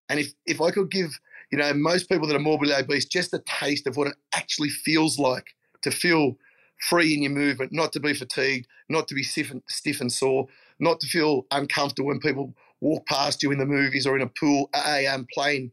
And 0.09 0.21
if 0.21 0.33
if 0.47 0.61
I 0.61 0.71
could 0.71 0.91
give 0.91 1.19
you 1.51 1.59
know 1.59 1.73
most 1.75 2.09
people 2.09 2.27
that 2.27 2.37
are 2.37 2.41
morbidly 2.41 2.75
obese 2.75 3.05
just 3.05 3.35
a 3.35 3.43
taste 3.47 3.87
of 3.87 3.97
what 3.97 4.09
it 4.09 4.17
actually 4.33 4.71
feels 4.71 5.19
like 5.19 5.55
to 5.83 5.91
feel 5.91 6.37
free 6.81 7.15
in 7.15 7.23
your 7.23 7.33
movement, 7.33 7.73
not 7.73 7.93
to 7.93 8.01
be 8.01 8.15
fatigued, 8.15 8.67
not 8.89 9.09
to 9.09 9.15
be 9.15 9.23
stiff 9.23 9.51
and, 9.51 9.63
stiff 9.69 10.01
and 10.01 10.13
sore, 10.13 10.47
not 10.79 11.01
to 11.01 11.07
feel 11.07 11.47
uncomfortable 11.51 12.09
when 12.09 12.21
people 12.21 12.55
walk 12.81 13.07
past 13.07 13.43
you 13.43 13.51
in 13.51 13.59
the 13.59 13.67
movies 13.67 14.07
or 14.07 14.17
in 14.17 14.23
a 14.23 14.29
pool, 14.29 14.71
a 14.87 15.07
um, 15.07 15.27
plane 15.33 15.73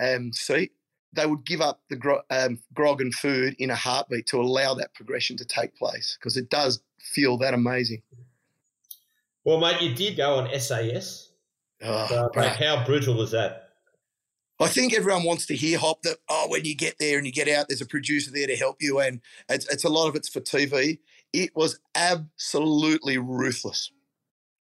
um, 0.00 0.32
seat. 0.32 0.72
They 1.12 1.26
would 1.26 1.44
give 1.44 1.60
up 1.60 1.80
the 1.88 1.96
gro- 1.96 2.22
um, 2.30 2.58
grog 2.74 3.00
and 3.00 3.14
food 3.14 3.54
in 3.58 3.70
a 3.70 3.74
heartbeat 3.74 4.26
to 4.28 4.40
allow 4.40 4.74
that 4.74 4.94
progression 4.94 5.36
to 5.38 5.44
take 5.44 5.76
place 5.76 6.16
because 6.18 6.36
it 6.36 6.50
does 6.50 6.80
feel 7.00 7.38
that 7.38 7.54
amazing. 7.54 8.02
Well, 9.46 9.60
mate, 9.60 9.80
you 9.80 9.94
did 9.94 10.16
go 10.16 10.34
on 10.34 10.50
SAS. 10.58 11.30
Oh, 11.80 12.06
so, 12.08 12.30
mate, 12.34 12.56
how 12.56 12.84
brutal 12.84 13.14
was 13.14 13.30
that? 13.30 13.68
I 14.58 14.66
think 14.66 14.92
everyone 14.92 15.22
wants 15.22 15.46
to 15.46 15.54
hear 15.54 15.78
hop 15.78 16.02
that 16.02 16.16
oh 16.28 16.46
when 16.48 16.64
you 16.64 16.74
get 16.74 16.96
there 16.98 17.18
and 17.18 17.26
you 17.26 17.32
get 17.32 17.46
out 17.46 17.68
there's 17.68 17.82
a 17.82 17.86
producer 17.86 18.30
there 18.32 18.46
to 18.46 18.56
help 18.56 18.78
you 18.80 19.00
and 19.00 19.20
it's, 19.50 19.70
it's 19.70 19.84
a 19.84 19.88
lot 19.88 20.08
of 20.08 20.16
it's 20.16 20.28
for 20.28 20.40
TV. 20.40 20.98
It 21.32 21.54
was 21.54 21.78
absolutely 21.94 23.18
ruthless, 23.18 23.92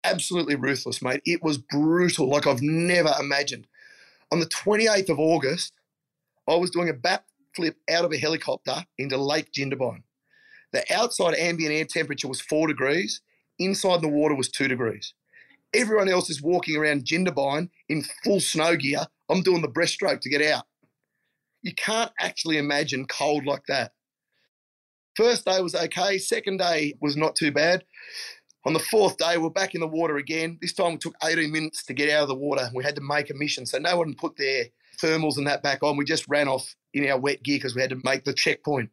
absolutely 0.05 0.55
ruthless, 0.55 1.03
mate. 1.03 1.23
It 1.25 1.43
was 1.43 1.59
brutal 1.59 2.29
like 2.29 2.47
I've 2.47 2.63
never 2.63 3.13
imagined. 3.19 3.67
On 4.31 4.39
the 4.39 4.47
28th 4.47 5.09
of 5.09 5.19
August, 5.19 5.73
I 6.47 6.55
was 6.55 6.71
doing 6.71 6.91
a 6.91 6.95
bat 6.95 7.25
flip 7.57 7.77
out 7.91 8.05
of 8.05 8.13
a 8.13 8.19
helicopter 8.19 8.85
into 8.99 9.17
Lake 9.17 9.51
Jindabyne. 9.53 10.03
The 10.73 10.85
outside 10.95 11.35
ambient 11.35 11.73
air 11.73 11.87
temperature 11.87 12.29
was 12.29 12.41
four 12.41 12.69
degrees. 12.69 13.23
Inside 13.59 14.01
the 14.01 14.09
water 14.09 14.35
was 14.35 14.49
two 14.49 14.69
degrees. 14.69 15.15
Everyone 15.75 16.09
else 16.09 16.31
is 16.31 16.43
walking 16.43 16.77
around 16.77 17.05
Jindabyne 17.05 17.69
in 17.89 18.05
full 18.25 18.41
snow 18.41 18.77
gear. 18.77 19.07
I'm 19.29 19.43
doing 19.43 19.63
the 19.63 19.69
breaststroke 19.69 20.21
to 20.23 20.31
get 20.31 20.43
out. 20.43 20.65
You 21.63 21.75
can't 21.75 22.13
actually 22.19 22.57
imagine 22.57 23.07
cold 23.07 23.45
like 23.45 23.65
that. 23.69 23.93
First 25.17 25.45
day 25.45 25.61
was 25.61 25.75
okay. 25.75 26.17
Second 26.19 26.59
day 26.59 26.95
was 27.01 27.17
not 27.17 27.35
too 27.35 27.51
bad. 27.51 27.85
On 28.65 28.73
the 28.73 28.79
fourth 28.79 29.17
day, 29.17 29.37
we're 29.37 29.51
back 29.51 29.75
in 29.75 29.81
the 29.81 29.87
water 29.87 30.17
again. 30.17 30.59
This 30.61 30.73
time 30.73 30.95
it 30.95 31.01
took 31.01 31.15
18 31.25 31.51
minutes 31.51 31.85
to 31.87 31.95
get 31.95 32.11
out 32.11 32.23
of 32.23 32.29
the 32.29 32.35
water. 32.35 32.71
We 32.75 32.85
had 32.85 32.95
to 32.97 33.01
make 33.01 33.31
a 33.31 33.35
mission. 33.35 33.67
So 33.67 33.79
no 33.79 33.97
one 33.97 34.15
put 34.15 34.37
their 34.37 34.67
thermals 35.03 35.37
and 35.37 35.47
that 35.47 35.63
back 35.63 35.83
on. 35.83 35.97
We 35.97 36.05
just 36.05 36.29
ran 36.29 36.49
off 36.49 36.75
in 36.95 37.09
our 37.09 37.19
wet 37.19 37.43
gear 37.43 37.57
because 37.57 37.75
we 37.75 37.81
had 37.81 37.91
to 37.91 38.01
make 38.05 38.25
the 38.25 38.33
checkpoint 38.33 38.91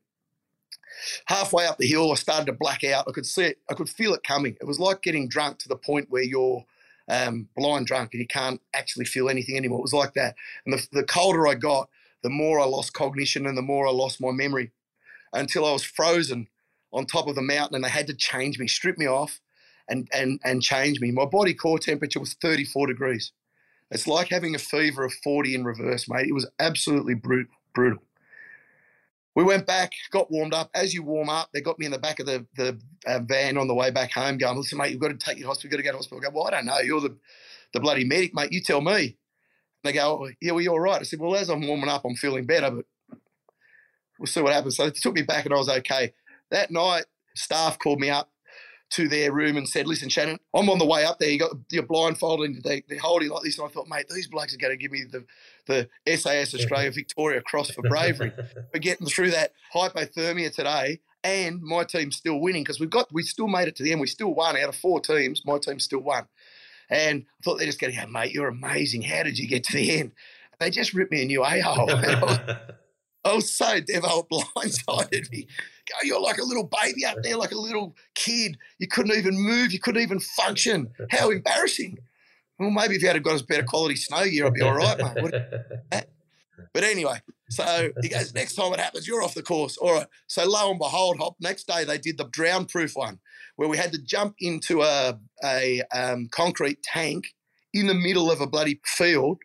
halfway 1.26 1.66
up 1.66 1.78
the 1.78 1.88
hill, 1.88 2.12
I 2.12 2.16
started 2.16 2.46
to 2.48 2.54
black 2.54 2.84
out. 2.84 3.06
I 3.08 3.12
could 3.12 3.26
see 3.26 3.46
it. 3.46 3.60
I 3.70 3.74
could 3.74 3.90
feel 3.90 4.14
it 4.14 4.24
coming. 4.24 4.58
It 4.60 4.66
was 4.66 4.80
like 4.80 5.02
getting 5.02 5.28
drunk 5.28 5.60
to 5.60 5.70
the 5.70 5.76
point 5.76 6.10
where 6.10 6.24
you're 6.24 6.66
um, 7.08 7.48
blind 7.56 7.88
drunk 7.88 8.14
and 8.14 8.22
you 8.22 8.28
can't 8.28 8.62
actually 8.74 9.06
feel 9.06 9.30
anything 9.30 9.58
anymore. 9.58 9.80
It 9.80 9.84
was 9.84 9.94
like 9.94 10.14
that. 10.14 10.36
And 10.66 10.74
the, 10.74 10.88
the 10.92 11.04
colder 11.04 11.48
I 11.48 11.56
got, 11.56 11.90
the 12.24 12.30
more 12.30 12.60
I 12.60 12.66
lost 12.66 12.94
cognition 12.94 13.46
and 13.46 13.58
the 13.58 13.62
more 13.62 13.88
I 13.88 13.92
lost 13.92 14.22
my 14.22 14.32
memory 14.32 14.72
until 15.34 15.66
I 15.66 15.74
was 15.74 15.84
frozen 15.84 16.48
on 16.92 17.06
top 17.06 17.28
of 17.28 17.36
the 17.36 17.42
mountain 17.42 17.76
and 17.76 17.84
they 17.84 17.90
had 17.90 18.08
to 18.08 18.16
change 18.16 18.58
me, 18.58 18.68
strip 18.68 18.98
me 18.98 19.08
off, 19.08 19.42
and, 19.88 20.08
and, 20.12 20.40
and 20.44 20.64
changed 20.64 21.02
me. 21.02 21.12
My 21.12 21.26
body 21.26 21.54
core 21.54 21.78
temperature 21.78 22.20
was 22.20 22.34
34 22.34 22.88
degrees. 22.88 23.32
It's 23.92 24.08
like 24.08 24.30
having 24.30 24.56
a 24.56 24.60
fever 24.60 25.06
of 25.06 25.14
40 25.24 25.54
in 25.54 25.64
reverse, 25.64 26.10
mate. 26.10 26.28
It 26.28 26.34
was 26.34 26.48
absolutely 26.60 27.14
brutal. 27.14 28.02
We 29.36 29.44
went 29.44 29.68
back, 29.68 29.92
got 30.12 30.32
warmed 30.32 30.54
up. 30.54 30.70
As 30.74 30.94
you 30.94 31.04
warm 31.04 31.30
up, 31.30 31.50
they 31.54 31.60
got 31.60 31.78
me 31.78 31.86
in 31.86 31.92
the 31.92 32.00
back 32.00 32.20
of 32.20 32.26
the, 32.26 32.46
the 32.56 32.80
uh, 33.06 33.20
van 33.20 33.58
on 33.58 33.68
the 33.68 33.76
way 33.76 33.92
back 33.92 34.12
home 34.14 34.38
going, 34.38 34.58
listen, 34.58 34.78
mate, 34.78 34.92
you've 34.92 35.02
got 35.02 35.10
to 35.10 35.18
take 35.18 35.38
your 35.38 35.48
hospital, 35.48 35.68
you've 35.68 35.72
got 35.72 35.78
to 35.78 35.84
go 35.84 35.92
to 35.92 35.98
hospital. 35.98 36.22
I 36.24 36.30
go, 36.30 36.36
well, 36.36 36.48
I 36.48 36.52
don't 36.52 36.66
know. 36.66 36.80
You're 36.80 37.02
the, 37.02 37.18
the 37.74 37.82
bloody 37.82 38.06
medic, 38.06 38.34
mate. 38.34 38.54
You 38.54 38.62
tell 38.62 38.80
me. 38.80 39.04
And 39.04 39.14
they 39.84 39.92
go, 39.92 40.24
oh, 40.24 40.30
yeah, 40.40 40.54
well, 40.54 40.62
you're 40.62 40.74
all 40.74 40.80
right. 40.80 41.02
I 41.02 41.04
said, 41.04 41.20
well, 41.20 41.36
as 41.36 41.50
I'm 41.50 41.68
warming 41.68 41.90
up, 41.90 42.06
I'm 42.06 42.16
feeling 42.16 42.46
better, 42.46 42.72
but 42.72 42.86
we'll 44.18 44.28
see 44.28 44.42
what 44.42 44.54
happens. 44.54 44.78
So 44.78 44.86
they 44.86 44.92
took 44.92 45.16
me 45.16 45.24
back 45.24 45.46
and 45.46 45.54
I 45.54 45.58
was 45.58 45.70
okay. 45.70 46.14
That 46.52 46.72
night, 46.72 47.04
staff 47.36 47.78
called 47.78 48.00
me 48.00 48.10
up 48.10 48.32
to 48.92 49.08
their 49.08 49.32
room 49.32 49.58
and 49.58 49.68
said, 49.68 49.88
"Listen, 49.88 50.10
Shannon, 50.10 50.40
I'm 50.54 50.70
on 50.70 50.80
the 50.80 50.86
way 50.86 51.06
up 51.06 51.20
there. 51.20 51.30
You 51.30 51.40
got 51.40 51.52
you're 51.72 51.84
blindfolded. 51.84 52.52
And 52.52 52.64
they, 52.64 52.84
they're 52.88 53.00
holding 53.00 53.30
like 53.30 53.44
this." 53.44 53.58
And 53.58 53.68
I 53.68 53.72
thought, 53.72 53.88
mate, 53.88 54.06
these 54.10 54.28
blokes 54.28 54.54
are 54.54 54.58
going 54.58 54.74
to 54.74 54.78
give 54.78 54.92
me 54.92 55.04
the 55.12 55.26
the 55.68 56.18
SAS 56.18 56.54
Australia 56.54 56.92
Victoria 56.94 57.42
Cross 57.42 57.72
for 57.72 57.82
bravery 57.82 58.32
for 58.72 58.80
getting 58.80 59.08
through 59.08 59.32
that 59.32 59.54
hypothermia 59.74 60.54
today. 60.54 61.00
And 61.24 61.62
my 61.62 61.84
team's 61.84 62.18
still 62.18 62.40
winning 62.40 62.64
because 62.64 62.80
we've 62.80 62.90
got 62.90 63.12
we 63.12 63.24
still 63.24 63.48
made 63.48 63.68
it 63.68 63.76
to 63.78 63.84
the 63.84 63.92
end. 63.92 64.02
We 64.02 64.08
still 64.08 64.34
won 64.34 64.58
out 64.58 64.70
of 64.70 64.76
four 64.76 65.00
teams. 65.00 65.42
My 65.46 65.58
team 65.58 65.80
still 65.80 66.00
won. 66.00 66.28
And 66.90 67.26
I 67.40 67.44
thought 67.44 67.58
they're 67.58 67.66
just 67.66 67.80
going 67.80 67.94
to 67.94 68.00
go, 68.00 68.08
mate, 68.08 68.32
you're 68.32 68.48
amazing. 68.48 69.02
How 69.02 69.24
did 69.24 69.40
you 69.40 69.48
get 69.48 69.64
to 69.66 69.74
the 69.74 70.00
end? 70.00 70.12
They 70.60 70.70
just 70.70 70.94
ripped 70.94 71.12
me 71.12 71.24
a 71.24 71.26
new 71.26 71.44
a 71.44 71.60
hole. 71.62 71.90
I 73.26 73.34
was 73.34 73.52
so 73.52 73.82
Devo 73.82 74.28
blindsided 74.30 75.32
me. 75.32 75.48
Go, 75.90 75.96
you're 76.04 76.22
like 76.22 76.38
a 76.38 76.44
little 76.44 76.70
baby 76.82 77.06
out 77.06 77.18
there, 77.24 77.38
like 77.38 77.52
a 77.52 77.60
little 77.60 77.96
kid. 78.14 78.58
You 78.80 78.88
couldn't 78.88 79.18
even 79.18 79.36
move. 79.36 79.74
You 79.74 79.80
couldn't 79.80 80.02
even 80.02 80.20
function. 80.20 80.90
How 81.10 81.32
embarrassing. 81.32 81.98
Well, 82.60 82.70
maybe 82.70 82.96
if 82.96 83.02
you 83.02 83.08
had 83.08 83.22
got 83.24 83.34
us 83.34 83.42
better 83.42 83.64
quality 83.64 83.96
snow 83.96 84.24
gear, 84.26 84.46
I'd 84.46 84.54
be 84.54 84.62
all 84.62 84.76
right, 84.76 84.98
mate. 84.98 86.06
But 86.74 86.84
anyway, 86.84 87.22
so 87.50 87.90
he 88.02 88.10
goes, 88.10 88.34
next 88.34 88.56
time 88.56 88.74
it 88.74 88.80
happens, 88.80 89.08
you're 89.08 89.24
off 89.24 89.34
the 89.34 89.42
course. 89.42 89.78
All 89.78 89.94
right. 89.94 90.08
So 90.28 90.46
lo 90.46 90.70
and 90.70 90.80
behold, 90.80 91.18
hop, 91.20 91.36
next 91.40 91.68
day 91.68 91.86
they 91.86 91.98
did 91.98 92.18
the 92.18 92.26
drown 92.32 92.66
proof 92.66 92.96
one 92.96 93.20
where 93.56 93.70
we 93.70 93.78
had 93.78 93.92
to 93.94 94.02
jump 94.02 94.36
into 94.40 94.82
a, 94.82 95.18
a 95.44 95.82
um, 95.94 96.28
concrete 96.32 96.84
tank 96.84 97.28
in 97.74 97.88
the 97.88 97.94
middle 97.94 98.32
of 98.32 98.42
a 98.42 98.48
bloody 98.48 98.80
field 98.86 99.38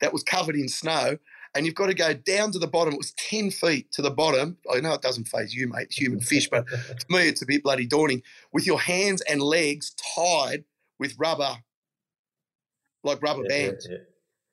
that 0.00 0.12
was 0.12 0.22
covered 0.22 0.56
in 0.56 0.68
snow 0.68 1.16
and 1.54 1.64
you've 1.64 1.74
got 1.74 1.86
to 1.86 1.94
go 1.94 2.12
down 2.14 2.50
to 2.52 2.58
the 2.58 2.66
bottom. 2.66 2.94
It 2.94 2.98
was 2.98 3.12
10 3.12 3.50
feet 3.50 3.90
to 3.92 4.02
the 4.02 4.10
bottom. 4.10 4.56
I 4.72 4.80
know 4.80 4.92
it 4.94 5.02
doesn't 5.02 5.28
phase 5.28 5.54
you, 5.54 5.68
mate, 5.68 5.92
human 5.92 6.20
fish, 6.20 6.48
but 6.50 6.66
to 6.68 7.06
me, 7.08 7.28
it's 7.28 7.42
a 7.42 7.46
bit 7.46 7.62
bloody 7.62 7.86
daunting. 7.86 8.22
With 8.52 8.66
your 8.66 8.80
hands 8.80 9.22
and 9.22 9.40
legs 9.40 9.94
tied 10.16 10.64
with 10.98 11.14
rubber, 11.18 11.56
like 13.04 13.22
rubber 13.22 13.42
yeah, 13.48 13.68
bands. 13.68 13.86
Yeah, 13.88 13.98
yeah. 13.98 14.04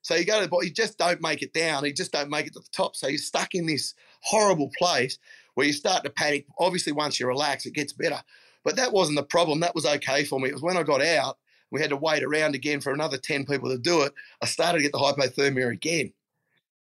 So 0.04 0.16
you 0.16 0.26
go 0.26 0.38
to 0.38 0.46
the 0.46 0.50
bottom, 0.50 0.68
you 0.68 0.74
just 0.74 0.98
don't 0.98 1.22
make 1.22 1.42
it 1.42 1.54
down. 1.54 1.86
You 1.86 1.94
just 1.94 2.12
don't 2.12 2.30
make 2.30 2.48
it 2.48 2.54
to 2.54 2.60
the 2.60 2.66
top. 2.72 2.96
So 2.96 3.08
you're 3.08 3.18
stuck 3.18 3.54
in 3.54 3.68
this 3.68 3.94
horrible 4.24 4.72
place 4.78 5.20
where 5.54 5.68
you 5.68 5.74
start 5.74 6.04
to 6.04 6.10
panic. 6.10 6.46
Obviously, 6.60 6.92
once 6.92 7.20
you 7.20 7.28
relax, 7.28 7.66
it 7.66 7.74
gets 7.74 7.94
better. 7.94 8.22
But 8.64 8.76
that 8.76 8.94
wasn't 8.94 9.18
the 9.18 9.24
problem. 9.24 9.60
That 9.60 9.76
was 9.76 9.86
okay 9.86 10.24
for 10.24 10.40
me. 10.40 10.50
It 10.50 10.54
was 10.54 10.62
when 10.62 10.78
I 10.78 10.84
got 10.84 11.04
out, 11.04 11.38
we 11.72 11.82
had 11.82 11.90
to 11.92 11.98
wait 11.98 12.24
around 12.24 12.56
again 12.56 12.82
for 12.82 12.94
another 12.94 13.18
10 13.18 13.46
people 13.46 13.70
to 13.70 13.78
do 13.78 14.02
it. 14.02 14.14
I 14.42 14.46
started 14.46 14.80
to 14.80 14.84
get 14.84 14.92
the 14.92 14.98
hypothermia 14.98 15.72
again. 15.72 16.14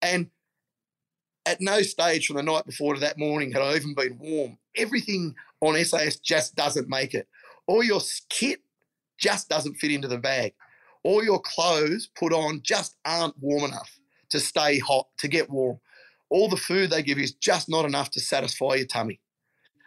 And 0.01 0.29
at 1.45 1.61
no 1.61 1.81
stage 1.81 2.27
from 2.27 2.37
the 2.37 2.43
night 2.43 2.65
before 2.65 2.93
to 2.93 2.99
that 3.01 3.17
morning 3.17 3.51
had 3.51 3.61
I 3.61 3.75
even 3.75 3.93
been 3.93 4.17
warm. 4.19 4.57
Everything 4.75 5.35
on 5.61 5.83
SAS 5.83 6.17
just 6.17 6.55
doesn't 6.55 6.89
make 6.89 7.13
it. 7.13 7.27
All 7.67 7.83
your 7.83 8.01
kit 8.29 8.59
just 9.17 9.49
doesn't 9.49 9.75
fit 9.75 9.91
into 9.91 10.07
the 10.07 10.17
bag. 10.17 10.53
All 11.03 11.23
your 11.23 11.39
clothes 11.39 12.09
put 12.15 12.33
on 12.33 12.61
just 12.63 12.95
aren't 13.05 13.37
warm 13.39 13.63
enough 13.63 13.99
to 14.29 14.39
stay 14.39 14.79
hot, 14.79 15.07
to 15.19 15.27
get 15.27 15.49
warm. 15.49 15.79
All 16.29 16.49
the 16.49 16.57
food 16.57 16.89
they 16.89 17.03
give 17.03 17.17
you 17.17 17.23
is 17.23 17.33
just 17.33 17.69
not 17.69 17.85
enough 17.85 18.09
to 18.11 18.19
satisfy 18.19 18.75
your 18.75 18.87
tummy. 18.87 19.21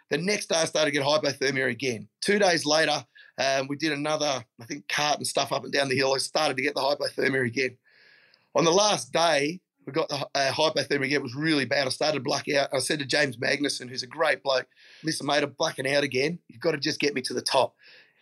The 0.09 0.17
next 0.17 0.47
day, 0.47 0.55
I 0.55 0.65
started 0.65 0.91
to 0.91 0.97
get 0.97 1.05
hypothermia 1.05 1.69
again. 1.69 2.07
Two 2.21 2.39
days 2.39 2.65
later, 2.65 3.05
um, 3.37 3.67
we 3.67 3.75
did 3.75 3.91
another, 3.91 4.43
I 4.59 4.65
think, 4.65 4.87
cart 4.87 5.17
and 5.17 5.27
stuff 5.27 5.51
up 5.51 5.63
and 5.63 5.71
down 5.71 5.89
the 5.89 5.95
hill. 5.95 6.13
I 6.13 6.17
started 6.17 6.57
to 6.57 6.63
get 6.63 6.73
the 6.73 6.81
hypothermia 6.81 7.45
again. 7.45 7.77
On 8.55 8.65
the 8.65 8.71
last 8.71 9.13
day, 9.13 9.59
we 9.89 9.93
got 9.93 10.09
the 10.09 10.27
uh, 10.35 10.51
hypothermia. 10.51 11.11
It 11.11 11.23
was 11.23 11.33
really 11.33 11.65
bad. 11.65 11.87
I 11.87 11.89
started 11.89 12.23
blacking 12.23 12.55
out. 12.55 12.69
I 12.71 12.77
said 12.77 12.99
to 12.99 13.05
James 13.05 13.37
Magnussen, 13.37 13.89
who's 13.89 14.03
a 14.03 14.07
great 14.07 14.43
bloke, 14.43 14.67
listen, 15.03 15.25
mate, 15.25 15.41
I'm 15.41 15.55
blacking 15.57 15.91
out 15.91 16.03
again. 16.03 16.37
You've 16.47 16.61
got 16.61 16.71
to 16.71 16.77
just 16.77 16.99
get 16.99 17.15
me 17.15 17.21
to 17.23 17.33
the 17.33 17.41
top. 17.41 17.75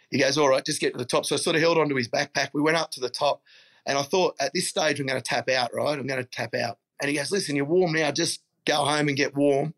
He 0.10 0.19
goes, 0.19 0.38
all 0.38 0.47
right, 0.47 0.63
just 0.63 0.80
get 0.80 0.93
to 0.93 0.97
the 0.97 1.03
top. 1.03 1.25
So 1.25 1.36
I 1.36 1.39
sort 1.39 1.58
of 1.58 1.62
held 1.62 1.77
onto 1.77 1.95
his 1.95 2.08
backpack. 2.08 2.51
We 2.53 2.62
went 2.62 2.77
up 2.77 2.91
to 2.91 3.01
the 3.01 3.10
top. 3.10 3.41
And 3.86 3.97
I 3.97 4.03
thought, 4.03 4.36
at 4.39 4.53
this 4.53 4.69
stage, 4.69 4.99
I'm 4.99 5.08
going 5.08 5.21
to 5.21 5.30
tap 5.30 5.49
out, 5.49 5.73
right? 5.73 5.99
I'm 5.99 6.08
going 6.08 6.23
to 6.23 6.30
tap 6.30 6.56
out. 6.56 6.77
And 7.01 7.10
he 7.10 7.17
goes, 7.17 7.32
listen, 7.32 7.58
you're 7.58 7.65
warm 7.65 7.91
now. 7.91 8.12
Just 8.12 8.41
go 8.65 8.86
home 8.86 9.10
and 9.10 9.17
get 9.17 9.36
warm 9.36 9.73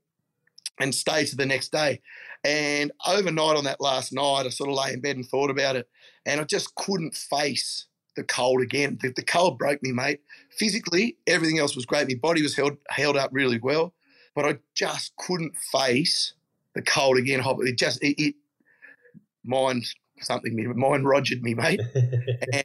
and 0.79 0.93
stay 0.93 1.25
to 1.25 1.35
the 1.35 1.45
next 1.45 1.71
day. 1.71 2.01
And 2.43 2.91
overnight 3.07 3.57
on 3.57 3.63
that 3.65 3.81
last 3.81 4.13
night, 4.13 4.45
I 4.45 4.49
sort 4.49 4.69
of 4.69 4.75
lay 4.75 4.93
in 4.93 5.01
bed 5.01 5.15
and 5.15 5.25
thought 5.25 5.49
about 5.49 5.75
it. 5.75 5.89
And 6.25 6.39
I 6.39 6.43
just 6.43 6.75
couldn't 6.75 7.15
face 7.15 7.87
the 8.19 8.25
cold 8.25 8.61
again. 8.61 8.99
The, 9.01 9.13
the, 9.15 9.23
cold 9.23 9.57
broke 9.57 9.81
me, 9.81 9.93
mate. 9.93 10.19
Physically, 10.51 11.15
everything 11.25 11.57
else 11.57 11.73
was 11.73 11.85
great. 11.85 12.07
My 12.09 12.15
body 12.15 12.41
was 12.41 12.55
held 12.55 12.77
held 12.89 13.15
up 13.15 13.29
really 13.31 13.59
well, 13.59 13.93
but 14.35 14.45
I 14.45 14.57
just 14.75 15.15
couldn't 15.15 15.55
face 15.71 16.33
the 16.75 16.81
cold 16.81 17.17
again. 17.17 17.41
It 17.43 17.77
just 17.77 18.03
it, 18.03 18.21
it 18.21 18.35
mind 19.45 19.85
something 20.19 20.53
me 20.53 20.67
mind 20.67 21.05
rogered 21.05 21.41
me, 21.41 21.53
mate. 21.53 21.79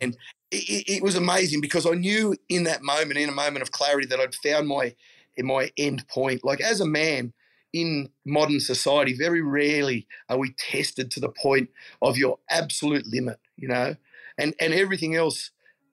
and 0.01 0.17
it, 0.51 0.89
it, 0.89 1.03
was 1.05 1.15
amazing 1.15 1.61
because 1.61 1.87
I 1.87 1.93
knew 1.93 2.35
in 2.49 2.65
that 2.65 2.83
moment, 2.83 3.17
in 3.17 3.29
a 3.29 3.33
moment 3.33 3.63
of 3.63 3.71
clarity, 3.71 4.09
that 4.09 4.19
I'd 4.19 4.35
found 4.35 4.67
my 4.67 4.97
my 5.39 5.71
end 5.79 6.07
point. 6.09 6.45
Like 6.45 6.61
as 6.61 6.81
a 6.81 6.87
man 6.87 7.33
in 7.73 8.09
modern 8.27 8.59
society, 8.59 9.15
very 9.17 9.41
rarely 9.41 10.09
are 10.29 10.39
we 10.39 10.53
tested 10.59 11.13
to 11.13 11.21
the 11.21 11.29
point 11.29 11.71
of 12.03 12.19
your 12.19 12.39
absolute 12.51 13.07
limit. 13.07 13.39
You 13.57 13.69
know, 13.69 13.95
and 14.39 14.55
and 14.61 14.73
everything 14.73 15.15
else 15.15 15.51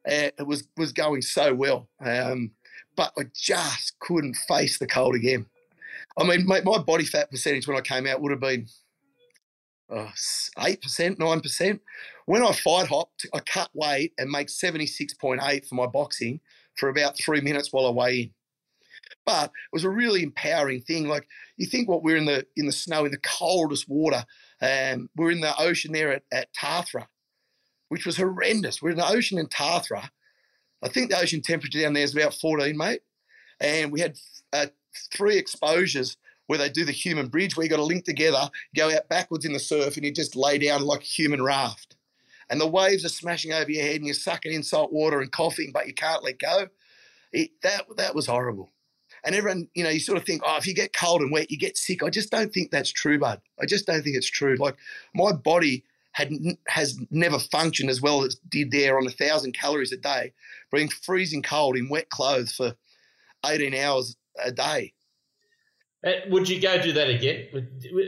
uh, 0.09 0.29
was 0.45 0.67
was 0.77 0.91
going 0.91 1.21
so 1.21 1.53
well. 1.53 1.89
Um, 2.03 2.51
but 2.95 3.13
I 3.17 3.23
just 3.33 3.99
couldn't 3.99 4.35
face 4.47 4.79
the 4.79 4.87
cold 4.87 5.15
again. 5.15 5.45
I 6.17 6.23
mean, 6.23 6.45
my, 6.45 6.61
my 6.61 6.77
body 6.77 7.05
fat 7.05 7.31
percentage 7.31 7.67
when 7.67 7.77
I 7.77 7.81
came 7.81 8.07
out 8.07 8.21
would 8.21 8.31
have 8.31 8.39
been 8.39 8.67
uh, 9.89 10.09
eight 10.59 10.81
percent, 10.81 11.19
nine 11.19 11.41
percent. 11.41 11.81
When 12.25 12.43
I 12.43 12.51
fight 12.51 12.87
hopped, 12.87 13.25
I 13.33 13.39
cut 13.39 13.69
weight 13.73 14.13
and 14.17 14.29
make 14.29 14.49
seventy 14.49 14.87
six 14.87 15.13
point 15.13 15.41
eight 15.43 15.65
for 15.65 15.75
my 15.75 15.87
boxing 15.87 16.39
for 16.77 16.89
about 16.89 17.17
three 17.17 17.41
minutes 17.41 17.71
while 17.71 17.87
I 17.87 17.91
weigh 17.91 18.19
in. 18.19 18.31
But 19.25 19.45
it 19.45 19.73
was 19.73 19.83
a 19.83 19.89
really 19.89 20.23
empowering 20.23 20.81
thing. 20.81 21.07
Like 21.07 21.27
you 21.57 21.65
think, 21.67 21.87
what 21.87 22.03
we're 22.03 22.17
in 22.17 22.25
the 22.25 22.45
in 22.55 22.65
the 22.65 22.71
snow, 22.71 23.05
in 23.05 23.11
the 23.11 23.19
coldest 23.19 23.87
water. 23.87 24.25
Um, 24.61 25.09
we're 25.15 25.31
in 25.31 25.41
the 25.41 25.57
ocean 25.59 25.91
there 25.91 26.11
at, 26.11 26.23
at 26.31 26.53
Tathra, 26.53 27.07
which 27.91 28.05
was 28.05 28.15
horrendous. 28.15 28.81
We're 28.81 28.91
in 28.91 28.97
the 28.97 29.05
ocean 29.05 29.37
in 29.37 29.47
Tathra. 29.47 30.09
I 30.81 30.87
think 30.87 31.09
the 31.09 31.19
ocean 31.19 31.41
temperature 31.41 31.81
down 31.81 31.91
there 31.91 32.05
is 32.05 32.15
about 32.15 32.33
14, 32.33 32.77
mate. 32.77 33.01
And 33.59 33.91
we 33.91 33.99
had 33.99 34.17
uh, 34.53 34.67
three 35.13 35.37
exposures 35.37 36.15
where 36.47 36.57
they 36.57 36.69
do 36.69 36.85
the 36.85 36.93
human 36.93 37.27
bridge, 37.27 37.57
where 37.57 37.65
you 37.65 37.69
got 37.69 37.75
to 37.75 37.83
link 37.83 38.05
together, 38.05 38.49
go 38.77 38.95
out 38.95 39.09
backwards 39.09 39.43
in 39.43 39.51
the 39.51 39.59
surf, 39.59 39.97
and 39.97 40.05
you 40.05 40.11
just 40.13 40.37
lay 40.37 40.57
down 40.57 40.83
like 40.83 41.01
a 41.01 41.03
human 41.03 41.43
raft. 41.43 41.97
And 42.49 42.61
the 42.61 42.65
waves 42.65 43.03
are 43.03 43.09
smashing 43.09 43.51
over 43.51 43.69
your 43.69 43.83
head, 43.83 43.97
and 43.97 44.05
you're 44.05 44.13
sucking 44.13 44.53
in 44.53 44.63
salt 44.63 44.93
water 44.93 45.19
and 45.19 45.29
coughing, 45.29 45.71
but 45.73 45.85
you 45.85 45.93
can't 45.93 46.23
let 46.23 46.39
go. 46.39 46.69
It, 47.33 47.51
that 47.61 47.83
that 47.97 48.15
was 48.15 48.27
horrible. 48.27 48.71
And 49.25 49.35
everyone, 49.35 49.67
you 49.73 49.83
know, 49.83 49.89
you 49.89 49.99
sort 49.99 50.17
of 50.17 50.23
think, 50.23 50.43
oh, 50.45 50.55
if 50.55 50.65
you 50.65 50.73
get 50.73 50.93
cold 50.93 51.19
and 51.19 51.31
wet, 51.31 51.51
you 51.51 51.57
get 51.57 51.77
sick. 51.77 52.03
I 52.03 52.09
just 52.09 52.31
don't 52.31 52.53
think 52.53 52.71
that's 52.71 52.89
true, 52.89 53.19
bud. 53.19 53.41
I 53.61 53.65
just 53.65 53.85
don't 53.85 54.01
think 54.01 54.15
it's 54.15 54.31
true. 54.31 54.55
Like 54.55 54.77
my 55.13 55.33
body 55.33 55.83
had 56.13 56.31
has 56.67 56.99
never 57.09 57.39
functioned 57.39 57.89
as 57.89 58.01
well 58.01 58.23
as 58.23 58.35
did 58.49 58.71
there 58.71 58.97
on 58.97 59.07
a 59.07 59.11
thousand 59.11 59.53
calories 59.53 59.91
a 59.91 59.97
day, 59.97 60.33
being 60.71 60.89
freezing 60.89 61.41
cold 61.41 61.77
in 61.77 61.89
wet 61.89 62.09
clothes 62.09 62.53
for 62.53 62.75
18 63.45 63.73
hours 63.73 64.15
a 64.43 64.51
day. 64.51 64.93
Uh, 66.05 66.11
would 66.29 66.49
you 66.49 66.59
go 66.59 66.81
do 66.81 66.91
that 66.93 67.09
again, 67.09 67.47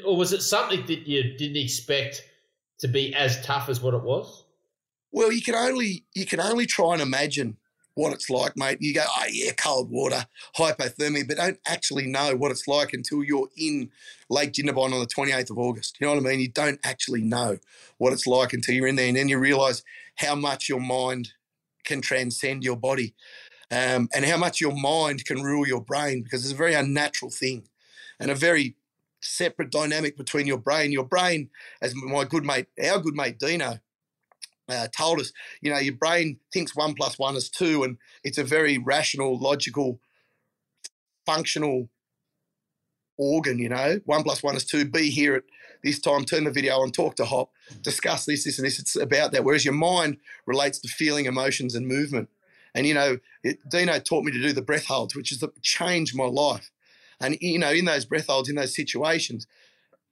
or 0.05 0.17
was 0.17 0.33
it 0.33 0.41
something 0.41 0.85
that 0.87 1.07
you 1.07 1.37
didn't 1.37 1.57
expect 1.57 2.23
to 2.79 2.87
be 2.87 3.13
as 3.13 3.43
tough 3.45 3.69
as 3.69 3.81
what 3.81 3.93
it 3.93 4.01
was? 4.01 4.45
Well, 5.11 5.31
you 5.31 5.41
can 5.41 5.55
only 5.55 6.05
you 6.13 6.25
can 6.25 6.39
only 6.39 6.65
try 6.65 6.93
and 6.93 7.01
imagine 7.01 7.57
what 7.95 8.13
it's 8.13 8.29
like, 8.29 8.57
mate. 8.57 8.77
You 8.81 8.93
go, 8.93 9.03
oh 9.05 9.25
yeah, 9.29 9.51
cold 9.53 9.89
water, 9.89 10.25
hypothermia, 10.57 11.27
but 11.27 11.37
don't 11.37 11.59
actually 11.67 12.07
know 12.07 12.35
what 12.35 12.51
it's 12.51 12.67
like 12.67 12.93
until 12.93 13.23
you're 13.23 13.49
in 13.57 13.89
Lake 14.29 14.53
Jindabyne 14.53 14.93
on 14.93 14.99
the 14.99 15.07
28th 15.07 15.51
of 15.51 15.57
August. 15.57 15.97
You 15.99 16.07
know 16.07 16.13
what 16.13 16.25
I 16.25 16.29
mean? 16.29 16.39
You 16.39 16.49
don't 16.49 16.79
actually 16.83 17.21
know 17.21 17.57
what 17.97 18.13
it's 18.13 18.27
like 18.27 18.53
until 18.53 18.75
you're 18.75 18.87
in 18.87 18.95
there, 18.95 19.07
and 19.07 19.17
then 19.17 19.29
you 19.29 19.37
realise 19.37 19.83
how 20.15 20.35
much 20.35 20.69
your 20.69 20.79
mind 20.79 21.29
can 21.83 22.01
transcend 22.01 22.63
your 22.63 22.77
body, 22.77 23.13
um, 23.69 24.07
and 24.15 24.25
how 24.25 24.37
much 24.37 24.61
your 24.61 24.75
mind 24.75 25.25
can 25.25 25.43
rule 25.43 25.67
your 25.67 25.81
brain 25.81 26.23
because 26.23 26.43
it's 26.43 26.53
a 26.53 26.57
very 26.57 26.73
unnatural 26.73 27.31
thing, 27.31 27.67
and 28.19 28.31
a 28.31 28.35
very 28.35 28.75
separate 29.21 29.71
dynamic 29.71 30.17
between 30.17 30.47
your 30.47 30.57
brain. 30.57 30.91
Your 30.91 31.05
brain, 31.05 31.49
as 31.81 31.93
my 31.95 32.23
good 32.23 32.43
mate, 32.43 32.67
our 32.83 32.99
good 32.99 33.15
mate 33.15 33.39
Dino, 33.39 33.79
uh, 34.69 34.87
told 34.95 35.19
us, 35.19 35.31
you 35.61 35.71
know, 35.71 35.79
your 35.79 35.95
brain 35.95 36.39
thinks 36.51 36.75
one 36.75 36.93
plus 36.93 37.19
one 37.19 37.35
is 37.35 37.49
two, 37.49 37.83
and 37.83 37.97
it's 38.23 38.37
a 38.37 38.43
very 38.43 38.77
rational, 38.77 39.37
logical, 39.37 39.99
functional 41.25 41.89
organ. 43.17 43.59
You 43.59 43.69
know, 43.69 43.99
one 44.05 44.23
plus 44.23 44.41
one 44.41 44.55
is 44.55 44.65
two. 44.65 44.85
Be 44.85 45.09
here 45.09 45.35
at 45.35 45.43
this 45.83 45.99
time. 45.99 46.25
Turn 46.25 46.45
the 46.45 46.51
video 46.51 46.79
on. 46.79 46.91
Talk 46.91 47.15
to 47.15 47.25
Hop. 47.25 47.51
Discuss 47.81 48.25
this, 48.25 48.45
this, 48.45 48.57
and 48.57 48.65
this. 48.65 48.79
It's 48.79 48.95
about 48.95 49.31
that. 49.33 49.43
Whereas 49.43 49.65
your 49.65 49.73
mind 49.73 50.17
relates 50.45 50.79
to 50.79 50.87
feeling, 50.87 51.25
emotions, 51.25 51.75
and 51.75 51.87
movement. 51.87 52.29
And 52.75 52.87
you 52.87 52.93
know, 52.93 53.19
it, 53.43 53.59
Dino 53.69 53.99
taught 53.99 54.23
me 54.23 54.31
to 54.31 54.41
do 54.41 54.53
the 54.53 54.61
breath 54.61 54.85
holds, 54.85 55.15
which 55.15 55.29
has 55.29 55.43
changed 55.61 56.15
my 56.15 56.25
life. 56.25 56.71
And 57.19 57.37
you 57.39 57.59
know, 57.59 57.71
in 57.71 57.85
those 57.85 58.05
breath 58.05 58.27
holds, 58.27 58.49
in 58.49 58.55
those 58.55 58.75
situations, 58.75 59.45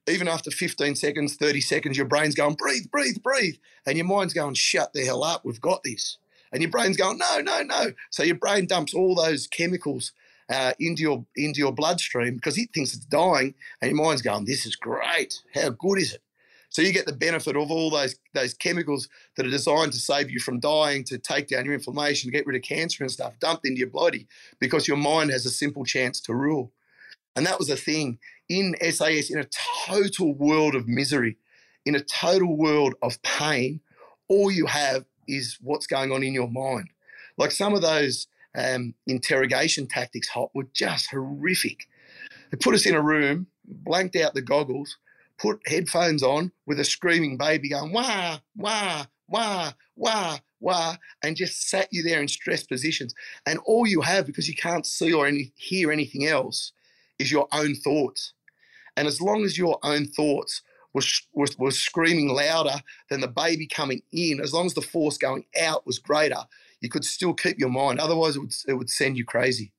even 0.08 0.28
after 0.28 0.50
15 0.50 0.96
seconds, 0.96 1.36
30 1.36 1.60
seconds, 1.60 1.96
your 1.96 2.06
brain's 2.06 2.34
going, 2.34 2.54
breathe, 2.54 2.90
breathe, 2.90 3.22
breathe. 3.22 3.56
And 3.86 3.96
your 3.96 4.06
mind's 4.06 4.34
going, 4.34 4.54
shut 4.54 4.92
the 4.92 5.04
hell 5.04 5.22
up, 5.22 5.44
we've 5.44 5.60
got 5.60 5.82
this. 5.84 6.18
And 6.52 6.60
your 6.60 6.70
brain's 6.70 6.96
going, 6.96 7.18
no, 7.18 7.40
no, 7.40 7.62
no. 7.62 7.92
So 8.10 8.22
your 8.22 8.36
brain 8.36 8.66
dumps 8.66 8.94
all 8.94 9.14
those 9.14 9.46
chemicals 9.46 10.12
uh, 10.50 10.72
into 10.78 11.02
your 11.02 11.24
into 11.36 11.60
your 11.60 11.72
bloodstream 11.72 12.34
because 12.34 12.58
it 12.58 12.68
thinks 12.74 12.94
it's 12.94 13.06
dying, 13.06 13.54
and 13.80 13.90
your 13.90 14.04
mind's 14.04 14.22
going, 14.22 14.44
this 14.44 14.66
is 14.66 14.76
great. 14.76 15.40
How 15.54 15.70
good 15.70 15.98
is 15.98 16.12
it? 16.12 16.22
So 16.68 16.80
you 16.80 16.92
get 16.92 17.06
the 17.06 17.12
benefit 17.12 17.56
of 17.56 17.70
all 17.70 17.90
those 17.90 18.16
those 18.34 18.54
chemicals 18.54 19.08
that 19.36 19.46
are 19.46 19.50
designed 19.50 19.92
to 19.92 19.98
save 19.98 20.30
you 20.30 20.40
from 20.40 20.60
dying, 20.60 21.04
to 21.04 21.18
take 21.18 21.48
down 21.48 21.64
your 21.64 21.74
inflammation, 21.74 22.30
to 22.30 22.36
get 22.36 22.46
rid 22.46 22.56
of 22.56 22.62
cancer 22.62 23.04
and 23.04 23.10
stuff, 23.10 23.38
dumped 23.40 23.66
into 23.66 23.78
your 23.78 23.90
body 23.90 24.26
because 24.58 24.88
your 24.88 24.96
mind 24.96 25.30
has 25.30 25.46
a 25.46 25.50
simple 25.50 25.84
chance 25.84 26.20
to 26.22 26.34
rule. 26.34 26.72
And 27.34 27.46
that 27.46 27.58
was 27.58 27.68
the 27.68 27.76
thing 27.76 28.18
in 28.48 28.76
SAS, 28.80 29.30
in 29.30 29.38
a 29.38 29.48
total 29.86 30.34
world 30.34 30.74
of 30.74 30.86
misery, 30.86 31.36
in 31.86 31.94
a 31.94 32.00
total 32.00 32.56
world 32.56 32.94
of 33.02 33.20
pain, 33.22 33.80
all 34.28 34.50
you 34.50 34.66
have 34.66 35.04
is 35.26 35.58
what's 35.60 35.86
going 35.86 36.12
on 36.12 36.22
in 36.22 36.34
your 36.34 36.50
mind. 36.50 36.88
Like 37.38 37.50
some 37.50 37.74
of 37.74 37.82
those 37.82 38.26
um, 38.56 38.94
interrogation 39.06 39.86
tactics, 39.86 40.28
Hop, 40.28 40.50
were 40.54 40.68
just 40.74 41.10
horrific. 41.10 41.88
They 42.50 42.58
put 42.58 42.74
us 42.74 42.86
in 42.86 42.94
a 42.94 43.02
room, 43.02 43.46
blanked 43.64 44.16
out 44.16 44.34
the 44.34 44.42
goggles, 44.42 44.98
put 45.38 45.60
headphones 45.66 46.22
on 46.22 46.52
with 46.66 46.78
a 46.78 46.84
screaming 46.84 47.36
baby 47.36 47.70
going, 47.70 47.92
wah, 47.92 48.38
wah, 48.56 49.06
wah, 49.28 49.72
wah, 49.96 50.38
wah, 50.60 50.96
and 51.22 51.36
just 51.36 51.68
sat 51.68 51.88
you 51.90 52.02
there 52.02 52.20
in 52.20 52.28
stress 52.28 52.62
positions. 52.62 53.14
And 53.46 53.58
all 53.64 53.86
you 53.86 54.02
have, 54.02 54.26
because 54.26 54.48
you 54.48 54.54
can't 54.54 54.86
see 54.86 55.12
or 55.12 55.26
any, 55.26 55.52
hear 55.56 55.90
anything 55.90 56.26
else, 56.26 56.72
is 57.18 57.30
your 57.30 57.48
own 57.52 57.74
thoughts. 57.74 58.34
And 58.96 59.08
as 59.08 59.20
long 59.20 59.44
as 59.44 59.56
your 59.56 59.78
own 59.82 60.06
thoughts 60.06 60.62
were, 60.92 61.02
was, 61.32 61.58
was 61.58 61.78
screaming 61.78 62.28
louder 62.28 62.82
than 63.08 63.20
the 63.20 63.28
baby 63.28 63.66
coming 63.66 64.02
in, 64.12 64.40
as 64.40 64.52
long 64.52 64.66
as 64.66 64.74
the 64.74 64.82
force 64.82 65.16
going 65.16 65.44
out 65.60 65.86
was 65.86 65.98
greater, 65.98 66.44
you 66.80 66.88
could 66.88 67.04
still 67.04 67.32
keep 67.32 67.58
your 67.58 67.70
mind. 67.70 68.00
Otherwise, 68.00 68.36
it 68.36 68.40
would, 68.40 68.54
it 68.68 68.74
would 68.74 68.90
send 68.90 69.16
you 69.16 69.24
crazy. 69.24 69.72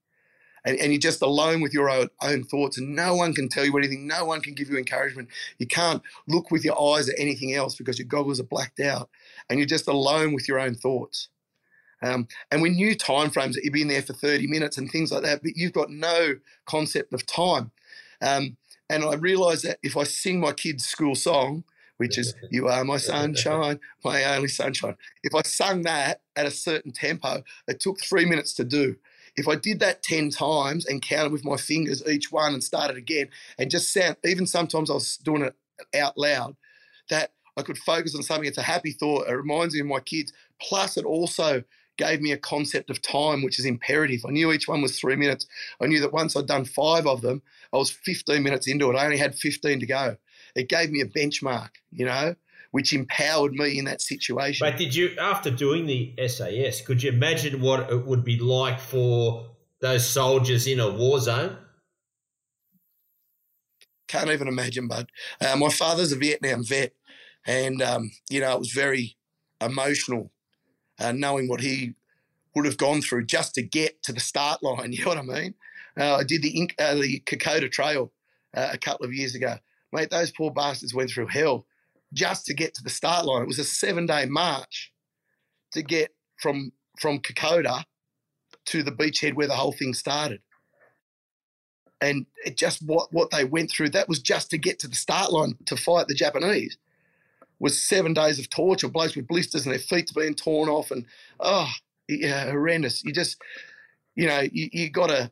And, 0.65 0.79
and 0.79 0.93
you're 0.93 0.99
just 0.99 1.21
alone 1.21 1.61
with 1.61 1.73
your 1.73 1.89
own, 1.89 2.07
own 2.21 2.45
thoughts, 2.45 2.77
and 2.77 2.95
no 2.95 3.15
one 3.15 3.33
can 3.33 3.49
tell 3.49 3.65
you 3.65 3.77
anything. 3.77 4.07
No 4.07 4.23
one 4.23 4.39
can 4.39 4.53
give 4.53 4.69
you 4.69 4.77
encouragement. 4.77 5.27
You 5.59 5.67
can't 5.67 6.01
look 6.27 6.51
with 6.51 6.63
your 6.63 6.81
eyes 6.81 7.09
at 7.09 7.19
anything 7.19 7.53
else 7.53 7.75
because 7.75 7.99
your 7.99 8.07
goggles 8.07 8.39
are 8.39 8.45
blacked 8.45 8.79
out, 8.79 9.09
and 9.49 9.59
you're 9.59 9.67
just 9.67 9.89
alone 9.89 10.33
with 10.33 10.47
your 10.47 10.59
own 10.59 10.75
thoughts. 10.75 11.27
Um, 12.03 12.27
and 12.51 12.61
we 12.61 12.69
knew 12.69 12.95
time 12.95 13.29
frames 13.29 13.55
that 13.55 13.63
you'd 13.63 13.73
be 13.73 13.81
in 13.81 13.87
there 13.87 14.01
for 14.01 14.13
30 14.13 14.47
minutes 14.47 14.77
and 14.77 14.91
things 14.91 15.11
like 15.11 15.23
that, 15.23 15.41
but 15.41 15.55
you've 15.55 15.73
got 15.73 15.89
no 15.89 16.35
concept 16.65 17.13
of 17.13 17.25
time. 17.25 17.71
Um, 18.21 18.57
and 18.89 19.03
I 19.03 19.15
realised 19.15 19.63
that 19.63 19.79
if 19.81 19.95
I 19.95 20.03
sing 20.03 20.39
my 20.39 20.51
kids' 20.51 20.85
school 20.85 21.15
song, 21.15 21.63
which 21.97 22.17
is 22.17 22.35
"You 22.51 22.67
Are 22.67 22.83
My 22.83 22.97
Sunshine, 22.97 23.79
My 24.03 24.23
Only 24.35 24.49
Sunshine," 24.49 24.97
if 25.23 25.33
I 25.33 25.41
sung 25.43 25.83
that 25.83 26.21
at 26.35 26.45
a 26.45 26.51
certain 26.51 26.91
tempo, 26.91 27.43
it 27.67 27.79
took 27.79 28.01
three 28.01 28.25
minutes 28.25 28.53
to 28.55 28.65
do. 28.65 28.97
If 29.35 29.47
I 29.47 29.55
did 29.55 29.79
that 29.79 30.03
10 30.03 30.29
times 30.29 30.85
and 30.85 31.01
counted 31.01 31.31
with 31.31 31.45
my 31.45 31.57
fingers 31.57 32.07
each 32.07 32.31
one 32.31 32.53
and 32.53 32.63
started 32.63 32.97
again 32.97 33.29
and 33.57 33.71
just 33.71 33.91
sound, 33.91 34.17
even 34.23 34.45
sometimes 34.45 34.91
I 34.91 34.93
was 34.93 35.17
doing 35.17 35.41
it 35.41 35.55
out 35.97 36.17
loud, 36.17 36.55
that 37.09 37.31
I 37.57 37.63
could 37.63 37.77
focus 37.79 38.15
on 38.15 38.23
something. 38.23 38.47
It's 38.47 38.57
a 38.57 38.63
happy 38.63 38.91
thought. 38.91 39.27
It 39.27 39.33
reminds 39.33 39.73
me 39.73 39.81
of 39.81 39.87
my 39.87 39.99
kids. 39.99 40.33
Plus, 40.59 40.97
it 40.97 41.05
also 41.05 41.63
gave 41.97 42.21
me 42.21 42.31
a 42.31 42.37
concept 42.37 42.89
of 42.89 43.01
time, 43.01 43.43
which 43.43 43.59
is 43.59 43.65
imperative. 43.65 44.25
I 44.27 44.31
knew 44.31 44.51
each 44.51 44.67
one 44.67 44.81
was 44.81 44.99
three 44.99 45.15
minutes. 45.15 45.45
I 45.81 45.87
knew 45.87 45.99
that 46.01 46.13
once 46.13 46.35
I'd 46.35 46.47
done 46.47 46.65
five 46.65 47.05
of 47.05 47.21
them, 47.21 47.41
I 47.71 47.77
was 47.77 47.91
15 47.91 48.41
minutes 48.41 48.67
into 48.67 48.89
it. 48.89 48.95
I 48.95 49.05
only 49.05 49.17
had 49.17 49.35
15 49.35 49.79
to 49.79 49.85
go. 49.85 50.17
It 50.55 50.69
gave 50.69 50.91
me 50.91 51.01
a 51.01 51.05
benchmark, 51.05 51.69
you 51.91 52.05
know, 52.05 52.35
which 52.71 52.93
empowered 52.93 53.53
me 53.53 53.77
in 53.77 53.85
that 53.85 54.01
situation. 54.01 54.67
But 54.67 54.77
did 54.77 54.95
you, 54.95 55.11
after 55.19 55.51
doing 55.51 55.85
the 55.85 56.13
SAS, 56.27 56.81
could 56.81 57.03
you 57.03 57.11
imagine 57.11 57.61
what 57.61 57.91
it 57.91 58.05
would 58.05 58.23
be 58.23 58.39
like 58.39 58.79
for 58.79 59.47
those 59.79 60.07
soldiers 60.07 60.67
in 60.67 60.79
a 60.79 60.89
war 60.89 61.19
zone? 61.19 61.57
Can't 64.07 64.29
even 64.29 64.47
imagine, 64.47 64.87
bud. 64.87 65.07
Uh, 65.41 65.55
my 65.55 65.69
father's 65.69 66.11
a 66.11 66.15
Vietnam 66.15 66.63
vet, 66.63 66.93
and 67.47 67.81
um, 67.81 68.11
you 68.29 68.39
know 68.39 68.53
it 68.53 68.59
was 68.59 68.71
very 68.71 69.17
emotional 69.59 70.31
uh, 70.99 71.11
knowing 71.11 71.47
what 71.47 71.61
he 71.61 71.93
would 72.55 72.65
have 72.65 72.77
gone 72.77 73.01
through 73.01 73.25
just 73.25 73.55
to 73.55 73.61
get 73.61 74.01
to 74.03 74.13
the 74.13 74.19
start 74.19 74.61
line. 74.63 74.93
You 74.93 75.05
know 75.05 75.09
what 75.09 75.17
I 75.17 75.21
mean? 75.41 75.53
Uh, 75.99 76.15
I 76.15 76.23
did 76.23 76.41
the 76.41 76.71
uh, 76.79 76.95
the 76.95 77.19
Kokoda 77.25 77.71
Trail 77.71 78.11
uh, 78.55 78.69
a 78.71 78.77
couple 78.77 79.05
of 79.05 79.13
years 79.13 79.35
ago. 79.35 79.57
Mate, 79.91 80.09
those 80.09 80.31
poor 80.31 80.51
bastards 80.51 80.93
went 80.93 81.11
through 81.11 81.27
hell 81.27 81.65
just 82.13 82.45
to 82.45 82.53
get 82.53 82.73
to 82.75 82.83
the 82.83 82.89
start 82.89 83.25
line. 83.25 83.43
It 83.43 83.47
was 83.47 83.59
a 83.59 83.63
seven 83.63 84.05
day 84.05 84.25
march 84.25 84.91
to 85.71 85.81
get 85.81 86.11
from 86.37 86.71
from 86.99 87.19
Kokoda 87.19 87.83
to 88.65 88.83
the 88.83 88.91
beachhead 88.91 89.33
where 89.33 89.47
the 89.47 89.55
whole 89.55 89.71
thing 89.73 89.93
started. 89.93 90.41
And 92.01 92.25
it 92.45 92.57
just 92.57 92.81
what 92.83 93.13
what 93.13 93.31
they 93.31 93.45
went 93.45 93.71
through, 93.71 93.89
that 93.89 94.09
was 94.09 94.19
just 94.19 94.49
to 94.51 94.57
get 94.57 94.79
to 94.79 94.87
the 94.87 94.95
start 94.95 95.31
line 95.31 95.57
to 95.65 95.77
fight 95.77 96.07
the 96.07 96.15
Japanese 96.15 96.77
was 97.63 97.81
seven 97.81 98.13
days 98.13 98.39
of 98.39 98.49
torture, 98.49 98.89
blokes 98.89 99.15
with 99.15 99.25
blisters 99.25 99.65
and 99.65 99.71
their 99.71 99.79
feet 99.79 100.11
being 100.13 100.35
torn 100.35 100.67
off, 100.67 100.91
and 100.91 101.05
oh, 101.39 101.69
yeah, 102.09 102.51
horrendous. 102.51 103.05
You 103.05 103.13
just, 103.13 103.41
you 104.15 104.27
know, 104.27 104.41
you, 104.51 104.67
you 104.73 104.89
got 104.89 105.07
to 105.07 105.31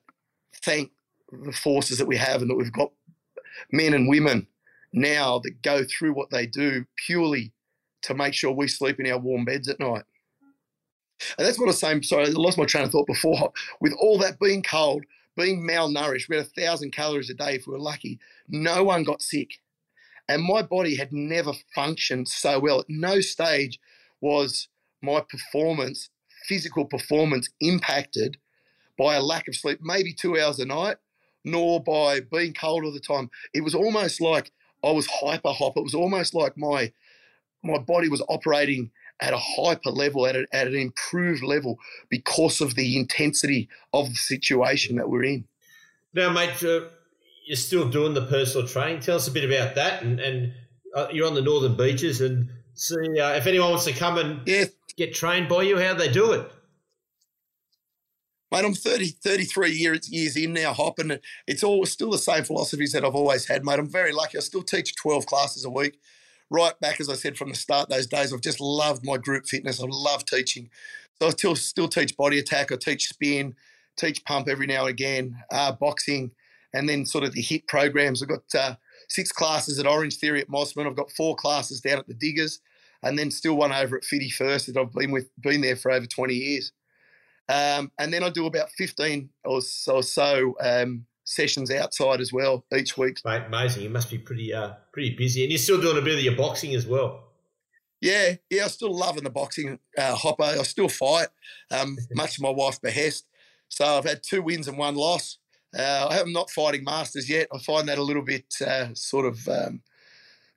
thank 0.63 0.91
the 1.29 1.51
forces 1.51 1.97
that 1.97 2.07
we 2.07 2.15
have 2.15 2.41
and 2.41 2.49
that 2.49 2.55
we've 2.55 2.71
got 2.71 2.93
men 3.73 3.93
and 3.93 4.07
women 4.07 4.47
now 4.93 5.39
that 5.39 5.61
go 5.61 5.83
through 5.83 6.13
what 6.13 6.29
they 6.29 6.45
do 6.45 6.85
purely 7.05 7.51
to 8.03 8.13
make 8.13 8.33
sure 8.33 8.51
we 8.51 8.69
sleep 8.69 9.01
in 9.01 9.11
our 9.11 9.19
warm 9.19 9.43
beds 9.43 9.67
at 9.67 9.79
night. 9.81 10.03
And 11.37 11.45
that's 11.45 11.59
what 11.59 11.65
I 11.65 11.67
was 11.67 11.79
saying. 11.79 12.03
Sorry, 12.03 12.27
I 12.27 12.29
lost 12.29 12.57
my 12.57 12.63
train 12.63 12.85
of 12.85 12.91
thought 12.91 13.07
before. 13.07 13.51
With 13.81 13.93
all 13.99 14.17
that 14.19 14.39
being 14.39 14.63
cold, 14.63 15.03
being 15.35 15.67
malnourished, 15.67 16.29
we 16.29 16.37
had 16.37 16.45
a 16.45 16.61
thousand 16.61 16.91
calories 16.91 17.29
a 17.29 17.33
day 17.33 17.55
if 17.55 17.67
we 17.67 17.73
were 17.73 17.79
lucky. 17.79 18.19
No 18.47 18.85
one 18.85 19.03
got 19.03 19.21
sick. 19.21 19.59
And 20.31 20.43
my 20.43 20.61
body 20.61 20.95
had 20.95 21.11
never 21.11 21.51
functioned 21.75 22.29
so 22.29 22.57
well. 22.57 22.79
At 22.79 22.85
no 22.87 23.19
stage 23.19 23.81
was 24.21 24.69
my 25.01 25.21
performance, 25.29 26.09
physical 26.47 26.85
performance, 26.85 27.49
impacted 27.59 28.37
by 28.97 29.15
a 29.15 29.21
lack 29.21 29.49
of 29.49 29.57
sleep, 29.57 29.79
maybe 29.81 30.13
two 30.13 30.39
hours 30.39 30.57
a 30.59 30.65
night, 30.65 30.95
nor 31.43 31.83
by 31.83 32.21
being 32.21 32.53
cold 32.53 32.85
all 32.85 32.93
the 32.93 33.01
time. 33.01 33.29
It 33.53 33.61
was 33.61 33.75
almost 33.75 34.21
like 34.21 34.53
I 34.81 34.91
was 34.91 35.05
hyper 35.05 35.51
hop. 35.51 35.75
It 35.75 35.83
was 35.83 35.93
almost 35.93 36.33
like 36.33 36.57
my 36.57 36.93
my 37.61 37.77
body 37.77 38.07
was 38.07 38.23
operating 38.29 38.89
at 39.19 39.33
a 39.33 39.37
hyper 39.37 39.91
level, 39.91 40.25
at, 40.25 40.37
a, 40.37 40.47
at 40.53 40.67
an 40.67 40.75
improved 40.75 41.43
level 41.43 41.77
because 42.09 42.61
of 42.61 42.75
the 42.75 42.97
intensity 42.97 43.67
of 43.91 44.07
the 44.07 44.15
situation 44.15 44.95
that 44.95 45.09
we're 45.09 45.25
in. 45.25 45.43
Now, 46.13 46.29
mate, 46.31 46.63
uh, 46.63 46.85
you're 47.51 47.57
still 47.57 47.89
doing 47.89 48.13
the 48.13 48.25
personal 48.27 48.65
training. 48.65 49.01
Tell 49.01 49.17
us 49.17 49.27
a 49.27 49.31
bit 49.31 49.43
about 49.43 49.75
that, 49.75 50.03
and, 50.03 50.21
and 50.21 50.53
uh, 50.95 51.07
you're 51.11 51.27
on 51.27 51.33
the 51.33 51.41
northern 51.41 51.75
beaches, 51.75 52.21
and 52.21 52.49
see 52.75 53.19
uh, 53.19 53.31
if 53.31 53.45
anyone 53.45 53.71
wants 53.71 53.83
to 53.83 53.91
come 53.91 54.17
and 54.17 54.39
yeah. 54.47 54.63
get 54.95 55.13
trained 55.13 55.49
by 55.49 55.63
you, 55.63 55.77
how 55.77 55.93
they 55.93 56.09
do 56.09 56.31
it. 56.31 56.49
Mate, 58.53 58.63
I'm 58.63 58.73
30, 58.73 59.07
33 59.21 59.69
years, 59.69 60.09
years 60.09 60.37
in 60.37 60.53
now, 60.53 60.71
hopping. 60.71 61.19
It's 61.45 61.61
all 61.61 61.85
still 61.85 62.11
the 62.11 62.17
same 62.17 62.45
philosophies 62.45 62.93
that 62.93 63.03
I've 63.03 63.15
always 63.15 63.45
had, 63.45 63.65
mate. 63.65 63.79
I'm 63.79 63.89
very 63.89 64.13
lucky. 64.13 64.37
I 64.37 64.41
still 64.41 64.63
teach 64.63 64.95
12 64.95 65.25
classes 65.25 65.65
a 65.65 65.69
week. 65.69 65.99
Right 66.49 66.79
back, 66.79 67.01
as 67.01 67.09
I 67.09 67.15
said 67.15 67.37
from 67.37 67.49
the 67.49 67.55
start, 67.55 67.89
those 67.89 68.07
days, 68.07 68.33
I've 68.33 68.39
just 68.39 68.61
loved 68.61 69.05
my 69.05 69.17
group 69.17 69.45
fitness. 69.45 69.81
I 69.81 69.87
love 69.89 70.23
teaching. 70.23 70.69
So 71.19 71.27
I 71.27 71.31
still, 71.31 71.57
still 71.57 71.89
teach 71.89 72.15
body 72.15 72.39
attack. 72.39 72.71
I 72.71 72.77
teach 72.77 73.09
spin, 73.09 73.55
teach 73.97 74.23
pump 74.23 74.47
every 74.47 74.67
now 74.67 74.85
and 74.85 74.91
again, 74.91 75.35
uh, 75.51 75.73
boxing, 75.73 76.31
and 76.73 76.87
then 76.87 77.05
sort 77.05 77.23
of 77.23 77.33
the 77.33 77.43
HIIT 77.43 77.67
programs. 77.67 78.21
I've 78.21 78.29
got 78.29 78.55
uh, 78.57 78.75
six 79.09 79.31
classes 79.31 79.79
at 79.79 79.87
Orange 79.87 80.17
Theory 80.17 80.41
at 80.41 80.49
Mosman. 80.49 80.87
I've 80.87 80.95
got 80.95 81.11
four 81.11 81.35
classes 81.35 81.81
down 81.81 81.99
at 81.99 82.07
the 82.07 82.13
Diggers, 82.13 82.59
and 83.03 83.17
then 83.17 83.31
still 83.31 83.55
one 83.55 83.71
over 83.71 83.97
at 83.97 84.05
Fitness 84.05 84.35
First 84.35 84.67
that 84.67 84.77
I've 84.77 84.93
been 84.93 85.11
with, 85.11 85.29
been 85.41 85.61
there 85.61 85.75
for 85.75 85.91
over 85.91 86.05
20 86.05 86.33
years. 86.33 86.71
Um, 87.49 87.91
and 87.99 88.13
then 88.13 88.23
I 88.23 88.29
do 88.29 88.45
about 88.45 88.71
15 88.71 89.29
or 89.43 89.61
so, 89.61 89.95
or 89.95 90.03
so 90.03 90.55
um, 90.61 91.05
sessions 91.25 91.71
outside 91.71 92.21
as 92.21 92.31
well 92.31 92.65
each 92.75 92.97
week. 92.97 93.19
Mate, 93.25 93.43
amazing. 93.47 93.83
You 93.83 93.89
must 93.89 94.09
be 94.09 94.17
pretty 94.17 94.53
uh, 94.53 94.73
pretty 94.93 95.15
busy, 95.15 95.43
and 95.43 95.51
you're 95.51 95.59
still 95.59 95.81
doing 95.81 95.97
a 95.97 96.01
bit 96.01 96.17
of 96.17 96.23
your 96.23 96.35
boxing 96.35 96.75
as 96.75 96.85
well. 96.85 97.23
Yeah, 97.99 98.35
yeah, 98.49 98.63
I'm 98.63 98.69
still 98.69 98.95
loving 98.95 99.23
the 99.23 99.29
boxing, 99.29 99.77
uh, 99.95 100.15
Hopper. 100.15 100.43
I 100.43 100.63
still 100.63 100.89
fight, 100.89 101.27
um, 101.69 101.97
much 102.15 102.35
to 102.35 102.41
my 102.41 102.49
wife's 102.49 102.79
behest. 102.79 103.27
So 103.69 103.85
I've 103.85 104.05
had 104.05 104.23
two 104.23 104.41
wins 104.41 104.67
and 104.67 104.77
one 104.77 104.95
loss. 104.95 105.37
Uh, 105.77 106.07
I 106.09 106.19
am 106.19 106.33
not 106.33 106.49
fighting 106.49 106.83
masters 106.83 107.29
yet. 107.29 107.47
I 107.53 107.57
find 107.59 107.87
that 107.87 107.97
a 107.97 108.03
little 108.03 108.23
bit 108.23 108.45
uh, 108.65 108.87
sort 108.93 109.25
of, 109.25 109.47
um, 109.47 109.81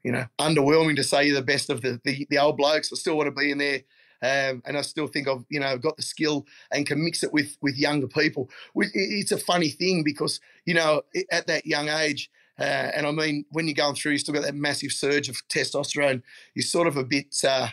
you 0.03 0.13
know, 0.13 0.27
underwhelming 0.39 0.97
to 0.97 1.05
say 1.05 1.27
you're 1.27 1.37
the 1.37 1.43
best 1.43 1.71
of 1.71 1.83
the, 1.83 2.01
the, 2.05 2.27
the 2.31 2.39
old 2.39 2.57
blokes. 2.57 2.91
I 2.93 2.97
still 2.97 3.17
want 3.17 3.29
to 3.29 3.41
be 3.41 3.51
in 3.51 3.59
there. 3.59 3.81
Um, 4.23 4.63
and 4.65 4.79
I 4.79 4.81
still 4.81 5.07
think 5.07 5.29
I've, 5.29 5.45
you 5.51 5.61
know, 5.61 5.77
got 5.77 5.97
the 5.97 6.03
skill 6.03 6.47
and 6.73 6.87
can 6.87 7.05
mix 7.05 7.23
it 7.23 7.33
with 7.33 7.59
with 7.61 7.77
younger 7.77 8.09
people. 8.09 8.49
It's 8.75 9.33
a 9.33 9.39
funny 9.39 9.69
thing 9.69 10.03
because, 10.03 10.41
you 10.65 10.73
know, 10.73 11.03
at 11.31 11.47
that 11.47 11.67
young 11.67 11.91
age, 11.91 12.31
uh, 12.59 12.63
and 12.95 13.07
I 13.07 13.11
mean, 13.11 13.45
when 13.51 13.67
you're 13.67 13.75
going 13.75 13.97
through, 13.97 14.13
you 14.13 14.19
still 14.19 14.35
got 14.35 14.45
that 14.45 14.55
massive 14.55 14.93
surge 14.93 15.29
of 15.29 15.37
testosterone. 15.49 16.23
You're 16.55 16.63
sort 16.63 16.87
of 16.87 16.97
a 16.97 17.05
bit, 17.05 17.37
uh, 17.47 17.69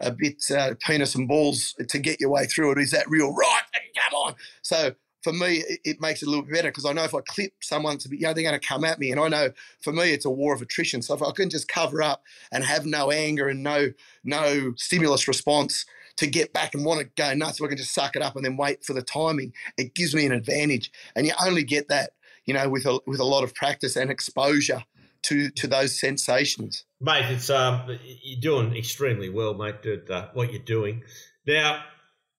a 0.00 0.10
bit 0.10 0.42
uh, 0.50 0.74
penis 0.80 1.14
and 1.14 1.28
balls 1.28 1.74
to 1.88 1.98
get 1.98 2.20
your 2.20 2.30
way 2.30 2.46
through 2.46 2.72
it. 2.72 2.78
Is 2.78 2.90
that 2.90 3.08
real? 3.08 3.32
Right, 3.32 3.62
come 4.10 4.18
on. 4.18 4.34
So 4.62 4.94
for 5.26 5.32
me, 5.32 5.64
it, 5.84 6.00
makes 6.00 6.22
it 6.22 6.26
a 6.26 6.30
little 6.30 6.44
bit 6.44 6.54
better 6.54 6.68
because 6.68 6.84
I 6.84 6.92
know 6.92 7.02
if 7.02 7.12
I 7.12 7.18
clip 7.26 7.52
someone 7.60 7.98
to 7.98 8.08
be, 8.08 8.18
you 8.18 8.22
know, 8.22 8.32
they're 8.32 8.44
going 8.44 8.58
to 8.58 8.64
come 8.64 8.84
at 8.84 9.00
me, 9.00 9.10
and 9.10 9.18
I 9.18 9.26
know 9.26 9.50
for 9.80 9.92
me 9.92 10.12
it's 10.12 10.24
a 10.24 10.30
war 10.30 10.54
of 10.54 10.62
attrition. 10.62 11.02
So 11.02 11.14
if 11.14 11.22
I 11.22 11.32
can 11.32 11.50
just 11.50 11.66
cover 11.66 12.00
up 12.00 12.22
and 12.52 12.62
have 12.62 12.86
no 12.86 13.10
anger 13.10 13.48
and 13.48 13.64
no 13.64 13.92
no 14.22 14.74
stimulus 14.76 15.26
response 15.26 15.84
to 16.18 16.28
get 16.28 16.52
back 16.52 16.74
and 16.74 16.84
want 16.84 17.00
to 17.00 17.06
go 17.16 17.34
nuts, 17.34 17.58
if 17.58 17.64
I 17.64 17.68
can 17.68 17.76
just 17.76 17.92
suck 17.92 18.14
it 18.14 18.22
up 18.22 18.36
and 18.36 18.44
then 18.44 18.56
wait 18.56 18.84
for 18.84 18.92
the 18.92 19.02
timing, 19.02 19.52
it 19.76 19.94
gives 19.94 20.14
me 20.14 20.26
an 20.26 20.32
advantage. 20.32 20.92
And 21.16 21.26
you 21.26 21.32
only 21.44 21.64
get 21.64 21.88
that 21.88 22.12
you 22.46 22.54
know, 22.54 22.68
with 22.68 22.86
a 22.86 23.00
with 23.06 23.20
a 23.20 23.24
lot 23.24 23.42
of 23.44 23.54
practice 23.54 23.96
and 23.96 24.10
exposure 24.10 24.84
to 25.22 25.50
to 25.50 25.66
those 25.66 25.98
sensations. 25.98 26.84
Mate, 27.00 27.24
it's 27.30 27.50
um, 27.50 27.98
you're 28.22 28.40
doing 28.40 28.76
extremely 28.76 29.28
well, 29.28 29.54
mate. 29.54 29.82
Dude, 29.82 30.08
uh, 30.10 30.28
what 30.32 30.52
you're 30.52 30.62
doing 30.62 31.02
now, 31.46 31.82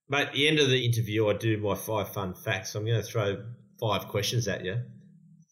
mate. 0.09 0.27
At 0.27 0.33
the 0.33 0.47
end 0.47 0.59
of 0.59 0.69
the 0.69 0.85
interview, 0.85 1.27
I 1.27 1.33
do 1.33 1.57
my 1.57 1.75
five 1.75 2.09
fun 2.13 2.33
facts. 2.33 2.75
I'm 2.75 2.85
going 2.85 3.01
to 3.01 3.07
throw 3.07 3.43
five 3.79 4.07
questions 4.07 4.47
at 4.47 4.63
you, 4.65 4.81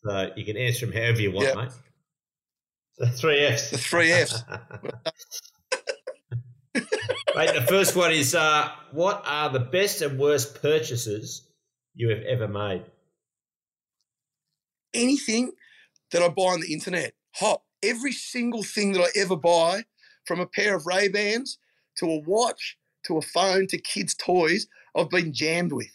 so 0.03 0.31
you 0.35 0.45
can 0.45 0.57
answer 0.57 0.85
them 0.85 0.95
however 0.95 1.21
you 1.21 1.31
want, 1.31 1.47
yep. 1.47 1.55
mate. 1.57 1.71
The 2.97 3.07
three 3.07 3.41
Fs. 3.41 3.71
The 3.71 3.77
three 3.77 4.11
Fs. 4.11 4.43
Mate, 7.35 7.53
the 7.53 7.65
first 7.67 7.97
one 7.97 8.11
is 8.13 8.33
uh, 8.33 8.69
what 8.93 9.21
are 9.27 9.49
the 9.49 9.59
best 9.59 10.01
and 10.01 10.17
worst 10.17 10.61
purchases 10.61 11.45
you 11.93 12.07
have 12.09 12.21
ever 12.21 12.47
made? 12.47 12.85
anything 14.95 15.51
that 16.11 16.23
I 16.23 16.29
buy 16.29 16.43
on 16.43 16.61
the 16.61 16.73
internet. 16.73 17.13
Hop, 17.35 17.63
every 17.83 18.13
single 18.13 18.63
thing 18.63 18.93
that 18.93 19.01
I 19.01 19.19
ever 19.19 19.35
buy, 19.35 19.83
from 20.25 20.39
a 20.39 20.47
pair 20.47 20.75
of 20.75 20.87
Ray 20.87 21.07
Bans 21.07 21.59
to 21.97 22.07
a 22.07 22.19
watch 22.25 22.77
to 23.05 23.17
a 23.17 23.21
phone 23.21 23.67
to 23.67 23.77
kids' 23.77 24.15
toys, 24.15 24.67
I've 24.95 25.09
been 25.09 25.33
jammed 25.33 25.71
with. 25.71 25.91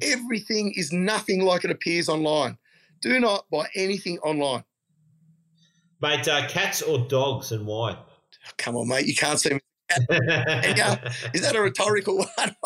Everything 0.00 0.72
is 0.76 0.92
nothing 0.92 1.42
like 1.42 1.64
it 1.64 1.70
appears 1.70 2.08
online. 2.08 2.58
Do 3.00 3.18
not 3.20 3.46
buy 3.50 3.66
anything 3.74 4.18
online. 4.18 4.64
Mate, 6.00 6.26
uh, 6.26 6.48
cats 6.48 6.82
or 6.82 6.98
dogs 6.98 7.52
and 7.52 7.66
why? 7.66 7.96
Come 8.58 8.76
on, 8.76 8.88
mate. 8.88 9.06
You 9.06 9.14
can't 9.14 9.38
see 9.38 9.54
me. 9.54 9.60
is 10.08 11.42
that 11.42 11.52
a 11.54 11.60
rhetorical 11.60 12.16
one? 12.36 12.56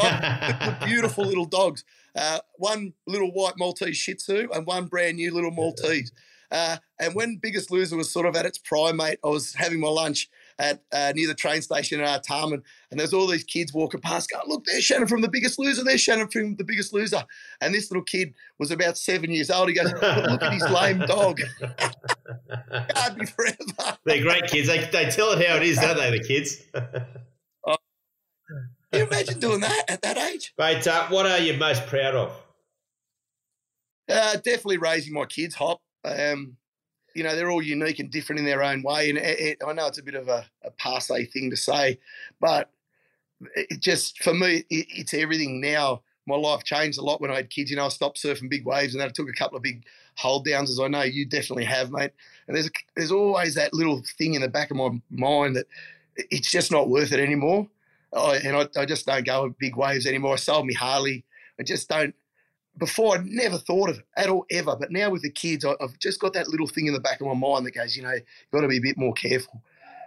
oh, 0.00 0.78
beautiful 0.84 1.24
little 1.24 1.46
dogs. 1.46 1.84
Uh, 2.14 2.40
one 2.56 2.92
little 3.06 3.30
white 3.32 3.54
Maltese 3.58 3.96
Shih 3.96 4.14
Tzu 4.14 4.48
and 4.52 4.66
one 4.66 4.86
brand 4.86 5.16
new 5.16 5.32
little 5.32 5.50
Maltese. 5.50 6.12
Uh, 6.50 6.78
and 6.98 7.14
when 7.14 7.38
Biggest 7.40 7.70
Loser 7.70 7.96
was 7.96 8.10
sort 8.10 8.26
of 8.26 8.34
at 8.34 8.46
its 8.46 8.58
prime, 8.58 8.96
mate, 8.96 9.18
I 9.24 9.28
was 9.28 9.54
having 9.54 9.80
my 9.80 9.88
lunch 9.88 10.28
at 10.58 10.82
uh, 10.92 11.12
near 11.14 11.28
the 11.28 11.34
train 11.34 11.62
station 11.62 12.00
in 12.00 12.06
Artarmon, 12.06 12.62
and 12.90 12.98
there's 12.98 13.12
all 13.12 13.26
these 13.26 13.44
kids 13.44 13.72
walking 13.72 14.00
past. 14.00 14.30
Going, 14.30 14.48
look, 14.48 14.64
there's 14.64 14.84
Shannon 14.84 15.06
from 15.06 15.20
The 15.20 15.28
Biggest 15.28 15.58
Loser. 15.58 15.84
There's 15.84 16.00
Shannon 16.00 16.28
from 16.28 16.56
The 16.56 16.64
Biggest 16.64 16.92
Loser. 16.92 17.24
And 17.60 17.74
this 17.74 17.90
little 17.90 18.04
kid 18.04 18.34
was 18.58 18.70
about 18.70 18.98
seven 18.98 19.30
years 19.30 19.50
old. 19.50 19.68
He 19.68 19.74
goes, 19.74 19.92
look 19.92 20.42
at 20.42 20.52
his 20.52 20.68
lame 20.70 21.00
dog. 21.00 21.40
Me 23.16 23.26
forever. 23.26 23.98
They're 24.04 24.22
great 24.22 24.46
kids. 24.46 24.68
They, 24.68 24.78
they 24.92 25.10
tell 25.10 25.32
it 25.32 25.46
how 25.46 25.56
it 25.56 25.62
is, 25.62 25.78
don't 25.78 25.96
they, 25.96 26.10
the 26.10 26.24
kids? 26.24 26.62
oh. 27.66 27.76
Can 28.92 29.00
you 29.00 29.06
imagine 29.06 29.38
doing 29.38 29.60
that 29.60 29.84
at 29.88 30.02
that 30.02 30.18
age? 30.18 30.54
Mate, 30.58 30.86
uh, 30.86 31.08
what 31.08 31.26
are 31.26 31.38
you 31.38 31.54
most 31.54 31.86
proud 31.86 32.14
of? 32.14 32.32
Uh, 34.08 34.34
definitely 34.36 34.78
raising 34.78 35.12
my 35.12 35.26
kids, 35.26 35.54
Hop. 35.56 35.80
Um, 36.04 36.56
you 37.18 37.24
know, 37.24 37.34
they're 37.34 37.50
all 37.50 37.60
unique 37.60 37.98
and 37.98 38.10
different 38.10 38.38
in 38.38 38.46
their 38.46 38.62
own 38.62 38.82
way. 38.82 39.10
And 39.10 39.18
it, 39.18 39.40
it, 39.40 39.58
I 39.66 39.72
know 39.72 39.88
it's 39.88 39.98
a 39.98 40.02
bit 40.04 40.14
of 40.14 40.28
a, 40.28 40.46
a 40.64 40.70
passe 40.70 41.26
thing 41.26 41.50
to 41.50 41.56
say, 41.56 41.98
but 42.40 42.70
it 43.56 43.80
just 43.80 44.22
for 44.22 44.32
me, 44.32 44.64
it, 44.70 44.86
it's 44.88 45.12
everything 45.12 45.60
now. 45.60 46.02
My 46.26 46.36
life 46.36 46.62
changed 46.62 46.98
a 46.98 47.02
lot 47.02 47.22
when 47.22 47.30
I 47.30 47.36
had 47.36 47.50
kids. 47.50 47.70
You 47.70 47.76
know, 47.76 47.86
I 47.86 47.88
stopped 47.88 48.22
surfing 48.22 48.50
big 48.50 48.66
waves, 48.66 48.94
and 48.94 49.02
I 49.02 49.08
took 49.08 49.28
a 49.28 49.32
couple 49.32 49.56
of 49.56 49.62
big 49.62 49.84
hold 50.16 50.44
downs, 50.44 50.70
as 50.70 50.78
I 50.78 50.86
know 50.86 51.02
you 51.02 51.24
definitely 51.24 51.64
have, 51.64 51.90
mate. 51.90 52.12
And 52.46 52.56
there's 52.56 52.70
there's 52.94 53.10
always 53.10 53.54
that 53.54 53.72
little 53.72 54.02
thing 54.18 54.34
in 54.34 54.42
the 54.42 54.48
back 54.48 54.70
of 54.70 54.76
my 54.76 54.90
mind 55.10 55.56
that 55.56 55.66
it's 56.16 56.50
just 56.50 56.70
not 56.70 56.90
worth 56.90 57.12
it 57.12 57.20
anymore. 57.20 57.66
I, 58.14 58.36
and 58.44 58.56
I, 58.56 58.68
I 58.80 58.84
just 58.84 59.06
don't 59.06 59.24
go 59.24 59.54
big 59.58 59.76
waves 59.76 60.06
anymore. 60.06 60.34
I 60.34 60.36
sold 60.36 60.66
me 60.66 60.74
Harley. 60.74 61.24
I 61.58 61.62
just 61.62 61.88
don't 61.88 62.14
before 62.78 63.16
I 63.16 63.22
never 63.24 63.58
thought 63.58 63.90
of 63.90 63.98
it 63.98 64.04
at 64.16 64.28
all 64.28 64.46
ever, 64.50 64.76
but 64.76 64.90
now 64.90 65.10
with 65.10 65.22
the 65.22 65.30
kids, 65.30 65.64
I've 65.64 65.98
just 65.98 66.20
got 66.20 66.32
that 66.34 66.48
little 66.48 66.66
thing 66.66 66.86
in 66.86 66.92
the 66.94 67.00
back 67.00 67.20
of 67.20 67.26
my 67.26 67.34
mind 67.34 67.66
that 67.66 67.74
goes, 67.74 67.96
you 67.96 68.02
know, 68.02 68.12
you've 68.12 68.50
got 68.52 68.60
to 68.60 68.68
be 68.68 68.78
a 68.78 68.82
bit 68.82 68.98
more 68.98 69.12
careful. 69.12 69.62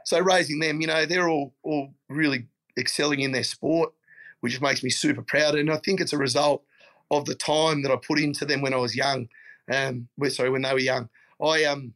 So 0.05 0.19
raising 0.19 0.59
them, 0.59 0.81
you 0.81 0.87
know, 0.87 1.05
they're 1.05 1.29
all 1.29 1.53
all 1.63 1.93
really 2.09 2.47
excelling 2.77 3.19
in 3.19 3.31
their 3.31 3.43
sport, 3.43 3.93
which 4.39 4.59
makes 4.61 4.83
me 4.83 4.89
super 4.89 5.21
proud. 5.21 5.55
And 5.55 5.71
I 5.71 5.77
think 5.77 6.01
it's 6.01 6.13
a 6.13 6.17
result 6.17 6.63
of 7.11 7.25
the 7.25 7.35
time 7.35 7.83
that 7.83 7.91
I 7.91 7.97
put 7.97 8.19
into 8.19 8.45
them 8.45 8.61
when 8.61 8.73
I 8.73 8.77
was 8.77 8.95
young. 8.95 9.27
Um, 9.71 10.07
sorry, 10.29 10.49
when 10.49 10.63
they 10.63 10.73
were 10.73 10.79
young. 10.79 11.09
I 11.41 11.65
um, 11.65 11.93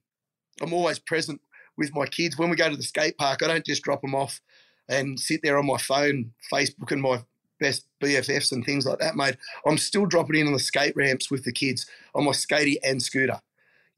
I'm 0.62 0.74
always 0.74 1.00
present 1.00 1.42
with 1.78 1.94
my 1.94 2.06
kids 2.06 2.38
when 2.38 2.50
we 2.50 2.56
go 2.56 2.70
to 2.70 2.78
the 2.78 2.84
skate 2.84 3.18
park. 3.18 3.42
I 3.44 3.48
don't 3.48 3.66
just 3.66 3.84
drop 3.84 4.02
them 4.02 4.16
off 4.16 4.42
and 4.88 5.20
sit 5.20 5.42
there 5.44 5.58
on 5.58 5.66
my 5.66 5.78
phone, 5.78 6.32
Facebook 6.52 6.92
and 6.92 7.02
my 7.02 7.24
best 7.60 7.86
BFFs 8.02 8.52
and 8.52 8.66
things 8.66 8.86
like 8.86 9.00
that, 9.00 9.16
mate. 9.16 9.38
I'm 9.66 9.78
still 9.78 10.06
dropping 10.06 10.40
in 10.40 10.48
on 10.48 10.54
the 10.54 10.60
skate 10.60 10.96
ramps 10.96 11.32
with 11.32 11.44
the 11.44 11.52
kids 11.52 11.86
on 12.14 12.26
my 12.26 12.32
skatey 12.32 12.78
and 12.84 13.02
scooter. 13.02 13.40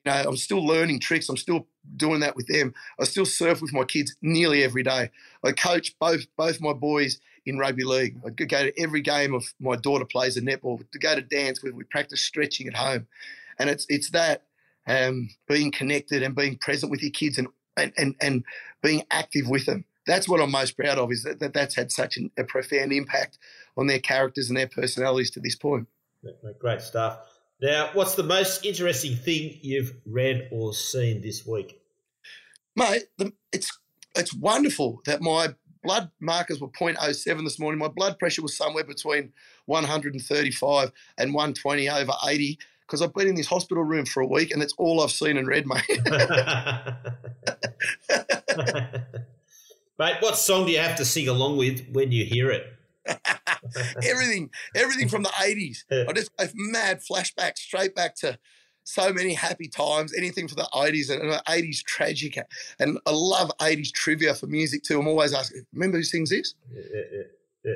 You 0.05 0.12
know, 0.12 0.24
I'm 0.30 0.38
still 0.38 0.66
learning 0.66 0.99
tricks. 0.99 1.28
I'm 1.28 1.38
still 1.38 1.68
doing 1.95 2.22
that 2.22 2.36
with 2.36 2.47
them. 2.47 2.74
I 2.99 3.03
still 3.03 3.26
surf 3.26 3.62
with 3.62 3.74
my 3.74 3.84
kids 3.84 4.16
nearly 4.22 4.64
every 4.64 4.84
day. 4.84 5.10
I 5.43 5.51
coach 5.51 5.97
both 5.99 6.26
both 6.38 6.62
my 6.62 6.74
boys 6.74 7.20
in 7.45 7.58
rugby 7.58 7.84
league. 7.84 8.18
I 8.26 8.30
go 8.30 8.64
to 8.64 8.80
every 8.80 9.01
game 9.01 9.34
of 9.34 9.45
my 9.60 9.76
daughter 9.76 10.05
plays 10.05 10.38
a 10.38 10.41
netball. 10.41 10.80
To 10.89 10.99
go 10.99 11.16
to 11.16 11.22
dance 11.22 11.62
with, 11.62 11.74
we 11.74 11.84
practice 11.86 12.22
stretching 12.22 12.68
at 12.68 12.76
home, 12.76 13.08
and 13.60 13.70
it's 13.70 13.86
it's 13.89 14.12
that 14.12 14.43
um, 14.88 15.30
being 15.47 15.72
connected 15.72 16.24
and 16.24 16.36
being 16.36 16.58
present 16.58 16.91
with 16.91 17.01
your 17.01 17.12
kids 17.12 17.38
and 17.38 17.47
and 17.76 17.91
and, 17.97 18.16
and 18.22 18.43
being 18.82 19.03
active 19.12 19.47
with 19.49 19.66
them 19.66 19.86
that's 20.08 20.28
what 20.28 20.41
I'm 20.41 20.51
most 20.51 20.78
proud 20.78 20.97
of 20.97 21.12
is 21.12 21.24
that, 21.24 21.39
that 21.39 21.53
that's 21.53 21.76
had 21.76 21.91
such 21.91 22.18
an, 22.18 22.32
a 22.38 22.43
profound 22.43 22.91
impact 22.91 23.38
on 23.76 23.88
their 23.88 23.99
characters 23.99 24.49
and 24.49 24.58
their 24.58 24.68
personalities 24.68 25.30
to 25.32 25.39
this 25.39 25.55
point. 25.55 25.88
Great 26.60 26.82
stuff. 26.82 27.20
Now, 27.62 27.89
what's 27.93 28.16
the 28.16 28.24
most 28.24 28.66
interesting 28.66 29.16
thing 29.16 29.58
you've 29.62 29.93
read 30.05 30.49
or 30.51 30.74
seen 30.74 31.22
this 31.22 31.45
week? 31.45 31.80
Mate, 32.76 33.03
the, 33.18 33.34
it's 33.51 33.78
it's 34.16 34.34
wonderful 34.34 35.01
that 35.05 35.22
my 35.22 35.55
blood 35.84 36.12
markers 36.20 36.60
were 36.60 36.70
0.07 36.70 37.43
this 37.43 37.60
morning. 37.60 37.80
My 37.80 37.88
blood 37.88 38.20
pressure 38.20 38.41
was 38.41 38.55
somewhere 38.55 38.84
between 38.84 39.32
135 39.66 40.91
and 41.18 41.34
120 41.34 41.89
over 41.89 42.14
80 42.28 42.60
because 42.82 43.01
I've 43.01 43.14
been 43.14 43.28
in 43.28 43.36
this 43.36 43.47
hospital 43.47 43.84
room 43.84 44.05
for 44.05 44.22
a 44.22 44.28
week 44.28 44.51
and 44.51 44.62
that's 44.62 44.74
all 44.78 45.01
I've 45.01 45.12
seen 45.12 45.38
and 45.38 45.47
read, 45.47 45.66
mate. 45.68 45.84
Mate, 50.00 50.18
what 50.20 50.38
song 50.38 50.66
do 50.66 50.72
you 50.72 50.80
have 50.80 50.95
to 50.98 51.06
sing 51.06 51.28
along 51.28 51.58
with 51.58 51.88
when 51.91 52.12
you 52.12 52.24
hear 52.24 52.52
it? 52.52 52.74
everything, 54.04 54.50
everything 54.76 55.08
from 55.08 55.24
the 55.24 55.30
80s. 55.30 55.84
I 56.08 56.14
just 56.14 56.30
have 56.39 56.52
mad 56.56 57.00
flashbacks 57.00 57.60
straight 57.60 57.95
back 57.95 58.16
to 58.18 58.38
so 58.84 59.12
many 59.12 59.34
happy 59.34 59.68
times, 59.68 60.14
anything 60.16 60.48
for 60.48 60.56
the 60.56 60.68
80s 60.74 61.10
and 61.10 61.32
the 61.32 61.41
80s 61.48 61.84
tragic. 61.84 62.38
And 62.80 63.00
I 63.06 63.12
love 63.12 63.52
80s 63.60 63.91
trivia 63.91 64.34
for 64.34 64.48
music 64.48 64.84
too. 64.84 65.00
I'm 65.00 65.08
always 65.08 65.34
asking, 65.34 65.66
remember 65.74 65.98
who 65.98 66.04
sings 66.04 66.30
this? 66.30 66.54
Yeah, 66.72 66.82
yeah, 66.93 67.22
yeah. 67.66 67.74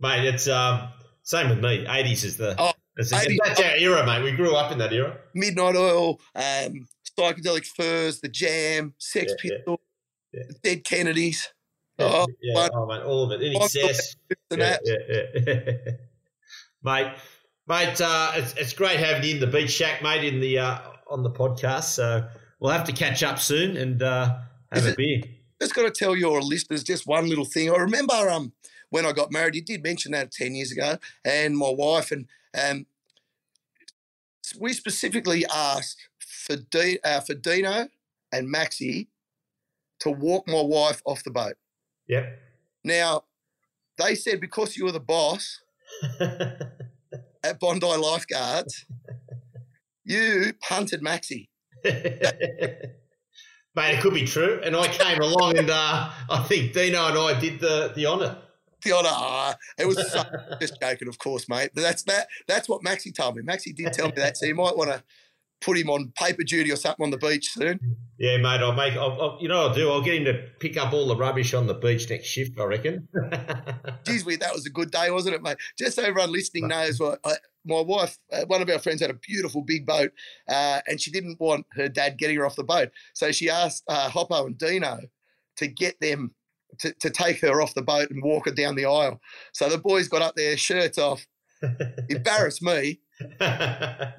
Mate, 0.00 0.26
it's 0.26 0.48
um, 0.48 0.88
same 1.22 1.50
with 1.50 1.58
me. 1.58 1.84
80s 1.86 2.24
is 2.24 2.36
the. 2.36 2.54
Oh, 2.58 2.72
it's, 2.96 3.12
80s, 3.12 3.36
that's 3.44 3.60
our 3.60 3.76
era, 3.76 4.06
mate. 4.06 4.22
We 4.22 4.32
grew 4.32 4.54
up 4.54 4.70
in 4.70 4.78
that 4.78 4.92
era. 4.92 5.18
Midnight 5.34 5.76
Oil, 5.76 6.20
um, 6.34 6.88
Psychedelic 7.18 7.66
Furs, 7.66 8.20
The 8.20 8.28
Jam, 8.28 8.94
Sex 8.98 9.34
Pistols, 9.38 9.80
Dead 10.62 10.84
Kennedys. 10.84 11.48
Oh, 11.98 12.26
yeah, 12.42 12.68
oh 12.72 12.86
man, 12.86 13.02
all 13.02 13.24
of 13.24 13.40
it 13.40 13.42
in 13.42 13.54
excess. 13.54 14.16
Yeah, 14.50 14.76
yeah, 14.84 14.94
yeah. 15.46 15.92
Mate, 16.82 17.14
mate. 17.66 18.00
Uh, 18.00 18.32
it's, 18.34 18.52
it's 18.54 18.72
great 18.74 18.98
having 18.98 19.24
you 19.24 19.34
in 19.36 19.40
the 19.40 19.46
beach 19.46 19.70
shack, 19.70 20.02
mate, 20.02 20.24
in 20.24 20.40
the 20.40 20.58
uh, 20.58 20.78
on 21.08 21.22
the 21.22 21.30
podcast. 21.30 21.84
So 21.84 22.28
we'll 22.60 22.72
have 22.72 22.84
to 22.84 22.92
catch 22.92 23.22
up 23.22 23.38
soon 23.38 23.76
and 23.76 24.02
uh, 24.02 24.38
have 24.72 24.86
a 24.86 24.94
beer. 24.94 25.22
Just 25.62 25.74
got 25.74 25.82
to 25.82 25.90
tell 25.90 26.14
your 26.14 26.42
listeners 26.42 26.82
just 26.82 27.06
one 27.06 27.28
little 27.28 27.44
thing. 27.44 27.70
I 27.70 27.76
remember 27.76 28.28
um 28.28 28.52
when 28.90 29.06
I 29.06 29.12
got 29.12 29.32
married, 29.32 29.54
you 29.54 29.62
did 29.62 29.82
mention 29.82 30.12
that 30.12 30.30
ten 30.30 30.54
years 30.54 30.72
ago, 30.72 30.98
and 31.24 31.56
my 31.56 31.70
wife 31.70 32.10
and 32.10 32.26
um 32.60 32.86
we 34.60 34.72
specifically 34.72 35.44
asked 35.46 36.08
for 36.18 36.56
D, 36.56 36.98
uh, 37.02 37.20
for 37.20 37.34
Dino 37.34 37.88
and 38.32 38.48
Maxie 38.48 39.08
to 40.00 40.10
walk 40.10 40.46
my 40.46 40.60
wife 40.60 41.00
off 41.06 41.24
the 41.24 41.30
boat. 41.30 41.54
Yep. 42.08 42.38
Now, 42.84 43.24
they 43.98 44.14
said 44.14 44.40
because 44.40 44.76
you 44.76 44.84
were 44.84 44.92
the 44.92 45.00
boss 45.00 45.60
at 46.20 47.60
Bondi 47.60 47.86
Lifeguards, 47.86 48.86
you 50.04 50.52
punted 50.60 51.02
Maxie. 51.02 51.50
Mate, 51.84 53.94
it 53.94 54.00
could 54.00 54.14
be 54.14 54.24
true. 54.24 54.60
And 54.62 54.76
I 54.76 54.86
came 54.86 55.20
along 55.20 55.58
and 55.58 55.68
uh, 55.68 56.10
I 56.30 56.42
think 56.44 56.72
Dino 56.72 57.08
and 57.08 57.18
I 57.18 57.40
did 57.40 57.58
the, 57.58 57.92
the 57.94 58.06
honour. 58.06 58.38
The 58.84 58.92
honour. 58.92 59.08
Ah, 59.10 59.56
it 59.78 59.86
was 59.86 60.12
so, 60.12 60.22
just 60.60 60.80
joking, 60.80 61.08
of 61.08 61.18
course, 61.18 61.48
mate. 61.48 61.70
But 61.74 61.82
that's 61.82 62.04
that. 62.04 62.28
That's 62.46 62.68
what 62.68 62.84
Maxie 62.84 63.10
told 63.10 63.34
me. 63.34 63.42
Maxie 63.42 63.72
did 63.72 63.92
tell 63.92 64.06
me 64.06 64.12
that. 64.16 64.36
So 64.36 64.46
you 64.46 64.54
might 64.54 64.76
want 64.76 64.90
to 64.90 65.02
put 65.64 65.78
him 65.78 65.88
on 65.88 66.12
paper 66.16 66.42
duty 66.42 66.70
or 66.70 66.76
something 66.76 67.04
on 67.04 67.10
the 67.10 67.18
beach 67.18 67.50
soon. 67.50 67.80
Yeah, 68.18 68.36
mate. 68.36 68.60
I'll 68.60 68.72
make. 68.72 68.94
I'll, 68.94 69.20
I'll, 69.20 69.38
you 69.40 69.48
know, 69.48 69.62
what 69.62 69.68
I'll 69.70 69.74
do. 69.74 69.90
I'll 69.90 70.02
get 70.02 70.16
him 70.16 70.24
to 70.26 70.34
pick 70.60 70.76
up 70.76 70.92
all 70.92 71.08
the 71.08 71.16
rubbish 71.16 71.54
on 71.54 71.66
the 71.66 71.74
beach 71.74 72.08
next 72.10 72.26
shift. 72.26 72.58
I 72.60 72.64
reckon. 72.64 73.08
Geez, 74.06 74.24
we 74.24 74.36
that 74.36 74.52
was 74.52 74.66
a 74.66 74.70
good 74.70 74.90
day, 74.90 75.10
wasn't 75.10 75.34
it, 75.34 75.42
mate? 75.42 75.56
Just 75.78 75.96
so 75.96 76.02
everyone 76.02 76.32
listening 76.32 76.68
knows, 76.68 77.00
what 77.00 77.18
I, 77.24 77.34
my 77.64 77.80
wife, 77.80 78.18
uh, 78.32 78.44
one 78.46 78.62
of 78.62 78.68
our 78.68 78.78
friends, 78.78 79.00
had 79.00 79.10
a 79.10 79.14
beautiful 79.14 79.62
big 79.62 79.86
boat, 79.86 80.12
uh, 80.48 80.80
and 80.86 81.00
she 81.00 81.10
didn't 81.10 81.40
want 81.40 81.66
her 81.72 81.88
dad 81.88 82.18
getting 82.18 82.36
her 82.36 82.46
off 82.46 82.56
the 82.56 82.64
boat, 82.64 82.90
so 83.14 83.32
she 83.32 83.48
asked 83.50 83.82
uh, 83.88 84.08
Hoppo 84.08 84.46
and 84.46 84.58
Dino 84.58 85.00
to 85.56 85.66
get 85.66 85.98
them 86.00 86.34
to, 86.80 86.92
to 87.00 87.10
take 87.10 87.40
her 87.40 87.62
off 87.62 87.74
the 87.74 87.82
boat 87.82 88.10
and 88.10 88.22
walk 88.22 88.46
her 88.46 88.54
down 88.54 88.74
the 88.74 88.86
aisle. 88.86 89.20
So 89.52 89.68
the 89.68 89.78
boys 89.78 90.08
got 90.08 90.22
up 90.22 90.34
there, 90.36 90.56
shirts 90.56 90.98
off, 90.98 91.26
embarrassed 92.08 92.62
me, 92.62 93.00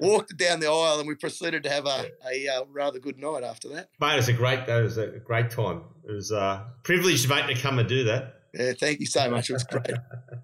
walked 0.00 0.36
down 0.36 0.60
the 0.60 0.66
aisle, 0.66 0.98
and 0.98 1.08
we 1.08 1.14
proceeded 1.14 1.62
to 1.64 1.70
have 1.70 1.86
a, 1.86 2.10
a 2.30 2.48
uh, 2.48 2.64
rather 2.70 2.98
good 2.98 3.18
night 3.18 3.42
after 3.42 3.68
that. 3.68 3.90
Mate, 4.00 4.14
it 4.14 4.16
was 4.16 4.28
a 4.28 4.32
great. 4.32 4.60
It 4.68 4.82
was 4.82 4.98
a 4.98 5.06
great 5.18 5.50
time. 5.50 5.82
It 6.08 6.12
was 6.12 6.30
a 6.30 6.66
privilege, 6.82 7.28
mate, 7.28 7.46
to 7.54 7.60
come 7.60 7.78
and 7.78 7.88
do 7.88 8.04
that. 8.04 8.34
Yeah, 8.54 8.72
thank 8.78 9.00
you 9.00 9.06
so 9.06 9.30
much. 9.30 9.50
It 9.50 9.54
was 9.54 9.64
great. 9.64 9.86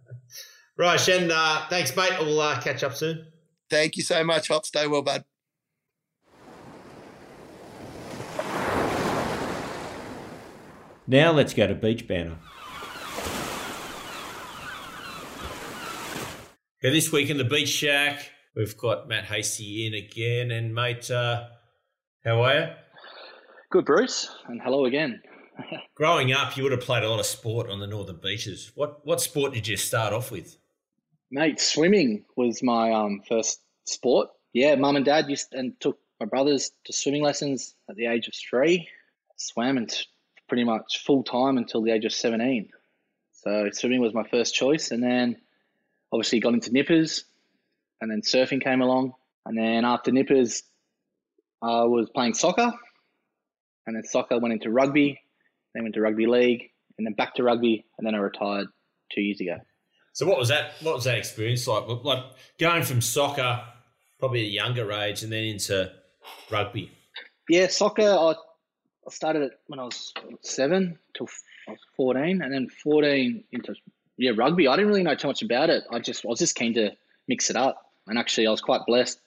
right, 0.77 1.01
Shen. 1.01 1.31
Uh, 1.31 1.67
thanks, 1.71 1.97
mate. 1.97 2.13
We'll 2.21 2.41
uh, 2.41 2.61
catch 2.61 2.85
up 2.85 2.95
soon. 2.95 3.27
Thank 3.71 3.97
you 3.97 4.03
so 4.03 4.23
much, 4.23 4.49
Hop. 4.49 4.67
Stay 4.67 4.87
well, 4.87 5.03
bud. 5.03 5.25
Now 11.07 11.33
let's 11.33 11.53
go 11.53 11.67
to 11.67 11.75
Beach 11.75 12.07
Banter. 12.07 12.39
Yeah, 16.83 16.91
this 16.91 17.12
week 17.12 17.30
in 17.30 17.39
the 17.39 17.45
Beach 17.45 17.68
Shack, 17.68 18.28
we've 18.57 18.76
got 18.76 19.07
Matt 19.07 19.26
Hasty 19.26 19.87
in 19.87 19.95
again. 19.95 20.51
And, 20.51 20.74
mate, 20.74 21.09
uh, 21.12 21.45
how 22.24 22.43
are 22.43 22.55
you? 22.59 22.66
Good, 23.70 23.85
Bruce, 23.85 24.28
and 24.49 24.61
hello 24.61 24.87
again. 24.87 25.22
Growing 25.95 26.33
up, 26.33 26.57
you 26.57 26.64
would 26.64 26.72
have 26.72 26.80
played 26.80 27.05
a 27.05 27.09
lot 27.09 27.20
of 27.20 27.26
sport 27.26 27.70
on 27.70 27.78
the 27.78 27.87
northern 27.87 28.18
beaches. 28.20 28.72
What 28.74 29.07
what 29.07 29.20
sport 29.20 29.55
did 29.55 29.68
you 29.68 29.76
start 29.76 30.12
off 30.12 30.33
with? 30.33 30.57
Mate, 31.30 31.61
swimming 31.61 32.24
was 32.37 32.64
my 32.64 32.91
um, 32.91 33.22
first 33.28 33.61
sport. 33.85 34.30
Yeah, 34.53 34.74
mum 34.74 34.97
and 34.97 35.05
dad 35.05 35.30
used 35.30 35.55
and 35.55 35.78
took 35.78 36.01
my 36.18 36.26
brothers 36.26 36.72
to 36.87 36.93
swimming 36.93 37.22
lessons 37.22 37.76
at 37.89 37.95
the 37.95 38.07
age 38.07 38.26
of 38.26 38.35
three. 38.35 38.89
Swam 39.37 39.76
and 39.76 39.89
pretty 40.49 40.64
much 40.64 41.05
full 41.07 41.22
time 41.22 41.59
until 41.59 41.80
the 41.80 41.93
age 41.93 42.05
of 42.05 42.12
seventeen. 42.12 42.70
So 43.35 43.68
swimming 43.70 44.01
was 44.01 44.14
my 44.14 44.26
first 44.28 44.53
choice, 44.53 44.91
and 44.91 45.01
then 45.01 45.37
obviously 46.13 46.41
got 46.41 46.55
into 46.55 46.73
nippers, 46.73 47.25
and 48.01 48.11
then 48.11 48.21
surfing 48.21 48.63
came 48.63 48.83
along, 48.83 49.15
and 49.47 49.57
then 49.57 49.85
after 49.85 50.13
nippers, 50.13 50.63
I 51.63 51.85
was 51.85 52.11
playing 52.15 52.35
soccer, 52.35 52.73
and 53.87 53.97
then 53.97 54.05
soccer 54.05 54.39
went 54.39 54.53
into 54.53 54.71
rugby, 54.71 55.21
then 55.75 55.85
went 55.85 55.95
to 55.95 56.01
rugby 56.01 56.27
league, 56.27 56.71
and 56.99 57.07
then 57.07 57.15
back 57.15 57.35
to 57.37 57.43
rugby, 57.43 57.85
and 57.99 58.07
then 58.07 58.15
I 58.15 58.19
retired 58.19 58.69
two 59.13 59.23
years 59.23 59.41
ago. 59.41 59.57
So 60.13 60.27
what 60.27 60.39
was 60.39 60.49
that? 60.49 60.73
What 60.83 60.95
was 60.95 61.05
that 61.05 61.17
experience 61.17 61.67
like? 61.67 61.85
Like 61.87 62.25
going 62.59 62.83
from 62.83 63.01
soccer, 63.01 63.63
probably 64.19 64.43
a 64.43 64.51
younger 64.51 64.93
age, 64.93 65.23
and 65.23 65.33
then 65.33 65.45
into 65.45 65.91
rugby. 66.51 66.91
Yeah, 67.49 67.69
soccer. 67.69 68.03
I, 68.03 68.35
started 69.09 69.43
it 69.43 69.53
when 69.67 69.81
I 69.81 69.85
was 69.85 70.13
seven 70.43 70.99
till 71.17 71.29
I 71.67 71.73
was 71.73 71.81
fourteen, 71.97 72.43
and 72.43 72.53
then 72.53 72.69
fourteen 72.69 73.45
into 73.53 73.75
yeah 74.23 74.33
rugby. 74.35 74.68
I 74.68 74.77
didn't 74.77 74.89
really 74.89 75.03
know 75.03 75.14
too 75.14 75.29
much 75.29 75.43
about 75.43 75.68
it. 75.68 75.85
I 75.91 75.99
just 75.99 76.25
I 76.25 76.29
was 76.29 76.39
just 76.39 76.55
keen 76.55 76.75
to 76.75 76.93
mix 77.29 77.51
it 77.51 77.57
up, 77.57 77.91
and 78.07 78.18
actually 78.18 78.47
I 78.47 78.51
was 78.51 78.61
quite 78.61 78.83
blessed 78.87 79.20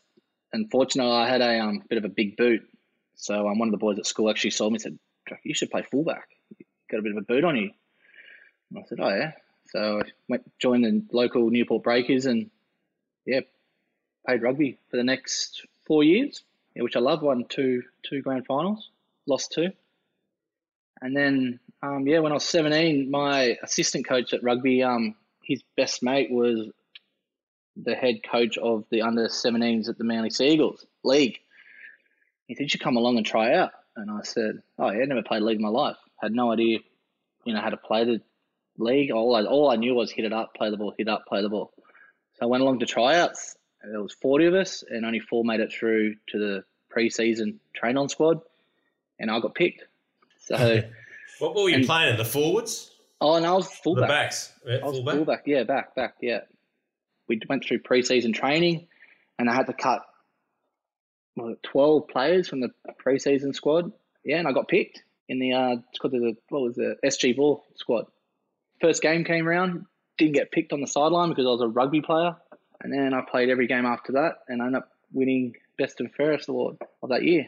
and 0.53 0.69
fortunate. 0.71 1.09
I 1.09 1.27
had 1.27 1.41
a 1.41 1.59
um, 1.59 1.83
bit 1.89 1.97
of 1.97 2.05
a 2.05 2.09
big 2.09 2.37
boot, 2.37 2.67
so 3.15 3.47
um, 3.47 3.59
one 3.59 3.67
of 3.67 3.71
the 3.71 3.77
boys 3.77 3.99
at 3.99 4.05
school 4.05 4.29
actually 4.29 4.51
saw 4.51 4.69
me 4.69 4.75
and 4.75 4.81
said, 4.81 4.99
"You 5.43 5.53
should 5.53 5.69
play 5.69 5.83
fullback. 5.83 6.29
You've 6.57 6.67
got 6.89 6.99
a 6.99 7.03
bit 7.03 7.11
of 7.11 7.17
a 7.17 7.21
boot 7.21 7.43
on 7.43 7.57
you." 7.57 7.71
And 8.69 8.79
I 8.79 8.83
said, 8.87 8.99
"Oh 9.01 9.09
yeah." 9.09 9.31
So 9.67 9.99
I 9.99 10.03
went 10.29 10.49
joined 10.59 10.85
the 10.85 11.03
local 11.11 11.49
Newport 11.49 11.83
Breakers 11.83 12.25
and 12.25 12.49
yeah, 13.25 13.41
played 14.25 14.41
rugby 14.41 14.77
for 14.89 14.97
the 14.97 15.03
next 15.03 15.65
four 15.85 16.03
years, 16.03 16.43
yeah, 16.75 16.83
which 16.83 16.95
I 16.95 16.99
love. 16.99 17.21
Won 17.21 17.45
two 17.49 17.83
two 18.03 18.21
grand 18.21 18.45
finals, 18.45 18.89
lost 19.27 19.51
two, 19.51 19.71
and 21.01 21.15
then 21.15 21.59
um, 21.85 22.07
yeah, 22.07 22.19
when 22.19 22.31
I 22.31 22.35
was 22.35 22.45
seventeen, 22.45 23.11
my 23.11 23.57
assistant 23.61 24.07
coach 24.07 24.33
at 24.33 24.43
rugby, 24.43 24.83
um, 24.83 25.15
his 25.43 25.63
best 25.77 26.01
mate 26.01 26.31
was 26.31 26.69
the 27.75 27.95
head 27.95 28.21
coach 28.29 28.57
of 28.57 28.85
the 28.89 29.01
under 29.01 29.27
17s 29.27 29.89
at 29.89 29.97
the 29.97 30.03
Manly 30.03 30.29
Seagulls 30.29 30.85
League. 31.03 31.39
He 32.47 32.55
said, 32.55 32.63
You 32.63 32.69
should 32.69 32.81
come 32.81 32.97
along 32.97 33.17
and 33.17 33.25
try 33.25 33.53
out. 33.53 33.71
And 33.95 34.09
I 34.09 34.21
said, 34.23 34.61
Oh, 34.77 34.91
yeah, 34.91 35.05
never 35.05 35.23
played 35.23 35.43
league 35.43 35.57
in 35.57 35.61
my 35.61 35.69
life. 35.69 35.97
Had 36.21 36.33
no 36.33 36.51
idea, 36.51 36.79
you 37.43 37.53
know, 37.53 37.61
how 37.61 37.69
to 37.69 37.77
play 37.77 38.05
the 38.05 38.21
league. 38.77 39.11
All 39.11 39.35
I, 39.35 39.43
all 39.43 39.69
I 39.69 39.75
knew 39.75 39.93
was 39.93 40.11
hit 40.11 40.25
it 40.25 40.33
up, 40.33 40.53
play 40.55 40.69
the 40.69 40.77
ball, 40.77 40.93
hit 40.97 41.07
up, 41.07 41.25
play 41.27 41.41
the 41.41 41.49
ball. 41.49 41.71
So 42.33 42.43
I 42.43 42.45
went 42.45 42.61
along 42.63 42.79
to 42.79 42.85
tryouts. 42.85 43.55
There 43.83 44.01
was 44.01 44.13
40 44.13 44.45
of 44.45 44.53
us, 44.55 44.83
and 44.87 45.05
only 45.05 45.19
four 45.19 45.43
made 45.43 45.59
it 45.59 45.71
through 45.71 46.15
to 46.29 46.39
the 46.39 46.63
preseason 46.95 47.57
train 47.75 47.97
on 47.97 48.09
squad, 48.09 48.39
and 49.19 49.29
I 49.29 49.39
got 49.39 49.53
picked. 49.53 49.83
So, 50.39 50.81
what 51.39 51.55
were 51.55 51.69
you 51.69 51.75
And- 51.77 51.85
playing? 51.85 52.17
The 52.17 52.25
forwards, 52.25 52.91
oh, 53.21 53.35
and 53.35 53.45
I 53.45 53.53
was 53.53 53.67
fullback. 53.67 54.01
the 54.03 54.07
backs, 54.07 54.53
yeah, 54.65 54.75
I 54.75 54.85
was 54.85 54.95
fullback. 54.97 55.15
fullback. 55.15 55.43
Yeah, 55.45 55.63
back, 55.63 55.95
back, 55.95 56.15
yeah. 56.21 56.41
We 57.27 57.39
went 57.49 57.65
through 57.65 57.79
preseason 57.79 58.33
training, 58.33 58.87
and 59.39 59.49
I 59.49 59.53
had 59.55 59.67
to 59.67 59.73
cut 59.73 60.05
what, 61.35 61.61
twelve 61.63 62.07
players 62.07 62.47
from 62.47 62.61
the 62.61 62.69
preseason 63.05 63.53
squad. 63.55 63.91
Yeah, 64.23 64.37
and 64.39 64.47
I 64.47 64.51
got 64.51 64.67
picked 64.67 65.03
in 65.29 65.39
the 65.39 65.53
uh, 65.53 65.75
it's 65.89 65.99
called 65.99 66.13
the 66.13 66.35
what 66.49 66.61
was 66.61 66.75
the 66.75 66.95
SG 67.03 67.35
Ball 67.35 67.63
squad. 67.75 68.05
First 68.81 69.01
game 69.01 69.23
came 69.23 69.47
around, 69.47 69.85
didn't 70.17 70.33
get 70.33 70.51
picked 70.51 70.73
on 70.73 70.81
the 70.81 70.87
sideline 70.87 71.29
because 71.29 71.45
I 71.45 71.49
was 71.49 71.61
a 71.61 71.67
rugby 71.67 72.01
player, 72.01 72.35
and 72.81 72.91
then 72.93 73.13
I 73.13 73.21
played 73.21 73.49
every 73.49 73.67
game 73.67 73.85
after 73.85 74.13
that, 74.13 74.39
and 74.47 74.61
I 74.61 74.65
ended 74.67 74.81
up 74.83 74.91
winning 75.13 75.55
best 75.77 75.99
and 75.99 76.13
fairest 76.13 76.47
award 76.49 76.77
of 77.03 77.09
that 77.09 77.23
year. 77.23 77.47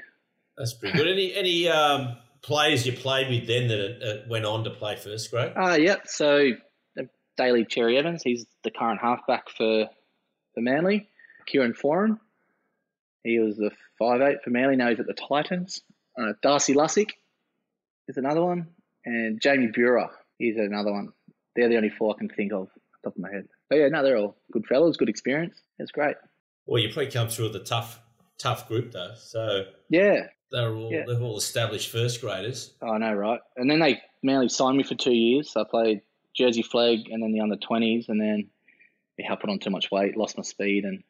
That's 0.57 0.73
pretty 0.73 0.97
good. 0.97 1.07
Any 1.07 1.33
any 1.35 1.67
um, 1.69 2.17
players 2.41 2.85
you 2.85 2.93
played 2.93 3.29
with 3.29 3.47
then 3.47 3.67
that 3.67 4.01
uh, 4.01 4.29
went 4.29 4.45
on 4.45 4.63
to 4.63 4.69
play 4.69 4.95
first 4.95 5.31
grade? 5.31 5.53
Ah, 5.55 5.75
yep. 5.75 6.07
So 6.07 6.51
uh, 6.99 7.03
Daly 7.37 7.65
Cherry 7.65 7.97
Evans, 7.97 8.21
he's 8.23 8.45
the 8.63 8.71
current 8.71 9.01
halfback 9.01 9.49
for 9.49 9.87
for 10.53 10.61
Manly. 10.61 11.09
Kieran 11.45 11.73
Foran, 11.73 12.19
he 13.23 13.39
was 13.39 13.57
the 13.57 13.71
five 13.97 14.21
eight 14.21 14.37
for 14.43 14.49
Manly. 14.49 14.75
Now 14.75 14.89
he's 14.89 14.99
at 14.99 15.07
the 15.07 15.13
Titans. 15.13 15.81
Uh, 16.19 16.33
Darcy 16.41 16.73
Lussick 16.73 17.11
is 18.07 18.17
another 18.17 18.43
one, 18.43 18.67
and 19.05 19.39
Jamie 19.41 19.67
Buhrer, 19.67 20.09
is 20.39 20.57
another 20.57 20.91
one. 20.91 21.09
They're 21.55 21.69
the 21.69 21.77
only 21.77 21.89
four 21.89 22.15
I 22.15 22.17
can 22.19 22.29
think 22.29 22.53
of 22.53 22.63
off 22.63 22.69
the 22.73 23.09
top 23.09 23.15
of 23.15 23.21
my 23.21 23.31
head. 23.31 23.47
But 23.69 23.77
yeah, 23.77 23.87
no, 23.89 24.03
they're 24.03 24.17
all 24.17 24.37
good 24.51 24.65
fellows, 24.65 24.97
good 24.97 25.09
experience. 25.09 25.55
It's 25.79 25.91
great. 25.91 26.15
Well, 26.65 26.81
you 26.81 26.89
probably 26.89 27.11
come 27.11 27.29
through 27.29 27.47
with 27.47 27.55
a 27.55 27.63
tough 27.63 27.99
tough 28.37 28.67
group 28.67 28.91
though. 28.91 29.13
So 29.17 29.65
Yeah, 29.89 30.27
they're 30.51 30.73
all 30.75 30.91
Yeah. 30.91 31.03
they're 31.07 31.21
all 31.21 31.37
established 31.37 31.89
first 31.91 32.21
graders. 32.21 32.73
I 32.81 32.97
know, 32.97 33.13
right? 33.13 33.39
And 33.55 33.69
then 33.69 33.79
they 33.79 34.01
Manly 34.23 34.49
signed 34.49 34.77
me 34.77 34.83
for 34.83 34.95
two 34.95 35.13
years. 35.13 35.51
So 35.51 35.61
I 35.61 35.63
played 35.63 36.01
Jersey 36.33 36.63
Flegg 36.63 37.11
and 37.11 37.21
then 37.21 37.31
the 37.31 37.39
under 37.39 37.55
twenties, 37.55 38.09
and 38.09 38.19
then 38.19 38.49
yeah, 39.17 39.31
I 39.31 39.35
put 39.35 39.49
on 39.49 39.59
too 39.59 39.69
much 39.69 39.89
weight, 39.91 40.17
lost 40.17 40.37
my 40.37 40.43
speed, 40.43 40.85
and 40.85 41.03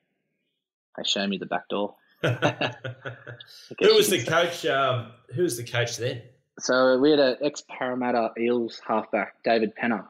they 0.97 1.03
showed 1.03 1.29
me 1.29 1.37
the 1.37 1.45
back 1.45 1.67
door. 1.69 1.95
who 2.21 3.95
was 3.95 4.09
the 4.09 4.23
coach? 4.25 4.65
Um, 4.65 5.11
who 5.33 5.43
was 5.43 5.57
the 5.57 5.63
coach 5.63 5.97
then? 5.97 6.21
So 6.59 6.97
we 6.97 7.11
had 7.11 7.19
an 7.19 7.37
ex 7.41 7.63
Parramatta 7.69 8.31
Eels 8.39 8.81
halfback, 8.85 9.43
David 9.43 9.73
Penner. 9.75 10.05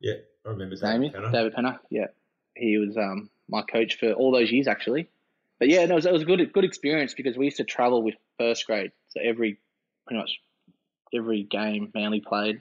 Yeah, 0.00 0.14
I 0.44 0.50
remember 0.50 0.72
His 0.72 0.82
name 0.82 1.02
is 1.04 1.12
that. 1.12 1.22
Penner. 1.22 1.32
David 1.32 1.54
Penner. 1.54 1.78
Yeah, 1.90 2.06
he 2.54 2.76
was 2.78 2.96
um 2.96 3.30
my 3.48 3.62
coach 3.62 3.96
for 3.98 4.12
all 4.12 4.30
those 4.30 4.50
years 4.52 4.68
actually. 4.68 5.08
But 5.58 5.68
yeah, 5.68 5.86
no, 5.86 5.92
it 5.92 5.96
was, 5.96 6.06
it 6.06 6.12
was 6.12 6.22
a 6.22 6.26
good 6.26 6.52
good 6.52 6.64
experience 6.64 7.14
because 7.14 7.36
we 7.36 7.46
used 7.46 7.56
to 7.58 7.64
travel 7.64 8.02
with 8.02 8.14
first 8.38 8.66
grade. 8.66 8.92
So 9.08 9.20
every 9.22 9.58
pretty 10.06 10.20
much 10.20 10.38
every 11.14 11.44
game 11.44 11.90
Manly 11.94 12.20
played, 12.20 12.60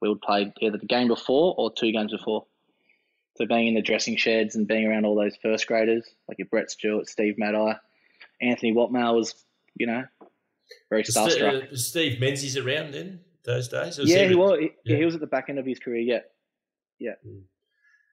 we 0.00 0.08
would 0.08 0.20
play 0.20 0.52
either 0.60 0.78
the 0.78 0.86
game 0.86 1.08
before 1.08 1.54
or 1.58 1.72
two 1.72 1.92
games 1.92 2.12
before. 2.12 2.46
So 3.36 3.46
being 3.46 3.68
in 3.68 3.74
the 3.74 3.82
dressing 3.82 4.16
sheds 4.16 4.56
and 4.56 4.66
being 4.66 4.86
around 4.86 5.04
all 5.04 5.14
those 5.14 5.36
first 5.42 5.66
graders, 5.66 6.08
like 6.28 6.38
your 6.38 6.48
Brett 6.50 6.70
Stewart, 6.70 7.06
Steve 7.06 7.34
Matai, 7.36 7.76
Anthony 8.40 8.72
Watmough 8.72 9.14
was, 9.14 9.34
you 9.74 9.86
know, 9.86 10.04
very 10.88 11.02
starstruck. 11.02 11.70
Uh, 11.70 11.76
Steve 11.76 12.18
Menzies 12.18 12.56
around 12.56 12.94
then 12.94 13.20
those 13.44 13.68
days? 13.68 13.98
yeah, 14.02 14.22
he, 14.22 14.28
he 14.28 14.34
was. 14.34 14.58
He, 14.58 14.70
yeah. 14.84 14.96
he 14.96 15.04
was 15.04 15.14
at 15.14 15.20
the 15.20 15.26
back 15.26 15.46
end 15.48 15.58
of 15.58 15.66
his 15.66 15.78
career. 15.78 16.00
Yeah, 16.00 16.20
yeah. 16.98 17.12
Mm. 17.26 17.42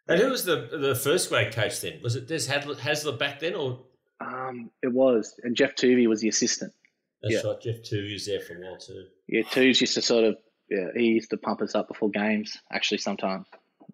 And 0.09 0.19
who 0.19 0.29
was 0.29 0.43
the 0.43 0.67
the 0.71 0.95
first 0.95 1.29
grade 1.29 1.53
coach 1.53 1.79
then? 1.79 2.01
Was 2.03 2.15
it 2.15 2.27
Des 2.27 2.39
Hasler 2.39 3.17
back 3.17 3.39
then, 3.39 3.55
or? 3.55 3.85
Um, 4.23 4.71
it 4.81 4.91
was, 4.91 5.39
and 5.43 5.55
Geoff 5.55 5.75
Toovey 5.75 6.07
was 6.07 6.21
the 6.21 6.29
assistant. 6.29 6.73
That's 7.21 7.35
yeah. 7.35 7.49
right. 7.49 7.61
Geoff 7.61 7.77
Toovey 7.77 8.13
was 8.13 8.25
there 8.25 8.39
for 8.39 8.55
a 8.55 8.59
while 8.59 8.77
too. 8.77 9.05
Yeah, 9.27 9.41
Toovey 9.43 9.79
used 9.79 9.93
to 9.95 10.01
sort 10.01 10.25
of 10.25 10.37
yeah, 10.69 10.87
he 10.95 11.03
used 11.03 11.29
to 11.29 11.37
pump 11.37 11.61
us 11.61 11.75
up 11.75 11.87
before 11.87 12.09
games. 12.09 12.57
Actually, 12.71 12.99
sometimes 12.99 13.45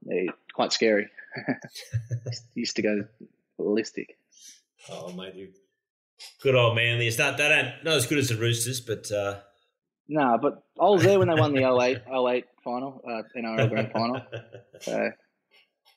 yeah, 0.05 0.31
quite 0.53 0.71
scary. 0.71 1.07
used 2.55 2.75
to 2.75 2.81
go 2.81 3.03
ballistic. 3.57 4.17
Oh, 4.89 5.11
mate, 5.11 5.53
good 6.41 6.55
old 6.55 6.75
Manly. 6.75 7.07
It's 7.07 7.17
not 7.17 7.37
that 7.37 7.51
ain't 7.51 7.83
not 7.83 7.95
as 7.95 8.07
good 8.07 8.17
as 8.17 8.29
the 8.29 8.35
Roosters, 8.35 8.81
but 8.81 9.11
uh... 9.11 9.39
no, 10.07 10.21
nah, 10.21 10.37
but 10.37 10.63
I 10.79 10.85
was 10.85 11.03
there 11.03 11.19
when 11.19 11.27
they 11.27 11.39
won 11.39 11.53
the 11.53 11.63
08, 11.81 12.01
08 12.11 12.45
final, 12.63 13.01
uh, 13.07 13.23
NRL 13.37 13.69
Grand 13.69 13.91
Final. 13.91 14.21
So 14.81 15.11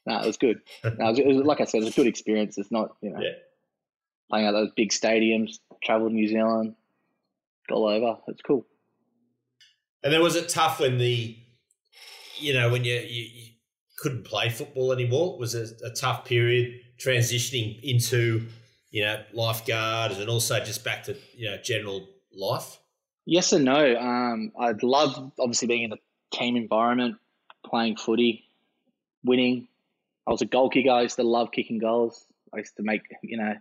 no, 0.06 0.20
it 0.20 0.26
was 0.26 0.36
good. 0.36 0.60
No, 0.82 0.90
it 0.90 0.98
was, 0.98 1.18
it 1.20 1.26
was, 1.26 1.36
like 1.36 1.60
I 1.60 1.64
said, 1.64 1.82
it 1.82 1.84
was 1.84 1.94
a 1.94 1.96
good 1.96 2.08
experience. 2.08 2.58
It's 2.58 2.72
not, 2.72 2.96
you 3.00 3.10
know, 3.10 3.20
yeah. 3.20 3.30
Playing 4.32 4.46
at 4.46 4.52
those 4.52 4.70
big 4.74 4.90
stadiums, 4.90 5.58
travelled 5.84 6.12
New 6.12 6.26
Zealand, 6.26 6.74
all 7.70 7.86
over. 7.86 8.16
It's 8.28 8.40
cool. 8.40 8.66
And 10.02 10.12
then 10.12 10.22
was 10.22 10.36
it 10.36 10.48
tough 10.48 10.80
when 10.80 10.96
the, 10.96 11.36
you 12.38 12.54
know, 12.54 12.70
when 12.70 12.84
you, 12.84 12.94
you, 12.94 13.28
you 13.32 13.50
couldn't 13.98 14.24
play 14.24 14.48
football 14.48 14.90
anymore? 14.90 15.34
It 15.34 15.40
Was 15.40 15.54
it 15.54 15.80
a 15.84 15.90
tough 15.90 16.24
period 16.24 16.80
transitioning 16.98 17.78
into, 17.82 18.46
you 18.90 19.04
know, 19.04 19.22
lifeguard 19.34 20.12
and 20.12 20.30
also 20.30 20.58
just 20.60 20.82
back 20.82 21.04
to, 21.04 21.16
you 21.36 21.50
know, 21.50 21.58
general 21.58 22.08
life? 22.34 22.78
Yes 23.26 23.52
and 23.52 23.66
no. 23.66 23.96
Um, 23.96 24.52
I'd 24.58 24.82
love 24.82 25.30
obviously 25.38 25.68
being 25.68 25.82
in 25.84 25.92
a 25.92 26.36
team 26.36 26.56
environment, 26.56 27.16
playing 27.64 27.96
footy, 27.96 28.44
winning, 29.24 29.68
I 30.26 30.30
was 30.30 30.40
a 30.40 30.46
goal 30.46 30.70
kicker. 30.70 30.90
I 30.90 31.02
used 31.02 31.16
to 31.16 31.22
love 31.22 31.50
kicking 31.52 31.78
goals. 31.78 32.24
I 32.54 32.58
used 32.58 32.76
to 32.76 32.82
make, 32.82 33.02
you 33.22 33.36
know, 33.36 33.54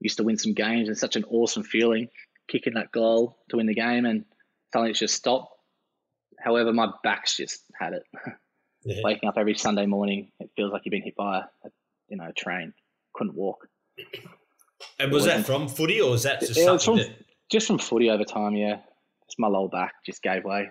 used 0.00 0.16
to 0.18 0.24
win 0.24 0.36
some 0.36 0.54
games 0.54 0.88
and 0.88 0.96
such 0.96 1.16
an 1.16 1.24
awesome 1.24 1.62
feeling 1.62 2.08
kicking 2.48 2.74
that 2.74 2.92
goal 2.92 3.38
to 3.50 3.56
win 3.56 3.66
the 3.66 3.74
game 3.74 4.06
and 4.06 4.24
suddenly 4.72 4.90
it's 4.90 5.00
just 5.00 5.14
stopped. 5.14 5.52
However, 6.38 6.72
my 6.72 6.88
back's 7.02 7.36
just 7.36 7.62
had 7.78 7.92
it. 7.94 8.02
Yeah. 8.84 9.00
Waking 9.04 9.28
up 9.28 9.36
every 9.36 9.56
Sunday 9.56 9.86
morning, 9.86 10.30
it 10.38 10.50
feels 10.54 10.72
like 10.72 10.82
you've 10.84 10.92
been 10.92 11.02
hit 11.02 11.16
by 11.16 11.38
a, 11.38 11.68
you 12.08 12.16
know, 12.16 12.28
a 12.28 12.32
train. 12.32 12.72
Couldn't 13.14 13.34
walk. 13.34 13.68
And 15.00 15.10
was 15.10 15.24
that 15.24 15.44
from 15.44 15.68
footy 15.68 16.00
or 16.00 16.10
was 16.10 16.22
that 16.22 16.40
just 16.40 16.56
it, 16.56 16.82
from, 16.82 16.98
that... 16.98 17.10
just 17.50 17.66
from 17.66 17.78
footy 17.78 18.10
over 18.10 18.24
time? 18.24 18.54
Yeah, 18.54 18.76
just 19.26 19.38
my 19.38 19.48
lower 19.48 19.68
back 19.68 19.94
just 20.04 20.22
gave 20.22 20.44
way. 20.44 20.68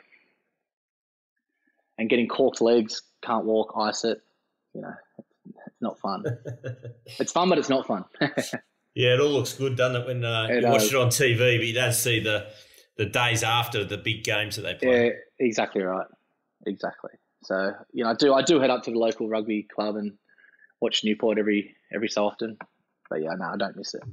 And 1.98 2.10
getting 2.10 2.28
corked 2.28 2.62
legs, 2.62 3.02
can't 3.22 3.46
walk, 3.46 3.74
ice 3.78 4.04
it 4.04 4.22
you 4.76 4.82
know, 4.82 4.94
it's 5.66 5.82
not 5.82 5.98
fun. 6.00 6.26
it's 7.20 7.32
fun, 7.32 7.50
but 7.50 7.58
it's 7.58 7.70
not 7.70 7.88
fun. 7.88 8.04
yeah, 8.96 9.14
it 9.14 9.20
all 9.20 9.30
looks 9.30 9.54
good, 9.54 9.76
doesn't 9.76 10.02
it, 10.02 10.08
when 10.08 10.24
uh, 10.24 10.48
it 10.50 10.64
you 10.64 10.70
watch 10.70 10.86
it 10.86 10.96
on 10.96 11.10
TV, 11.10 11.58
but 11.58 11.68
you 11.68 11.74
don't 11.74 11.94
see 11.94 12.22
the 12.22 12.48
the 12.98 13.06
days 13.06 13.44
after 13.44 13.84
the 13.84 13.98
big 13.98 14.24
games 14.24 14.56
that 14.56 14.62
they 14.62 14.74
play. 14.74 15.06
Yeah, 15.06 15.12
exactly 15.40 15.82
right. 15.82 16.08
Exactly. 16.66 17.12
So 17.44 17.74
you 17.92 18.04
know, 18.06 18.12
I 18.12 18.14
do 18.16 18.34
I 18.34 18.42
do 18.42 18.60
head 18.60 18.70
up 18.70 18.84
to 18.84 18.92
the 18.92 18.98
local 18.98 19.28
rugby 19.28 19.68
club 19.76 19.98
and 19.98 20.14
watch 20.82 21.04
Newport 21.04 21.38
every 21.38 21.76
every 21.94 22.08
so 22.08 22.26
often. 22.26 22.58
But 23.10 23.22
yeah, 23.22 23.34
no, 23.38 23.46
I 23.54 23.58
don't 23.58 23.76
miss 23.76 23.94
it. 23.94 24.04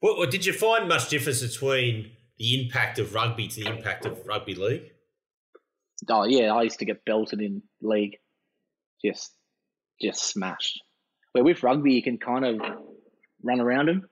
Well, 0.00 0.26
did 0.26 0.46
you 0.46 0.52
find 0.52 0.88
much 0.88 1.08
difference 1.08 1.42
between 1.42 2.12
the 2.38 2.62
impact 2.62 2.98
of 2.98 3.12
rugby 3.12 3.48
to 3.48 3.64
the 3.64 3.70
impact 3.70 4.06
of 4.06 4.24
rugby 4.26 4.54
league? 4.54 4.92
Oh 6.08 6.24
yeah, 6.24 6.54
I 6.54 6.62
used 6.62 6.78
to 6.78 6.84
get 6.84 7.04
belted 7.04 7.40
in 7.40 7.62
league, 7.82 8.18
just 9.04 9.32
just 10.00 10.22
smashed. 10.22 10.80
Where 11.32 11.42
with 11.42 11.62
rugby, 11.62 11.92
you 11.92 12.02
can 12.02 12.18
kind 12.18 12.44
of 12.44 12.60
run 13.46 13.60
around 13.60 13.88
him. 13.88 14.08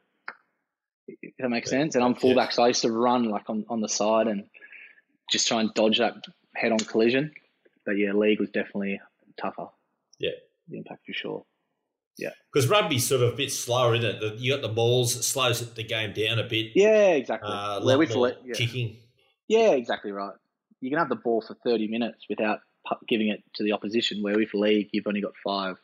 If 1.07 1.35
that 1.39 1.51
makes 1.51 1.68
sense. 1.68 1.95
And 1.95 2.05
I'm 2.05 2.14
fullback, 2.14 2.53
so 2.53 2.62
I 2.62 2.68
used 2.68 2.82
to 2.82 2.93
run 2.93 3.24
like 3.24 3.49
on, 3.51 3.66
on 3.68 3.80
the 3.80 3.89
side 3.89 4.26
and 4.26 4.45
just 5.30 5.47
try 5.47 5.61
and 5.61 5.72
dodge 5.74 5.99
that 5.99 6.14
head 6.55 6.72
on 6.72 6.78
collision. 6.78 7.32
But 7.85 7.93
yeah, 7.93 8.12
league 8.12 8.41
was 8.41 8.51
definitely 8.51 9.01
tougher. 9.41 9.66
Yeah. 10.18 10.30
The 10.68 10.78
impact 10.78 11.05
for 11.07 11.12
sure. 11.12 11.45
Yeah. 12.16 12.30
Because 12.53 12.68
rugby's 12.68 13.07
sort 13.07 13.22
of 13.22 13.35
a 13.35 13.37
bit 13.37 13.53
slower, 13.53 13.95
isn't 13.95 14.22
it? 14.22 14.39
You 14.39 14.53
got 14.53 14.62
the 14.62 14.72
balls, 14.72 15.16
it 15.16 15.24
slows 15.24 15.74
the 15.74 15.82
game 15.82 16.12
down 16.12 16.39
a 16.39 16.45
bit. 16.45 16.72
Yeah, 16.74 17.11
exactly. 17.11 17.51
Uh, 17.53 17.80
le- 17.80 18.37
yeah. 18.45 18.55
kicking. 18.55 18.97
Yeah, 19.49 19.72
exactly 19.72 20.12
right. 20.12 20.35
You 20.80 20.91
can 20.91 20.99
have 20.99 21.09
the 21.09 21.16
ball 21.16 21.43
for 21.43 21.55
30 21.64 21.89
minutes 21.89 22.24
without 22.28 22.61
giving 23.09 23.28
it 23.28 23.43
to 23.55 23.64
the 23.64 23.72
opposition. 23.72 24.22
Where 24.22 24.37
with 24.37 24.55
league, 24.55 24.91
you've 24.93 25.07
only 25.07 25.20
got 25.20 25.32
five 25.43 25.76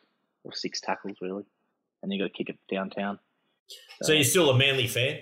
or 0.43 0.53
six 0.53 0.79
tackles 0.79 1.17
really, 1.21 1.43
and 2.01 2.11
you've 2.11 2.21
got 2.21 2.33
to 2.33 2.37
kick 2.37 2.49
it 2.49 2.59
downtown. 2.73 3.19
So, 4.03 4.13
you're 4.13 4.23
still 4.23 4.49
a 4.49 4.57
Manly 4.57 4.87
fan? 4.87 5.19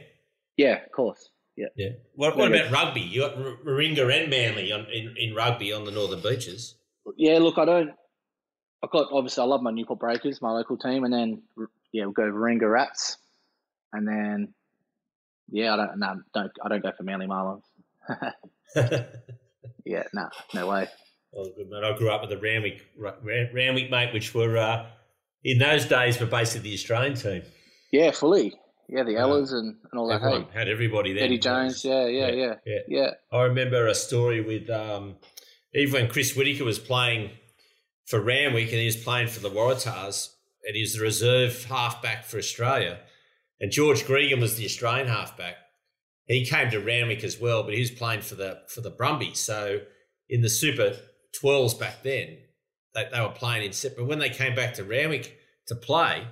Yeah, 0.57 0.83
of 0.83 0.91
course. 0.91 1.29
Yeah. 1.57 1.67
Yeah. 1.75 1.89
What, 2.15 2.37
what 2.37 2.49
about 2.49 2.71
rugby? 2.71 3.01
You 3.01 3.21
got 3.21 3.35
Warringah 3.35 4.21
and 4.21 4.29
Manly 4.29 4.71
on, 4.71 4.85
in 4.91 5.13
in 5.17 5.35
rugby 5.35 5.73
on 5.73 5.83
the 5.83 5.91
northern 5.91 6.21
beaches. 6.21 6.75
Yeah. 7.17 7.39
Look, 7.39 7.57
I 7.57 7.65
don't. 7.65 7.91
I've 8.81 8.91
got 8.91 9.11
obviously 9.11 9.43
I 9.43 9.45
love 9.45 9.61
my 9.61 9.71
Newport 9.71 9.99
Breakers, 9.99 10.41
my 10.41 10.51
local 10.51 10.77
team, 10.77 11.03
and 11.03 11.13
then 11.13 11.41
yeah, 11.91 12.05
we'll 12.05 12.13
go 12.13 12.31
Warringah 12.31 12.71
Rats, 12.71 13.17
and 13.91 14.07
then 14.07 14.53
yeah, 15.51 15.73
I 15.73 15.77
don't 15.77 15.99
no, 15.99 16.21
don't 16.33 16.51
I 16.63 16.69
don't 16.69 16.83
go 16.83 16.91
for 16.95 17.03
Manly 17.03 17.27
Marlins. 17.27 17.63
yeah, 19.85 20.03
no, 20.13 20.21
nah, 20.23 20.29
no 20.53 20.67
way. 20.67 20.87
Oh, 21.35 21.45
good. 21.55 21.69
I 21.83 21.97
grew 21.97 22.09
up 22.09 22.21
with 22.21 22.29
the 22.29 22.37
Randwick, 22.37 22.85
Randwick 22.97 23.91
mate, 23.91 24.13
which 24.13 24.33
were 24.33 24.57
uh, 24.57 24.87
in 25.43 25.57
those 25.57 25.85
days 25.85 26.19
were 26.19 26.25
basically 26.25 26.69
the 26.69 26.75
Australian 26.75 27.15
team. 27.15 27.43
Yeah, 27.91 28.11
fully. 28.11 28.55
Yeah, 28.87 29.03
the 29.03 29.17
Ellas 29.17 29.51
and, 29.51 29.75
and 29.91 29.99
all 29.99 30.11
Everyone 30.11 30.41
that. 30.41 30.51
Hey? 30.51 30.59
Had 30.59 30.67
everybody 30.67 31.13
there. 31.13 31.23
Eddie 31.23 31.37
Jones. 31.37 31.85
Yeah 31.85 32.07
yeah, 32.07 32.29
yeah, 32.29 32.55
yeah, 32.65 32.79
yeah, 32.87 33.09
I 33.31 33.43
remember 33.43 33.87
a 33.87 33.93
story 33.93 34.41
with 34.41 34.69
um, 34.69 35.17
even 35.75 35.93
when 35.93 36.09
Chris 36.09 36.35
Whitaker 36.35 36.63
was 36.63 36.79
playing 36.79 37.29
for 38.05 38.19
Randwick 38.19 38.69
and 38.69 38.79
he 38.79 38.85
was 38.85 38.97
playing 38.97 39.27
for 39.27 39.39
the 39.41 39.51
Waratahs 39.51 40.29
and 40.65 40.75
he 40.75 40.81
was 40.81 40.93
the 40.93 41.01
reserve 41.01 41.65
halfback 41.65 42.25
for 42.25 42.37
Australia. 42.37 42.99
And 43.61 43.71
George 43.71 44.05
Gregan 44.05 44.41
was 44.41 44.55
the 44.55 44.65
Australian 44.65 45.07
halfback. 45.07 45.55
He 46.25 46.45
came 46.45 46.71
to 46.71 46.79
Randwick 46.79 47.23
as 47.23 47.39
well, 47.39 47.63
but 47.63 47.73
he 47.73 47.79
was 47.79 47.91
playing 47.91 48.21
for 48.21 48.35
the 48.35 48.61
for 48.67 48.81
the 48.81 48.89
Brumbies. 48.89 49.39
So 49.39 49.81
in 50.29 50.41
the 50.41 50.49
Super 50.49 50.95
12s 51.43 51.79
back 51.79 52.03
then, 52.03 52.37
they, 52.93 53.07
they 53.11 53.21
were 53.21 53.29
playing 53.29 53.65
in 53.65 53.73
set. 53.73 53.95
But 53.95 54.07
when 54.07 54.19
they 54.19 54.29
came 54.29 54.55
back 54.55 54.75
to 54.75 54.83
Randwick 54.83 55.37
to 55.67 55.75
play, 55.75 56.27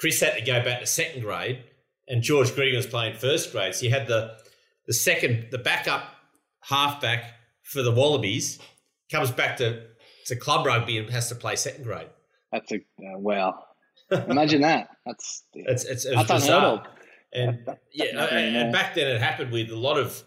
Chris 0.00 0.20
had 0.20 0.34
to 0.34 0.42
go 0.42 0.64
back 0.64 0.80
to 0.80 0.86
second 0.86 1.20
grade, 1.20 1.62
and 2.08 2.22
George 2.22 2.50
Gregan 2.52 2.76
was 2.76 2.86
playing 2.86 3.16
first 3.16 3.52
grade. 3.52 3.74
So 3.74 3.84
you 3.84 3.90
had 3.90 4.06
the 4.06 4.38
the 4.86 4.94
second, 4.94 5.48
the 5.50 5.58
backup 5.58 6.02
halfback 6.62 7.34
for 7.62 7.82
the 7.82 7.92
Wallabies 7.92 8.58
comes 9.12 9.30
back 9.30 9.56
to, 9.58 9.82
to 10.26 10.34
club 10.34 10.66
rugby 10.66 10.98
and 10.98 11.08
has 11.10 11.28
to 11.28 11.34
play 11.34 11.54
second 11.54 11.84
grade. 11.84 12.08
That's 12.50 12.72
a 12.72 12.76
uh, 12.76 13.18
wow. 13.18 13.62
Imagine 14.28 14.62
that. 14.62 14.88
That's 15.06 15.44
it's 15.54 15.84
it's, 15.84 16.04
that's 16.04 16.30
unheard 16.30 16.64
of. 16.64 16.86
And 17.32 17.64
that, 17.66 17.78
yeah, 17.92 18.24
and, 18.24 18.56
and 18.56 18.72
back 18.72 18.94
then 18.96 19.06
it 19.06 19.20
happened 19.20 19.52
with 19.52 19.70
a 19.70 19.76
lot 19.76 19.96
of 19.96 20.24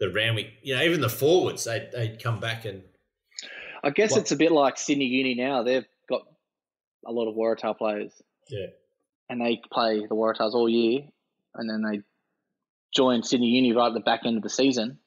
the 0.00 0.10
Randwick, 0.10 0.48
you 0.62 0.74
know, 0.74 0.82
even 0.82 1.00
the 1.00 1.08
forwards, 1.08 1.62
they'd, 1.62 1.88
they'd 1.92 2.20
come 2.20 2.40
back 2.40 2.64
and 2.64 2.82
I 3.84 3.90
guess 3.90 4.12
what? 4.12 4.22
it's 4.22 4.32
a 4.32 4.36
bit 4.36 4.50
like 4.50 4.76
Sydney 4.78 5.04
Uni 5.04 5.34
now. 5.34 5.62
They've 5.62 5.86
got 6.08 6.22
a 7.06 7.12
lot 7.12 7.28
of 7.28 7.36
Waratah 7.36 7.78
players. 7.78 8.10
Yeah. 8.48 8.66
And 9.32 9.40
they 9.40 9.62
play 9.72 10.00
the 10.00 10.14
Waratahs 10.14 10.52
all 10.52 10.68
year, 10.68 11.04
and 11.54 11.70
then 11.70 11.82
they 11.82 12.02
join 12.94 13.22
Sydney 13.22 13.46
Uni 13.46 13.72
right 13.72 13.86
at 13.86 13.94
the 13.94 14.00
back 14.00 14.26
end 14.26 14.36
of 14.36 14.42
the 14.42 14.50
season, 14.50 14.98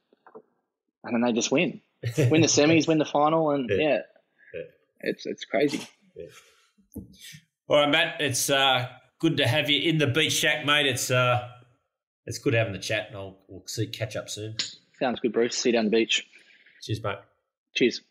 and 1.03 1.13
then 1.13 1.21
they 1.21 1.31
just 1.31 1.51
win, 1.51 1.81
win 2.17 2.41
the 2.41 2.47
semis, 2.47 2.87
win 2.87 2.97
the 2.97 3.05
final, 3.05 3.51
and 3.51 3.69
yeah, 3.69 3.77
yeah. 3.77 3.99
yeah. 4.55 4.61
it's 5.01 5.27
it's 5.27 5.45
crazy. 5.45 5.87
Yeah. 6.15 7.03
All 7.67 7.77
right, 7.77 7.89
Matt. 7.89 8.19
It's 8.19 8.49
uh, 8.49 8.87
good 9.19 9.37
to 9.37 9.47
have 9.47 9.69
you 9.69 9.87
in 9.87 9.99
the 9.99 10.07
beach 10.07 10.33
shack, 10.33 10.65
mate. 10.65 10.87
It's 10.87 11.11
uh, 11.11 11.47
it's 12.25 12.39
good 12.39 12.55
having 12.55 12.73
the 12.73 12.79
chat, 12.79 13.09
and 13.09 13.17
I'll 13.17 13.37
we'll 13.47 13.67
see 13.67 13.85
catch 13.85 14.15
up 14.15 14.27
soon. 14.27 14.55
Sounds 14.97 15.19
good, 15.19 15.33
Bruce. 15.33 15.55
See 15.55 15.69
you 15.69 15.73
down 15.73 15.85
the 15.85 15.91
beach. 15.91 16.27
Cheers, 16.81 17.03
mate. 17.03 17.19
Cheers. 17.75 18.01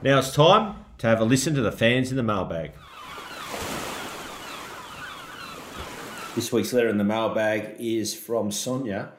Now 0.00 0.20
it's 0.20 0.32
time 0.32 0.76
to 0.98 1.08
have 1.08 1.20
a 1.20 1.24
listen 1.24 1.56
to 1.56 1.60
the 1.60 1.72
fans 1.72 2.12
in 2.12 2.16
the 2.16 2.22
mailbag. 2.22 2.70
This 6.36 6.52
week's 6.52 6.72
letter 6.72 6.88
in 6.88 6.98
the 6.98 7.04
mailbag 7.04 7.74
is 7.80 8.14
from 8.14 8.52
Sonia, 8.52 9.10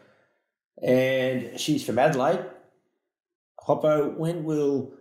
and 0.82 1.59
she's 1.59 1.86
from 1.86 1.99
Adelaide. 1.99 2.45
Hoppo, 3.59 4.15
when 4.15 4.45
will 4.45 4.93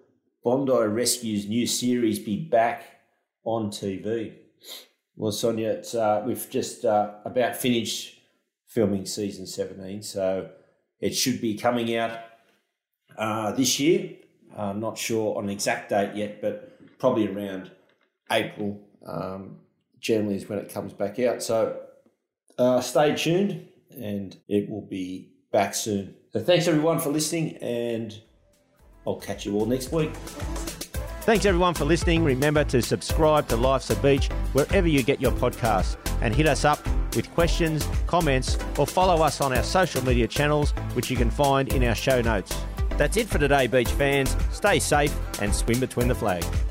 Bondi 0.42 0.72
Rescue's 0.72 1.46
new 1.46 1.64
series 1.64 2.18
be 2.18 2.48
back 2.48 2.82
on 3.44 3.70
TV? 3.70 4.34
Well, 5.14 5.30
Sonia, 5.30 5.80
uh, 5.94 6.24
we've 6.26 6.50
just 6.50 6.84
uh, 6.84 7.12
about 7.24 7.54
finished 7.54 8.18
filming 8.66 9.06
season 9.06 9.46
17, 9.46 10.02
so 10.02 10.50
it 11.00 11.14
should 11.14 11.40
be 11.40 11.56
coming 11.56 11.94
out 11.94 12.18
uh, 13.16 13.52
this 13.52 13.78
year. 13.78 14.17
I'm 14.58 14.80
not 14.80 14.98
sure 14.98 15.36
on 15.38 15.44
an 15.44 15.50
exact 15.50 15.90
date 15.90 16.14
yet, 16.14 16.40
but 16.42 16.98
probably 16.98 17.28
around 17.28 17.70
April 18.30 18.80
um, 19.06 19.58
generally 20.00 20.36
is 20.36 20.48
when 20.48 20.58
it 20.58 20.72
comes 20.72 20.92
back 20.92 21.18
out. 21.20 21.42
So 21.42 21.80
uh, 22.58 22.80
stay 22.80 23.14
tuned 23.14 23.68
and 23.96 24.36
it 24.48 24.68
will 24.68 24.82
be 24.82 25.30
back 25.52 25.74
soon. 25.74 26.14
So 26.32 26.40
thanks 26.40 26.68
everyone 26.68 26.98
for 26.98 27.10
listening 27.10 27.56
and 27.58 28.20
I'll 29.06 29.16
catch 29.16 29.46
you 29.46 29.54
all 29.54 29.66
next 29.66 29.92
week. 29.92 30.12
Thanks 31.22 31.44
everyone 31.44 31.74
for 31.74 31.84
listening. 31.84 32.24
Remember 32.24 32.64
to 32.64 32.82
subscribe 32.82 33.48
to 33.48 33.56
Life's 33.56 33.90
a 33.90 33.96
Beach 33.96 34.28
wherever 34.52 34.88
you 34.88 35.02
get 35.02 35.20
your 35.20 35.32
podcasts 35.32 35.96
and 36.20 36.34
hit 36.34 36.46
us 36.46 36.64
up 36.64 36.80
with 37.14 37.30
questions, 37.34 37.86
comments, 38.06 38.58
or 38.78 38.86
follow 38.86 39.22
us 39.22 39.40
on 39.40 39.56
our 39.56 39.62
social 39.62 40.04
media 40.04 40.26
channels, 40.26 40.70
which 40.94 41.10
you 41.10 41.16
can 41.16 41.30
find 41.30 41.72
in 41.72 41.84
our 41.84 41.94
show 41.94 42.20
notes. 42.20 42.54
That's 42.98 43.16
it 43.16 43.28
for 43.28 43.38
today, 43.38 43.68
beach 43.68 43.90
fans. 43.92 44.36
Stay 44.50 44.80
safe 44.80 45.16
and 45.40 45.54
swim 45.54 45.80
between 45.80 46.08
the 46.08 46.14
flags. 46.14 46.67